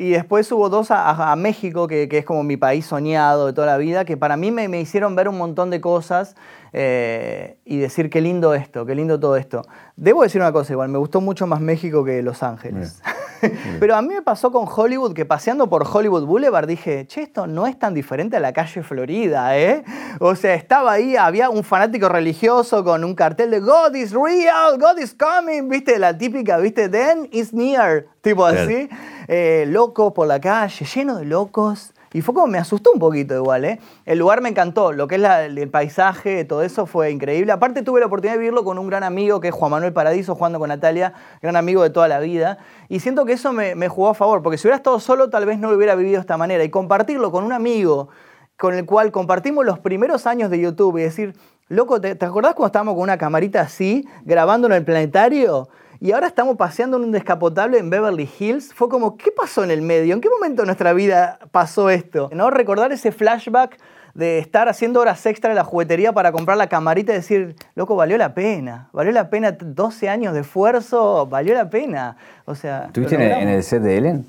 y 0.00 0.10
después 0.10 0.50
hubo 0.52 0.68
dos 0.68 0.92
a, 0.92 1.34
México, 1.34 1.88
que, 1.88 2.08
es 2.08 2.24
como 2.24 2.44
mi 2.44 2.56
país 2.56 2.86
soñado 2.86 3.46
de 3.46 3.52
toda 3.52 3.66
la 3.66 3.76
vida, 3.78 4.04
que 4.04 4.16
para 4.16 4.36
mí 4.36 4.52
me, 4.52 4.80
hicieron 4.80 5.16
ver 5.16 5.28
un 5.28 5.36
montón 5.36 5.70
de 5.70 5.80
cosas 5.80 6.36
eh, 6.72 7.58
y 7.64 7.78
decir 7.78 8.08
qué 8.08 8.20
lindo 8.20 8.54
esto, 8.54 8.86
qué 8.86 8.94
lindo 8.94 9.18
todo 9.18 9.36
esto. 9.36 9.62
Debo 9.96 10.22
decir 10.22 10.40
una 10.40 10.52
cosa 10.52 10.72
igual, 10.72 10.88
me 10.88 10.98
gustó 10.98 11.20
mucho 11.20 11.48
más 11.48 11.60
México 11.60 12.04
que 12.04 12.22
Los 12.22 12.44
Ángeles. 12.44 13.02
Pero 13.80 13.96
a 13.96 14.02
mí 14.02 14.14
me 14.14 14.22
pasó 14.22 14.50
con 14.50 14.66
Hollywood 14.68 15.14
que 15.14 15.24
paseando 15.24 15.68
por 15.68 15.86
Hollywood 15.86 16.24
Boulevard 16.24 16.66
dije, 16.66 17.06
che, 17.06 17.22
esto 17.22 17.46
no 17.46 17.66
es 17.66 17.78
tan 17.78 17.94
diferente 17.94 18.36
a 18.36 18.40
la 18.40 18.52
calle 18.52 18.82
Florida, 18.82 19.58
¿eh? 19.58 19.84
O 20.20 20.34
sea, 20.34 20.54
estaba 20.54 20.92
ahí, 20.92 21.16
había 21.16 21.50
un 21.50 21.64
fanático 21.64 22.08
religioso 22.08 22.84
con 22.84 23.04
un 23.04 23.14
cartel 23.14 23.50
de 23.50 23.60
God 23.60 23.94
is 23.94 24.12
real, 24.12 24.78
God 24.78 24.98
is 24.98 25.14
coming, 25.14 25.68
¿viste? 25.68 25.98
La 25.98 26.16
típica, 26.16 26.58
¿viste? 26.58 26.88
Then 26.88 27.28
is 27.32 27.52
near, 27.52 28.06
tipo 28.22 28.44
así. 28.44 28.88
Eh, 29.28 29.66
locos 29.68 30.12
por 30.12 30.26
la 30.26 30.40
calle, 30.40 30.84
lleno 30.84 31.18
de 31.18 31.24
locos. 31.24 31.92
Y 32.12 32.22
fue 32.22 32.34
como 32.34 32.46
me 32.46 32.58
asustó 32.58 32.90
un 32.92 32.98
poquito 32.98 33.34
igual, 33.34 33.64
¿eh? 33.64 33.80
El 34.06 34.18
lugar 34.18 34.40
me 34.40 34.48
encantó, 34.48 34.92
lo 34.92 35.06
que 35.06 35.16
es 35.16 35.22
el 35.22 35.68
paisaje, 35.70 36.44
todo 36.44 36.62
eso 36.62 36.86
fue 36.86 37.10
increíble. 37.10 37.52
Aparte 37.52 37.82
tuve 37.82 38.00
la 38.00 38.06
oportunidad 38.06 38.34
de 38.34 38.38
vivirlo 38.38 38.64
con 38.64 38.78
un 38.78 38.86
gran 38.86 39.04
amigo 39.04 39.40
que 39.40 39.48
es 39.48 39.54
Juan 39.54 39.72
Manuel 39.72 39.92
Paradiso, 39.92 40.34
jugando 40.34 40.58
con 40.58 40.68
Natalia, 40.68 41.12
gran 41.42 41.56
amigo 41.56 41.82
de 41.82 41.90
toda 41.90 42.08
la 42.08 42.18
vida. 42.20 42.58
Y 42.88 43.00
siento 43.00 43.26
que 43.26 43.34
eso 43.34 43.52
me, 43.52 43.88
jugó 43.88 44.08
a 44.08 44.14
favor, 44.14 44.42
porque 44.42 44.56
si 44.56 44.66
hubiera 44.66 44.76
estado 44.76 45.00
solo 45.00 45.28
tal 45.28 45.44
vez 45.44 45.58
no 45.58 45.70
lo 45.70 45.76
hubiera 45.76 45.94
vivido 45.94 46.16
de 46.16 46.20
esta 46.20 46.38
manera. 46.38 46.64
Y 46.64 46.70
compartirlo 46.70 47.30
con 47.30 47.44
un 47.44 47.52
amigo 47.52 48.08
con 48.56 48.74
el 48.74 48.86
cual 48.86 49.12
compartimos 49.12 49.64
los 49.64 49.78
primeros 49.78 50.26
años 50.26 50.50
de 50.50 50.58
YouTube 50.60 50.98
y 50.98 51.02
decir, 51.02 51.36
loco, 51.68 52.00
¿te, 52.00 52.14
¿te 52.14 52.26
acordás 52.26 52.54
cuando 52.54 52.68
estábamos 52.68 52.94
con 52.94 53.02
una 53.02 53.18
camarita 53.18 53.60
así, 53.60 54.08
grabando 54.24 54.66
en 54.66 54.72
el 54.72 54.84
planetario? 54.84 55.68
Y 56.00 56.12
ahora 56.12 56.28
estamos 56.28 56.56
paseando 56.56 56.96
en 56.96 57.04
un 57.04 57.12
descapotable 57.12 57.78
en 57.78 57.90
Beverly 57.90 58.28
Hills. 58.38 58.72
Fue 58.72 58.88
como, 58.88 59.16
¿qué 59.16 59.32
pasó 59.32 59.64
en 59.64 59.70
el 59.70 59.82
medio? 59.82 60.14
¿En 60.14 60.20
qué 60.20 60.28
momento 60.30 60.62
de 60.62 60.66
nuestra 60.66 60.92
vida 60.92 61.38
pasó 61.50 61.90
esto? 61.90 62.30
¿No? 62.32 62.50
Recordar 62.50 62.92
ese 62.92 63.10
flashback 63.10 63.78
de 64.14 64.38
estar 64.38 64.68
haciendo 64.68 65.00
horas 65.00 65.24
extra 65.26 65.50
en 65.50 65.56
la 65.56 65.64
juguetería 65.64 66.12
para 66.12 66.32
comprar 66.32 66.56
la 66.56 66.68
camarita 66.68 67.12
y 67.12 67.16
decir, 67.16 67.56
loco, 67.74 67.96
valió 67.96 68.16
la 68.16 68.34
pena, 68.34 68.88
valió 68.92 69.12
la 69.12 69.28
pena 69.30 69.52
12 69.52 70.08
años 70.08 70.34
de 70.34 70.40
esfuerzo, 70.40 71.26
valió 71.26 71.54
la 71.54 71.68
pena. 71.68 72.16
O 72.44 72.54
sea, 72.54 72.86
¿Estuviste 72.86 73.16
en 73.16 73.48
el 73.48 73.62
set 73.62 73.82
de 73.82 73.96
Ellen? 73.96 74.26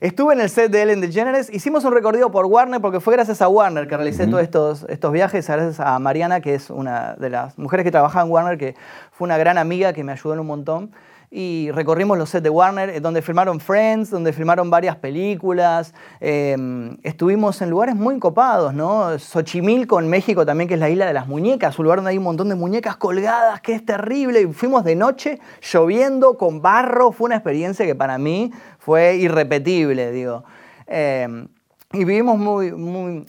Estuve 0.00 0.34
en 0.34 0.40
el 0.40 0.48
set 0.48 0.70
de 0.70 0.82
Ellen 0.82 1.00
DeGeneres, 1.00 1.52
hicimos 1.52 1.84
un 1.84 1.92
recorrido 1.92 2.30
por 2.30 2.46
Warner 2.46 2.80
porque 2.80 3.00
fue 3.00 3.14
gracias 3.14 3.42
a 3.42 3.48
Warner 3.48 3.88
que 3.88 3.96
realicé 3.96 4.28
todos 4.28 4.44
estos, 4.44 4.86
estos 4.88 5.10
viajes, 5.12 5.48
gracias 5.48 5.80
a 5.80 5.98
Mariana, 5.98 6.40
que 6.40 6.54
es 6.54 6.70
una 6.70 7.14
de 7.14 7.30
las 7.30 7.58
mujeres 7.58 7.82
que 7.82 7.90
trabajaba 7.90 8.24
en 8.24 8.30
Warner, 8.30 8.58
que 8.58 8.76
fue 9.10 9.24
una 9.24 9.36
gran 9.38 9.58
amiga 9.58 9.92
que 9.92 10.04
me 10.04 10.12
ayudó 10.12 10.34
en 10.34 10.40
un 10.40 10.46
montón. 10.46 10.92
Y 11.30 11.70
recorrimos 11.72 12.16
los 12.16 12.30
sets 12.30 12.42
de 12.42 12.50
Warner, 12.50 12.88
eh, 12.88 13.00
donde 13.00 13.20
filmaron 13.20 13.60
Friends, 13.60 14.10
donde 14.10 14.32
filmaron 14.32 14.70
varias 14.70 14.96
películas. 14.96 15.92
Em, 16.20 16.96
estuvimos 17.02 17.60
en 17.60 17.68
lugares 17.68 17.94
muy 17.94 18.18
copados, 18.18 18.72
¿no? 18.72 19.18
Xochimilco 19.18 20.00
en 20.00 20.08
México 20.08 20.46
también, 20.46 20.68
que 20.68 20.74
es 20.74 20.80
la 20.80 20.88
isla 20.88 21.06
de 21.06 21.12
las 21.12 21.28
muñecas, 21.28 21.78
un 21.78 21.84
lugar 21.84 21.98
donde 21.98 22.12
hay 22.12 22.18
un 22.18 22.24
montón 22.24 22.48
de 22.48 22.54
muñecas 22.54 22.96
colgadas, 22.96 23.60
que 23.60 23.74
es 23.74 23.84
terrible. 23.84 24.40
Y 24.40 24.46
fuimos 24.52 24.84
de 24.84 24.96
noche, 24.96 25.38
lloviendo, 25.60 26.38
con 26.38 26.62
barro. 26.62 27.12
Fue 27.12 27.26
una 27.26 27.36
experiencia 27.36 27.84
que 27.84 27.94
para 27.94 28.16
mí 28.16 28.50
fue 28.78 29.16
irrepetible, 29.16 30.10
digo. 30.12 30.44
Em, 30.86 31.48
y 31.92 32.04
vivimos 32.04 32.38
muy, 32.38 32.70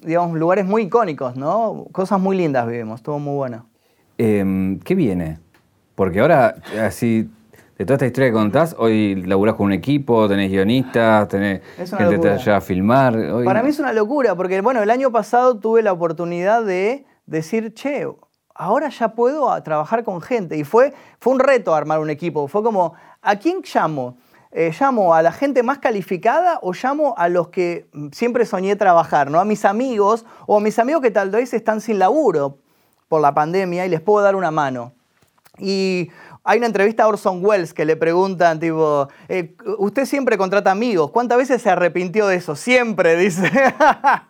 digamos, 0.03 0.37
lugares 0.37 0.65
muy 0.65 0.83
icónicos, 0.83 1.35
¿no? 1.35 1.85
Cosas 1.91 2.19
muy 2.19 2.37
lindas 2.37 2.65
vivimos, 2.67 2.99
estuvo 2.99 3.19
muy 3.19 3.35
bueno. 3.35 3.65
Em, 4.17 4.79
¿Qué 4.79 4.95
viene? 4.95 5.39
Porque 5.95 6.19
ahora, 6.19 6.55
así, 6.81 7.29
de 7.79 7.85
toda 7.85 7.95
esta 7.95 8.07
historia 8.07 8.27
que 8.27 8.33
contás, 8.33 8.75
hoy 8.77 9.15
laburás 9.23 9.55
con 9.55 9.67
un 9.67 9.71
equipo, 9.71 10.27
tenés 10.27 10.51
guionistas, 10.51 11.29
tenés 11.29 11.61
gente 11.77 12.09
que 12.09 12.19
te 12.19 12.51
a 12.51 12.59
filmar. 12.59 13.17
Para 13.45 13.63
mí 13.63 13.69
es 13.69 13.79
una 13.79 13.93
locura, 13.93 14.35
porque 14.35 14.59
bueno, 14.59 14.83
el 14.83 14.89
año 14.89 15.13
pasado 15.13 15.57
tuve 15.57 15.81
la 15.81 15.93
oportunidad 15.93 16.65
de 16.65 17.05
decir, 17.25 17.73
che, 17.73 18.05
ahora 18.53 18.89
ya 18.89 19.13
puedo 19.13 19.63
trabajar 19.63 20.03
con 20.03 20.19
gente. 20.19 20.57
Y 20.57 20.65
fue, 20.65 20.93
fue 21.21 21.31
un 21.31 21.39
reto 21.39 21.73
armar 21.73 22.01
un 22.01 22.09
equipo. 22.09 22.49
Fue 22.49 22.61
como, 22.63 22.95
¿a 23.21 23.37
quién 23.37 23.61
llamo? 23.73 24.17
Eh, 24.51 24.73
¿Llamo 24.77 25.15
a 25.15 25.21
la 25.21 25.31
gente 25.31 25.63
más 25.63 25.77
calificada 25.77 26.59
o 26.61 26.73
llamo 26.73 27.13
a 27.17 27.29
los 27.29 27.47
que 27.47 27.87
siempre 28.11 28.45
soñé 28.45 28.75
trabajar? 28.75 29.31
¿no? 29.31 29.39
A 29.39 29.45
mis 29.45 29.63
amigos 29.63 30.25
o 30.47 30.57
a 30.57 30.59
mis 30.59 30.79
amigos 30.79 31.01
que 31.01 31.11
tal 31.11 31.29
vez 31.29 31.53
están 31.53 31.79
sin 31.79 31.97
laburo 31.97 32.57
por 33.07 33.21
la 33.21 33.33
pandemia 33.33 33.85
y 33.85 33.89
les 33.89 34.01
puedo 34.01 34.21
dar 34.21 34.35
una 34.35 34.51
mano. 34.51 34.91
Y 35.59 36.09
hay 36.43 36.57
una 36.57 36.67
entrevista 36.67 37.03
a 37.03 37.07
Orson 37.07 37.43
Welles 37.45 37.73
que 37.73 37.85
le 37.85 37.95
preguntan, 37.95 38.59
tipo, 38.59 39.07
eh, 39.27 39.55
usted 39.77 40.05
siempre 40.05 40.37
contrata 40.37 40.71
amigos, 40.71 41.11
¿cuántas 41.11 41.37
veces 41.37 41.61
se 41.61 41.69
arrepintió 41.69 42.27
de 42.27 42.37
eso? 42.37 42.55
Siempre, 42.55 43.15
dice. 43.17 43.51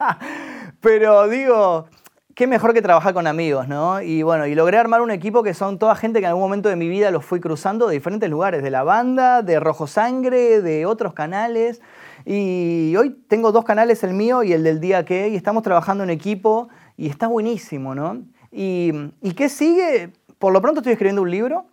Pero 0.82 1.28
digo, 1.28 1.88
qué 2.36 2.47
mejor 2.47 2.74
que 2.74 2.82
trabajar 2.82 3.14
con 3.14 3.28
amigos, 3.28 3.68
¿no? 3.68 4.01
Y 4.01 4.24
bueno, 4.24 4.47
y 4.47 4.55
logré 4.55 4.78
armar 4.78 5.01
un 5.01 5.12
equipo 5.12 5.43
que 5.43 5.53
son 5.53 5.78
toda 5.78 5.95
gente 5.95 6.20
que 6.20 6.26
en 6.26 6.30
algún 6.30 6.43
momento 6.43 6.70
de 6.70 6.76
mi 6.76 6.88
vida 6.88 7.12
los 7.12 7.26
fui 7.26 7.39
cruzando 7.39 7.88
de 7.88 7.93
diferentes 7.93 8.30
lugares, 8.30 8.64
de 8.64 8.70
la 8.70 8.84
banda, 8.84 9.41
de 9.41 9.60
Rojo 9.60 9.88
Sangre, 9.88 10.62
de 10.62 10.86
otros 10.86 11.14
canales. 11.14 11.82
Y 12.26 12.95
hoy 12.97 13.12
tengo 13.28 13.51
dos 13.51 13.66
canales, 13.66 14.03
el 14.03 14.14
mío 14.14 14.43
y 14.43 14.53
el 14.53 14.64
del 14.64 14.80
día 14.80 15.05
que, 15.05 15.30
y 15.30 15.36
estamos 15.36 15.64
trabajando 15.64 16.03
en 16.03 16.10
equipo 16.10 16.70
y 16.97 17.10
está 17.10 17.28
buenísimo, 17.28 17.93
¿no? 17.93 18.24
¿Y, 18.51 18.91
y 19.22 19.34
qué 19.34 19.47
sigue? 19.47 20.14
Por 20.38 20.53
lo 20.53 20.62
pronto 20.62 20.80
estoy 20.80 20.93
escribiendo 20.93 21.22
un 21.22 21.32
libro 21.32 21.66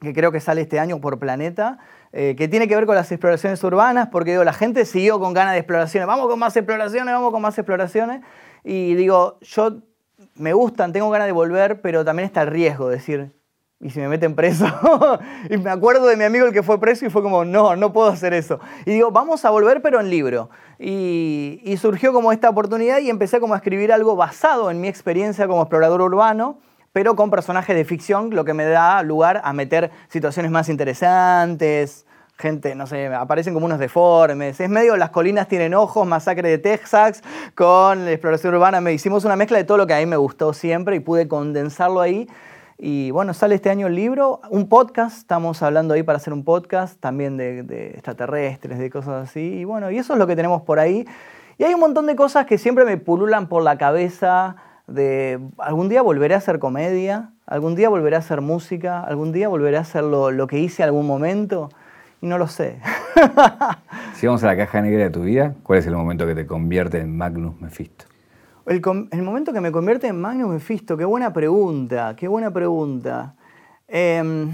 que 0.00 0.12
creo 0.12 0.32
que 0.32 0.40
sale 0.40 0.60
este 0.60 0.78
año 0.78 1.00
por 1.00 1.18
Planeta, 1.18 1.78
eh, 2.12 2.34
que 2.36 2.48
tiene 2.48 2.68
que 2.68 2.74
ver 2.74 2.86
con 2.86 2.94
las 2.94 3.10
exploraciones 3.10 3.62
urbanas, 3.64 4.08
porque 4.08 4.32
digo, 4.32 4.44
la 4.44 4.52
gente 4.52 4.84
siguió 4.84 5.18
con 5.18 5.34
ganas 5.34 5.52
de 5.52 5.58
exploraciones, 5.58 6.06
vamos 6.06 6.28
con 6.28 6.38
más 6.38 6.56
exploraciones, 6.56 7.12
vamos 7.12 7.32
con 7.32 7.42
más 7.42 7.58
exploraciones, 7.58 8.22
y 8.64 8.94
digo, 8.94 9.38
yo 9.40 9.82
me 10.34 10.52
gustan, 10.52 10.92
tengo 10.92 11.10
ganas 11.10 11.26
de 11.26 11.32
volver, 11.32 11.80
pero 11.80 12.04
también 12.04 12.26
está 12.26 12.42
el 12.42 12.48
riesgo 12.48 12.88
de 12.88 12.96
decir, 12.96 13.32
¿y 13.80 13.90
si 13.90 14.00
me 14.00 14.08
meten 14.08 14.34
preso? 14.34 14.66
y 15.50 15.56
me 15.56 15.70
acuerdo 15.70 16.06
de 16.06 16.16
mi 16.16 16.24
amigo 16.24 16.46
el 16.46 16.52
que 16.52 16.62
fue 16.62 16.80
preso 16.80 17.06
y 17.06 17.10
fue 17.10 17.22
como, 17.22 17.44
no, 17.44 17.76
no 17.76 17.92
puedo 17.92 18.08
hacer 18.08 18.34
eso. 18.34 18.58
Y 18.86 18.92
digo, 18.92 19.10
vamos 19.10 19.44
a 19.44 19.50
volver, 19.50 19.82
pero 19.82 20.00
en 20.00 20.10
libro. 20.10 20.50
Y, 20.78 21.60
y 21.64 21.76
surgió 21.76 22.12
como 22.12 22.32
esta 22.32 22.48
oportunidad 22.48 22.98
y 22.98 23.10
empecé 23.10 23.40
como 23.40 23.54
a 23.54 23.58
escribir 23.58 23.92
algo 23.92 24.16
basado 24.16 24.70
en 24.70 24.80
mi 24.80 24.88
experiencia 24.88 25.46
como 25.46 25.62
explorador 25.62 26.02
urbano, 26.02 26.58
pero 26.98 27.14
con 27.14 27.30
personajes 27.30 27.76
de 27.76 27.84
ficción, 27.84 28.34
lo 28.34 28.44
que 28.44 28.54
me 28.54 28.64
da 28.64 29.04
lugar 29.04 29.40
a 29.44 29.52
meter 29.52 29.92
situaciones 30.08 30.50
más 30.50 30.68
interesantes, 30.68 32.04
gente, 32.36 32.74
no 32.74 32.88
sé, 32.88 33.06
aparecen 33.06 33.54
como 33.54 33.66
unos 33.66 33.78
deformes. 33.78 34.58
Es 34.58 34.68
medio 34.68 34.96
Las 34.96 35.10
colinas 35.10 35.46
tienen 35.46 35.74
ojos, 35.74 36.04
Masacre 36.08 36.48
de 36.48 36.58
Texas, 36.58 37.22
con 37.54 38.04
la 38.04 38.10
exploración 38.10 38.52
urbana. 38.52 38.80
Me 38.80 38.92
hicimos 38.92 39.24
una 39.24 39.36
mezcla 39.36 39.58
de 39.58 39.62
todo 39.62 39.78
lo 39.78 39.86
que 39.86 39.94
a 39.94 39.98
mí 39.98 40.06
me 40.06 40.16
gustó 40.16 40.52
siempre 40.52 40.96
y 40.96 40.98
pude 40.98 41.28
condensarlo 41.28 42.00
ahí. 42.00 42.28
Y 42.78 43.12
bueno, 43.12 43.32
sale 43.32 43.54
este 43.54 43.70
año 43.70 43.86
el 43.86 43.94
libro, 43.94 44.40
un 44.50 44.68
podcast, 44.68 45.18
estamos 45.18 45.62
hablando 45.62 45.94
ahí 45.94 46.02
para 46.02 46.16
hacer 46.16 46.32
un 46.32 46.42
podcast, 46.42 46.98
también 46.98 47.36
de, 47.36 47.62
de 47.62 47.90
extraterrestres, 47.90 48.80
de 48.80 48.90
cosas 48.90 49.28
así. 49.28 49.60
Y 49.60 49.64
bueno, 49.64 49.88
y 49.92 49.98
eso 49.98 50.14
es 50.14 50.18
lo 50.18 50.26
que 50.26 50.34
tenemos 50.34 50.62
por 50.62 50.80
ahí. 50.80 51.06
Y 51.58 51.62
hay 51.62 51.74
un 51.74 51.80
montón 51.80 52.06
de 52.06 52.16
cosas 52.16 52.44
que 52.46 52.58
siempre 52.58 52.84
me 52.84 52.96
pululan 52.96 53.48
por 53.48 53.62
la 53.62 53.78
cabeza 53.78 54.56
de 54.88 55.38
algún 55.58 55.88
día 55.88 56.02
volveré 56.02 56.34
a 56.34 56.38
hacer 56.38 56.58
comedia, 56.58 57.30
algún 57.46 57.74
día 57.76 57.90
volveré 57.90 58.16
a 58.16 58.20
hacer 58.20 58.40
música, 58.40 59.00
algún 59.00 59.32
día 59.32 59.48
volveré 59.48 59.76
a 59.76 59.80
hacer 59.80 60.02
lo, 60.02 60.46
que 60.46 60.58
hice 60.58 60.82
algún 60.82 61.06
momento 61.06 61.68
y 62.20 62.26
no 62.26 62.38
lo 62.38 62.48
sé. 62.48 62.80
si 64.14 64.26
vamos 64.26 64.42
a 64.42 64.46
la 64.46 64.56
caja 64.56 64.80
negra 64.80 65.04
de 65.04 65.10
tu 65.10 65.22
vida, 65.22 65.54
¿cuál 65.62 65.78
es 65.78 65.86
el 65.86 65.94
momento 65.94 66.26
que 66.26 66.34
te 66.34 66.46
convierte 66.46 66.98
en 66.98 67.16
Magnus 67.16 67.60
Mephisto? 67.60 68.06
El, 68.66 68.82
momento 69.22 69.52
que 69.52 69.60
me 69.60 69.70
convierte 69.70 70.08
en 70.08 70.20
Magnus 70.20 70.50
Mephisto, 70.50 70.96
qué 70.96 71.04
buena 71.04 71.32
pregunta, 71.32 72.14
qué 72.16 72.26
buena 72.26 72.50
pregunta. 72.50 73.34
Em, 73.86 74.50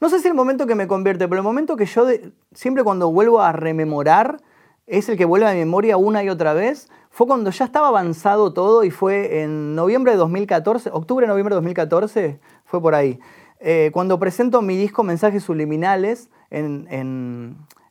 no 0.00 0.08
sé 0.08 0.20
si 0.20 0.28
el 0.28 0.34
momento 0.34 0.66
que 0.66 0.76
me 0.76 0.86
convierte, 0.86 1.26
pero 1.28 1.40
el 1.40 1.44
momento 1.44 1.76
que 1.76 1.86
yo 1.86 2.06
siempre 2.52 2.84
cuando 2.84 3.10
vuelvo 3.10 3.40
a 3.40 3.52
rememorar 3.52 4.38
es 4.86 5.08
el 5.08 5.16
que 5.16 5.24
vuelve 5.24 5.46
a 5.46 5.52
mi 5.52 5.58
memoria 5.58 5.96
una 5.96 6.22
y 6.22 6.28
otra 6.28 6.52
vez, 6.52 6.88
fue 7.18 7.26
cuando 7.26 7.50
ya 7.50 7.64
estaba 7.64 7.88
avanzado 7.88 8.52
todo 8.52 8.84
y 8.84 8.92
fue 8.92 9.42
en 9.42 9.74
noviembre 9.74 10.12
de 10.12 10.18
2014, 10.18 10.90
octubre, 10.92 11.26
noviembre 11.26 11.52
de 11.52 11.56
2014, 11.56 12.38
fue 12.64 12.80
por 12.80 12.94
ahí. 12.94 13.18
Eh, 13.58 13.90
cuando 13.92 14.20
presento 14.20 14.62
mi 14.62 14.76
disco 14.76 15.02
Mensajes 15.02 15.42
Subliminales 15.42 16.30
en, 16.50 16.86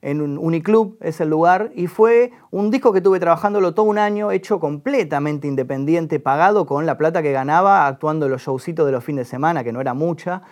en, 0.02 0.22
un 0.22 0.38
Uniclub, 0.38 0.96
es 1.02 1.20
el 1.20 1.28
lugar, 1.28 1.74
y 1.76 1.88
fue 1.88 2.32
un 2.52 2.72
disco 2.72 2.94
que 2.94 3.02
tuve 3.02 3.20
trabajándolo 3.20 3.74
todo 3.74 3.88
un 3.88 3.98
año, 3.98 4.32
hecho 4.32 4.62
completamente 4.62 5.46
independiente, 5.46 6.22
pagado 6.22 6.66
con 6.66 6.86
la 6.86 6.98
plata 6.98 7.22
que 7.22 7.34
ganaba 7.34 7.86
actuando 7.86 8.30
los 8.30 8.44
showcitos 8.44 8.86
de 8.86 8.94
los 8.94 9.04
fines 9.04 9.28
de 9.28 9.30
semana, 9.30 9.62
que 9.62 9.74
no 9.74 9.82
era 9.82 9.94
mucha. 9.94 10.44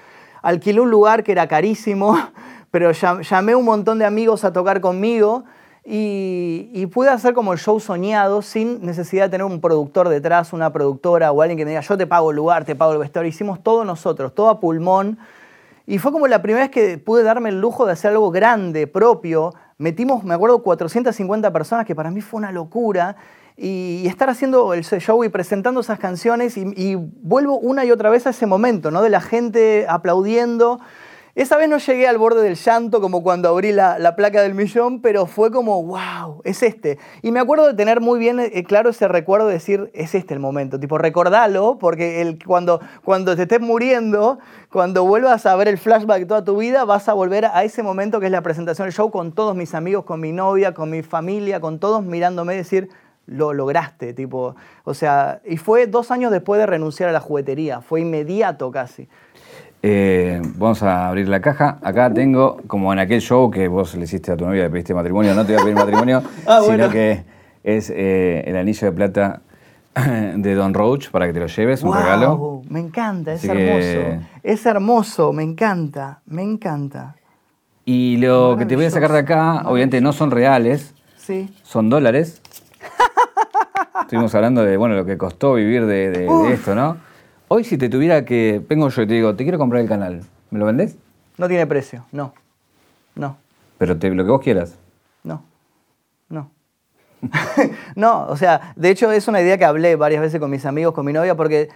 Alquilé 0.41 0.81
un 0.81 0.91
lugar 0.91 1.23
que 1.23 1.31
era 1.31 1.47
carísimo, 1.47 2.19
pero 2.71 2.91
llamé 2.91 3.55
un 3.55 3.63
montón 3.63 3.99
de 3.99 4.05
amigos 4.05 4.43
a 4.43 4.51
tocar 4.51 4.81
conmigo 4.81 5.45
y, 5.87 6.87
pude 6.87 7.09
hacer 7.09 7.35
como 7.35 7.53
el 7.53 7.59
show 7.59 7.79
soñado 7.79 8.41
sin 8.41 8.83
necesidad 8.83 9.25
de 9.25 9.29
tener 9.29 9.45
un 9.45 9.61
productor 9.61 10.09
detrás, 10.09 10.51
una 10.51 10.73
productora 10.73 11.31
o 11.31 11.41
alguien 11.41 11.57
que 11.57 11.65
me 11.65 11.71
diga, 11.71 11.81
yo 11.81 11.95
te 11.95 12.07
pago 12.07 12.31
el 12.31 12.37
lugar, 12.37 12.65
te 12.65 12.75
pago 12.75 12.93
el 12.93 12.97
vestuario. 12.97 13.29
Hicimos 13.29 13.61
todo 13.61 13.85
nosotros, 13.85 14.33
todo 14.33 14.49
a 14.49 14.59
pulmón. 14.59 15.19
Y 15.85 15.99
fue 15.99 16.11
como 16.11 16.27
la 16.27 16.41
primera 16.41 16.65
vez 16.65 16.71
que 16.71 16.97
pude 16.97 17.21
darme 17.21 17.49
el 17.49 17.61
lujo 17.61 17.85
de 17.85 17.91
hacer 17.91 18.11
algo 18.11 18.31
grande, 18.31 18.87
propio. 18.87 19.53
Metimos, 19.77 20.23
me 20.23 20.33
acuerdo, 20.33 20.63
450 20.63 21.53
personas, 21.53 21.85
que 21.85 21.93
para 21.93 22.09
mí 22.09 22.21
fue 22.21 22.39
una 22.39 22.51
locura. 22.51 23.15
Y, 23.55 24.07
estar 24.07 24.29
haciendo 24.29 24.73
el 24.73 24.83
show 24.83 25.23
y 25.23 25.29
presentando 25.29 25.81
esas 25.81 25.99
canciones 25.99 26.57
y, 26.57 26.65
y, 26.75 26.95
vuelvo 26.95 27.59
una 27.59 27.85
y 27.85 27.91
otra 27.91 28.09
vez 28.09 28.25
a 28.25 28.31
ese 28.31 28.47
momento, 28.47 28.89
¿no? 28.89 29.03
De 29.03 29.09
la 29.11 29.21
gente 29.21 29.85
aplaudiendo. 29.87 30.79
Esa 31.35 31.57
vez 31.57 31.67
no 31.67 31.79
llegué 31.79 32.07
al 32.07 32.17
borde 32.17 32.41
del 32.41 32.55
llanto 32.55 33.01
como 33.01 33.21
cuando 33.21 33.49
abrí 33.49 33.73
la, 33.73 34.15
placa 34.15 34.41
del 34.41 34.53
millón, 34.53 35.01
pero 35.01 35.25
fue 35.25 35.51
como, 35.51 35.83
wow, 35.83 36.39
es 36.45 36.63
este. 36.63 36.97
Y 37.21 37.31
me 37.33 37.41
acuerdo 37.41 37.67
de 37.67 37.73
tener 37.73 37.99
muy 37.99 38.19
bien 38.19 38.39
eh, 38.39 38.63
claro 38.63 38.91
ese 38.91 39.09
recuerdo 39.09 39.47
de 39.47 39.55
decir, 39.55 39.91
es 39.93 40.15
este 40.15 40.33
el 40.33 40.39
momento. 40.39 40.79
Tipo, 40.79 40.97
recordalo, 40.97 41.77
porque 41.77 42.21
el, 42.21 42.41
cuando, 42.41 42.79
cuando 43.03 43.35
te 43.35 43.41
estés 43.41 43.59
muriendo, 43.59 44.39
cuando 44.71 45.03
vuelvas 45.03 45.45
a 45.45 45.53
ver 45.57 45.67
el 45.67 45.77
flashback 45.77 46.19
de 46.19 46.25
toda 46.25 46.45
tu 46.45 46.55
vida, 46.55 46.85
vas 46.85 47.09
a 47.09 47.13
volver 47.13 47.47
a 47.47 47.65
ese 47.65 47.83
momento 47.83 48.21
que 48.21 48.27
es 48.27 48.31
la 48.31 48.41
presentación 48.41 48.85
del 48.85 48.93
show 48.93 49.11
con 49.11 49.33
todos 49.33 49.57
mis 49.57 49.75
amigos, 49.75 50.05
con 50.05 50.21
mi 50.21 50.31
novia, 50.31 50.73
con 50.73 50.89
mi 50.89 51.03
familia, 51.03 51.59
con 51.59 51.79
todos 51.79 52.01
mirándome 52.01 52.53
y 52.53 52.57
decir, 52.57 52.87
lo 53.25 53.51
lograste, 53.51 54.13
tipo, 54.13 54.55
o 54.85 54.93
sea, 54.93 55.41
y 55.43 55.57
fue 55.57 55.87
dos 55.87 56.11
años 56.11 56.31
después 56.31 56.59
de 56.59 56.65
renunciar 56.65 57.09
a 57.09 57.11
la 57.11 57.19
juguetería, 57.19 57.81
fue 57.81 57.99
inmediato 57.99 58.71
casi. 58.71 59.09
Eh, 59.87 60.41
vamos 60.55 60.81
a 60.81 61.07
abrir 61.07 61.29
la 61.29 61.41
caja. 61.41 61.77
Acá 61.83 62.11
tengo, 62.11 62.57
como 62.65 62.91
en 62.91 62.97
aquel 62.97 63.21
show 63.21 63.51
que 63.51 63.67
vos 63.67 63.93
le 63.93 64.05
hiciste 64.05 64.31
a 64.31 64.35
tu 64.35 64.43
novia, 64.43 64.63
le 64.63 64.71
pediste 64.71 64.95
matrimonio, 64.95 65.35
no 65.35 65.45
te 65.45 65.53
voy 65.53 65.61
a 65.61 65.63
pedir 65.63 65.75
matrimonio, 65.75 66.23
ah, 66.47 66.61
sino 66.65 66.89
que 66.89 67.23
es 67.63 67.91
eh, 67.91 68.43
el 68.47 68.57
anillo 68.57 68.87
de 68.87 68.91
plata 68.93 69.41
de 70.37 70.55
Don 70.55 70.73
Roach 70.73 71.11
para 71.11 71.27
que 71.27 71.33
te 71.33 71.39
lo 71.39 71.45
lleves, 71.45 71.83
un 71.83 71.93
regalo. 71.93 72.63
Me 72.67 72.79
encanta, 72.79 73.33
es 73.33 73.45
hermoso. 73.45 74.25
Es 74.41 74.65
hermoso, 74.65 75.33
me 75.33 75.43
encanta, 75.43 76.19
me 76.25 76.41
encanta. 76.41 77.15
Y 77.85 78.17
lo 78.17 78.55
que 78.57 78.65
te 78.65 78.75
voy 78.75 78.85
a 78.85 78.89
sacar 78.89 79.11
de 79.11 79.19
acá, 79.19 79.61
obviamente 79.65 80.01
no 80.01 80.13
son 80.13 80.31
reales, 80.31 80.95
sí. 81.15 81.53
son 81.61 81.91
dólares. 81.91 82.41
Estuvimos 84.01 84.33
hablando 84.33 84.63
de 84.63 84.77
bueno 84.77 84.95
lo 84.95 85.05
que 85.05 85.15
costó 85.15 85.53
vivir 85.53 85.85
de 85.85 86.27
esto, 86.51 86.73
¿no? 86.73 86.97
Hoy 87.47 87.63
si 87.63 87.77
te 87.77 87.89
tuviera 87.89 88.25
que, 88.25 88.59
vengo 88.67 88.89
yo 88.89 89.01
y 89.03 89.07
te 89.07 89.13
digo, 89.13 89.35
te 89.35 89.43
quiero 89.43 89.59
comprar 89.59 89.81
el 89.81 89.87
canal, 89.87 90.21
¿me 90.49 90.57
lo 90.57 90.65
vendés? 90.65 90.97
No 91.37 91.47
tiene 91.47 91.67
precio, 91.67 92.05
no. 92.11 92.33
No. 93.13 93.37
Pero 93.77 93.93
lo 93.93 93.99
que 94.25 94.31
vos 94.31 94.41
quieras. 94.41 94.79
No. 95.23 95.43
No. 96.27 96.49
no, 97.95 98.25
o 98.27 98.35
sea, 98.35 98.73
de 98.75 98.89
hecho 98.89 99.11
es 99.11 99.27
una 99.27 99.41
idea 99.41 99.59
que 99.59 99.65
hablé 99.65 99.95
varias 99.95 100.21
veces 100.21 100.39
con 100.39 100.49
mis 100.49 100.65
amigos, 100.65 100.95
con 100.95 101.05
mi 101.05 101.13
novia, 101.13 101.35
porque 101.35 101.69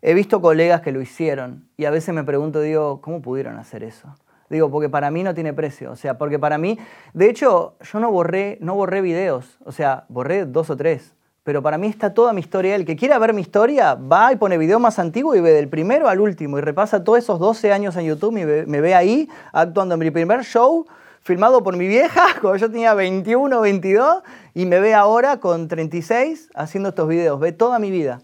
he 0.00 0.14
visto 0.14 0.40
colegas 0.40 0.80
que 0.80 0.92
lo 0.92 1.00
hicieron 1.00 1.68
y 1.76 1.86
a 1.86 1.90
veces 1.90 2.14
me 2.14 2.22
pregunto, 2.22 2.60
digo, 2.60 3.00
¿cómo 3.00 3.20
pudieron 3.20 3.56
hacer 3.58 3.82
eso? 3.82 4.14
Digo, 4.48 4.70
porque 4.70 4.88
para 4.88 5.10
mí 5.10 5.24
no 5.24 5.34
tiene 5.34 5.52
precio. 5.52 5.90
O 5.90 5.96
sea, 5.96 6.18
porque 6.18 6.38
para 6.38 6.56
mí, 6.56 6.78
de 7.14 7.28
hecho, 7.28 7.74
yo 7.80 7.98
no 7.98 8.12
borré, 8.12 8.58
no 8.60 8.76
borré 8.76 9.00
videos. 9.00 9.58
O 9.64 9.72
sea, 9.72 10.04
borré 10.08 10.46
dos 10.46 10.70
o 10.70 10.76
tres. 10.76 11.15
Pero 11.46 11.62
para 11.62 11.78
mí 11.78 11.86
está 11.86 12.12
toda 12.12 12.32
mi 12.32 12.40
historia. 12.40 12.74
El 12.74 12.84
que 12.84 12.96
quiera 12.96 13.20
ver 13.20 13.32
mi 13.32 13.40
historia 13.40 13.94
va 13.94 14.32
y 14.32 14.36
pone 14.36 14.58
video 14.58 14.80
más 14.80 14.98
antiguo 14.98 15.36
y 15.36 15.40
ve 15.40 15.52
del 15.52 15.68
primero 15.68 16.08
al 16.08 16.18
último 16.18 16.58
y 16.58 16.60
repasa 16.60 17.04
todos 17.04 17.20
esos 17.20 17.38
12 17.38 17.72
años 17.72 17.94
en 17.94 18.06
YouTube 18.06 18.36
y 18.36 18.44
me 18.68 18.80
ve, 18.80 18.96
ahí 18.96 19.28
actuando 19.52 19.94
en 19.94 20.00
mi 20.00 20.10
primer 20.10 20.42
show 20.42 20.86
filmado 21.22 21.62
por 21.62 21.76
mi 21.76 21.86
vieja 21.86 22.24
cuando 22.40 22.56
yo 22.56 22.68
tenía 22.68 22.94
21 22.94 23.58
o 23.58 23.60
22 23.60 24.24
y 24.54 24.66
me 24.66 24.80
ve 24.80 24.92
ahora 24.92 25.36
con 25.36 25.68
36 25.68 26.50
haciendo 26.56 26.88
estos 26.88 27.06
videos. 27.06 27.38
Ve 27.38 27.52
toda 27.52 27.78
mi 27.78 27.92
vida. 27.92 28.22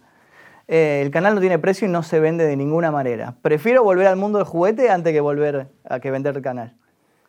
Eh, 0.67 1.01
el 1.05 1.13
canal 1.13 1.37
no 1.37 1.41
tiene 1.41 1.61
precio 1.61 1.87
y 1.87 1.93
no 1.93 2.03
se 2.03 2.19
vende 2.19 2.45
de 2.45 2.57
ninguna 2.57 2.91
manera. 2.91 3.37
Prefiero 3.41 3.85
volver 3.85 4.09
al 4.09 4.17
mundo 4.17 4.39
del 4.39 4.49
juguete 4.49 4.91
antes 4.91 5.13
que 5.13 5.21
volver 5.21 5.69
a 5.89 6.01
que 6.01 6.11
vender 6.11 6.37
el 6.37 6.43
canal. 6.43 6.75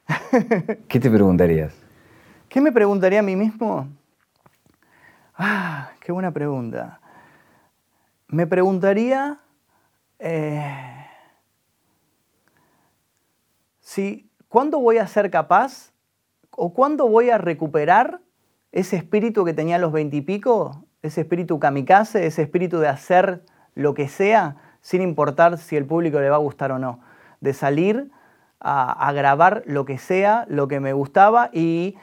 ¿Qué 0.87 0.99
te 0.99 1.11
preguntarías? 1.11 1.75
¿Qué 2.49 2.61
me 2.61 2.71
preguntaría 2.71 3.19
a 3.19 3.23
mí 3.23 3.35
mismo? 3.35 3.87
Ah, 5.35 5.91
qué 5.99 6.11
buena 6.11 6.31
pregunta. 6.31 6.99
Me 8.27 8.47
preguntaría 8.47 9.39
eh, 10.19 11.05
si 13.79 14.29
cuándo 14.47 14.79
voy 14.79 14.97
a 14.97 15.07
ser 15.07 15.29
capaz 15.29 15.91
o 16.51 16.73
cuándo 16.73 17.07
voy 17.07 17.29
a 17.29 17.37
recuperar 17.37 18.21
ese 18.71 18.95
espíritu 18.95 19.45
que 19.45 19.53
tenía 19.53 19.75
a 19.75 19.79
los 19.79 19.91
veintipico 19.91 20.85
ese 21.03 21.21
espíritu 21.21 21.59
kamikaze, 21.59 22.25
ese 22.25 22.41
espíritu 22.41 22.79
de 22.79 22.87
hacer 22.87 23.43
lo 23.75 23.93
que 23.93 24.07
sea 24.07 24.55
sin 24.81 25.01
importar 25.01 25.57
si 25.57 25.75
el 25.75 25.85
público 25.85 26.19
le 26.19 26.29
va 26.29 26.37
a 26.37 26.39
gustar 26.39 26.71
o 26.71 26.79
no, 26.79 27.01
de 27.41 27.53
salir 27.53 28.09
a, 28.59 29.11
grabar 29.11 29.63
lo 29.65 29.83
que 29.83 29.97
sea, 29.97 30.45
lo 30.47 30.69
que 30.69 30.79
me 30.79 30.93
gustaba 30.93 31.49
y 31.51 31.97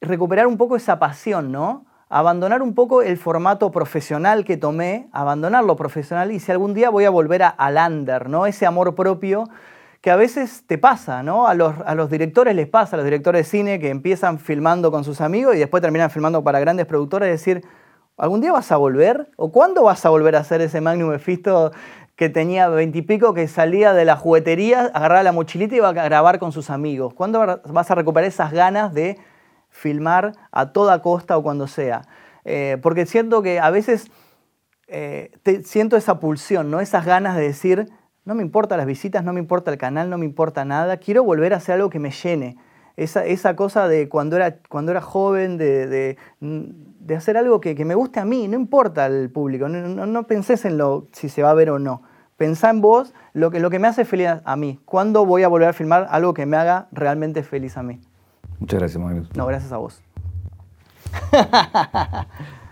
recuperar 0.00 0.48
un 0.48 0.56
poco 0.56 0.74
esa 0.74 0.98
pasión, 0.98 1.52
¿no? 1.52 1.86
Abandonar 2.16 2.62
un 2.62 2.74
poco 2.74 3.02
el 3.02 3.18
formato 3.18 3.72
profesional 3.72 4.44
que 4.44 4.56
tomé, 4.56 5.08
abandonar 5.10 5.64
lo 5.64 5.74
profesional 5.74 6.30
y 6.30 6.38
si 6.38 6.52
algún 6.52 6.72
día 6.72 6.88
voy 6.88 7.06
a 7.06 7.10
volver 7.10 7.42
a, 7.42 7.48
al 7.48 7.76
under, 7.76 8.28
¿no? 8.28 8.46
Ese 8.46 8.66
amor 8.66 8.94
propio 8.94 9.48
que 10.00 10.12
a 10.12 10.16
veces 10.16 10.64
te 10.68 10.78
pasa, 10.78 11.24
¿no? 11.24 11.48
A 11.48 11.54
los, 11.54 11.74
a 11.84 11.96
los, 11.96 12.08
directores 12.10 12.54
les 12.54 12.68
pasa, 12.68 12.94
a 12.94 12.98
los 12.98 13.04
directores 13.04 13.40
de 13.40 13.50
cine 13.50 13.80
que 13.80 13.88
empiezan 13.88 14.38
filmando 14.38 14.92
con 14.92 15.02
sus 15.02 15.20
amigos 15.20 15.56
y 15.56 15.58
después 15.58 15.80
terminan 15.80 16.08
filmando 16.08 16.44
para 16.44 16.60
grandes 16.60 16.86
productores, 16.86 17.28
decir, 17.28 17.64
¿Algún 18.16 18.40
día 18.40 18.52
vas 18.52 18.70
a 18.70 18.76
volver? 18.76 19.32
¿O 19.36 19.50
cuándo 19.50 19.82
vas 19.82 20.06
a 20.06 20.08
volver 20.08 20.36
a 20.36 20.38
hacer 20.38 20.60
ese 20.60 20.80
Magnum 20.80 21.10
Mephisto 21.10 21.72
que 22.14 22.28
tenía 22.28 22.68
veintipico, 22.68 23.34
que 23.34 23.48
salía 23.48 23.92
de 23.92 24.04
la 24.04 24.14
juguetería, 24.14 24.92
agarraba 24.94 25.24
la 25.24 25.32
mochilita 25.32 25.74
y 25.74 25.78
iba 25.78 25.88
a 25.88 25.92
grabar 25.92 26.38
con 26.38 26.52
sus 26.52 26.70
amigos? 26.70 27.12
¿Cuándo 27.12 27.60
vas 27.66 27.90
a 27.90 27.94
recuperar 27.96 28.28
esas 28.28 28.52
ganas 28.52 28.94
de 28.94 29.18
filmar 29.74 30.32
a 30.52 30.72
toda 30.72 31.02
costa 31.02 31.36
o 31.36 31.42
cuando 31.42 31.66
sea? 31.66 32.02
Eh, 32.44 32.78
porque 32.82 33.06
siento 33.06 33.42
que 33.42 33.60
a 33.60 33.70
veces 33.70 34.10
eh, 34.86 35.30
siento 35.64 35.96
esa 35.96 36.20
pulsión, 36.20 36.70
¿no? 36.70 36.80
esas 36.80 37.04
ganas 37.04 37.36
de 37.36 37.42
decir, 37.42 37.88
no 38.24 38.34
me 38.34 38.42
importan 38.42 38.78
las 38.78 38.86
visitas, 38.86 39.24
no 39.24 39.32
me 39.32 39.40
importa 39.40 39.70
el 39.70 39.78
canal, 39.78 40.08
no 40.08 40.18
me 40.18 40.24
importa 40.24 40.64
nada, 40.64 40.96
quiero 40.98 41.24
volver 41.24 41.52
a 41.52 41.58
hacer 41.58 41.74
algo 41.74 41.90
que 41.90 41.98
me 41.98 42.10
llene. 42.10 42.56
Esa, 42.96 43.24
esa 43.26 43.56
cosa 43.56 43.88
de 43.88 44.08
cuando 44.08 44.36
era, 44.36 44.60
cuando 44.68 44.92
era 44.92 45.00
joven, 45.00 45.58
de 45.58 46.16
de 47.04 47.14
hacer 47.14 47.36
algo 47.36 47.60
que, 47.60 47.74
me 47.84 47.94
guste 47.94 48.18
a 48.18 48.24
mí, 48.24 48.48
no 48.48 48.56
importa 48.56 49.06
el 49.06 49.30
público, 49.30 49.68
no, 49.68 50.06
no, 50.06 50.26
pensés 50.26 50.64
en 50.64 50.78
lo, 50.78 51.08
si 51.12 51.28
se 51.28 51.42
va 51.42 51.50
a 51.50 51.54
ver 51.54 51.68
o 51.70 51.78
no. 51.78 52.02
Pensá 52.38 52.70
en 52.70 52.80
vos 52.80 53.14
lo 53.34 53.50
que, 53.50 53.60
lo 53.60 53.68
que 53.68 53.78
me 53.78 53.88
hace 53.88 54.04
feliz 54.06 54.28
a 54.42 54.56
mí. 54.56 54.80
¿Cuándo 54.86 55.26
voy 55.26 55.42
a 55.42 55.48
volver 55.48 55.68
a 55.68 55.72
filmar 55.74 56.06
algo 56.10 56.32
que 56.32 56.46
me 56.46 56.56
haga 56.56 56.88
realmente 56.92 57.42
feliz 57.42 57.76
a 57.76 57.82
mí? 57.82 58.00
Muchas 58.60 58.78
gracias, 58.78 59.02
Magnus. 59.02 59.34
No, 59.36 59.46
gracias 59.46 59.72
a 59.72 59.76
vos. 59.78 60.02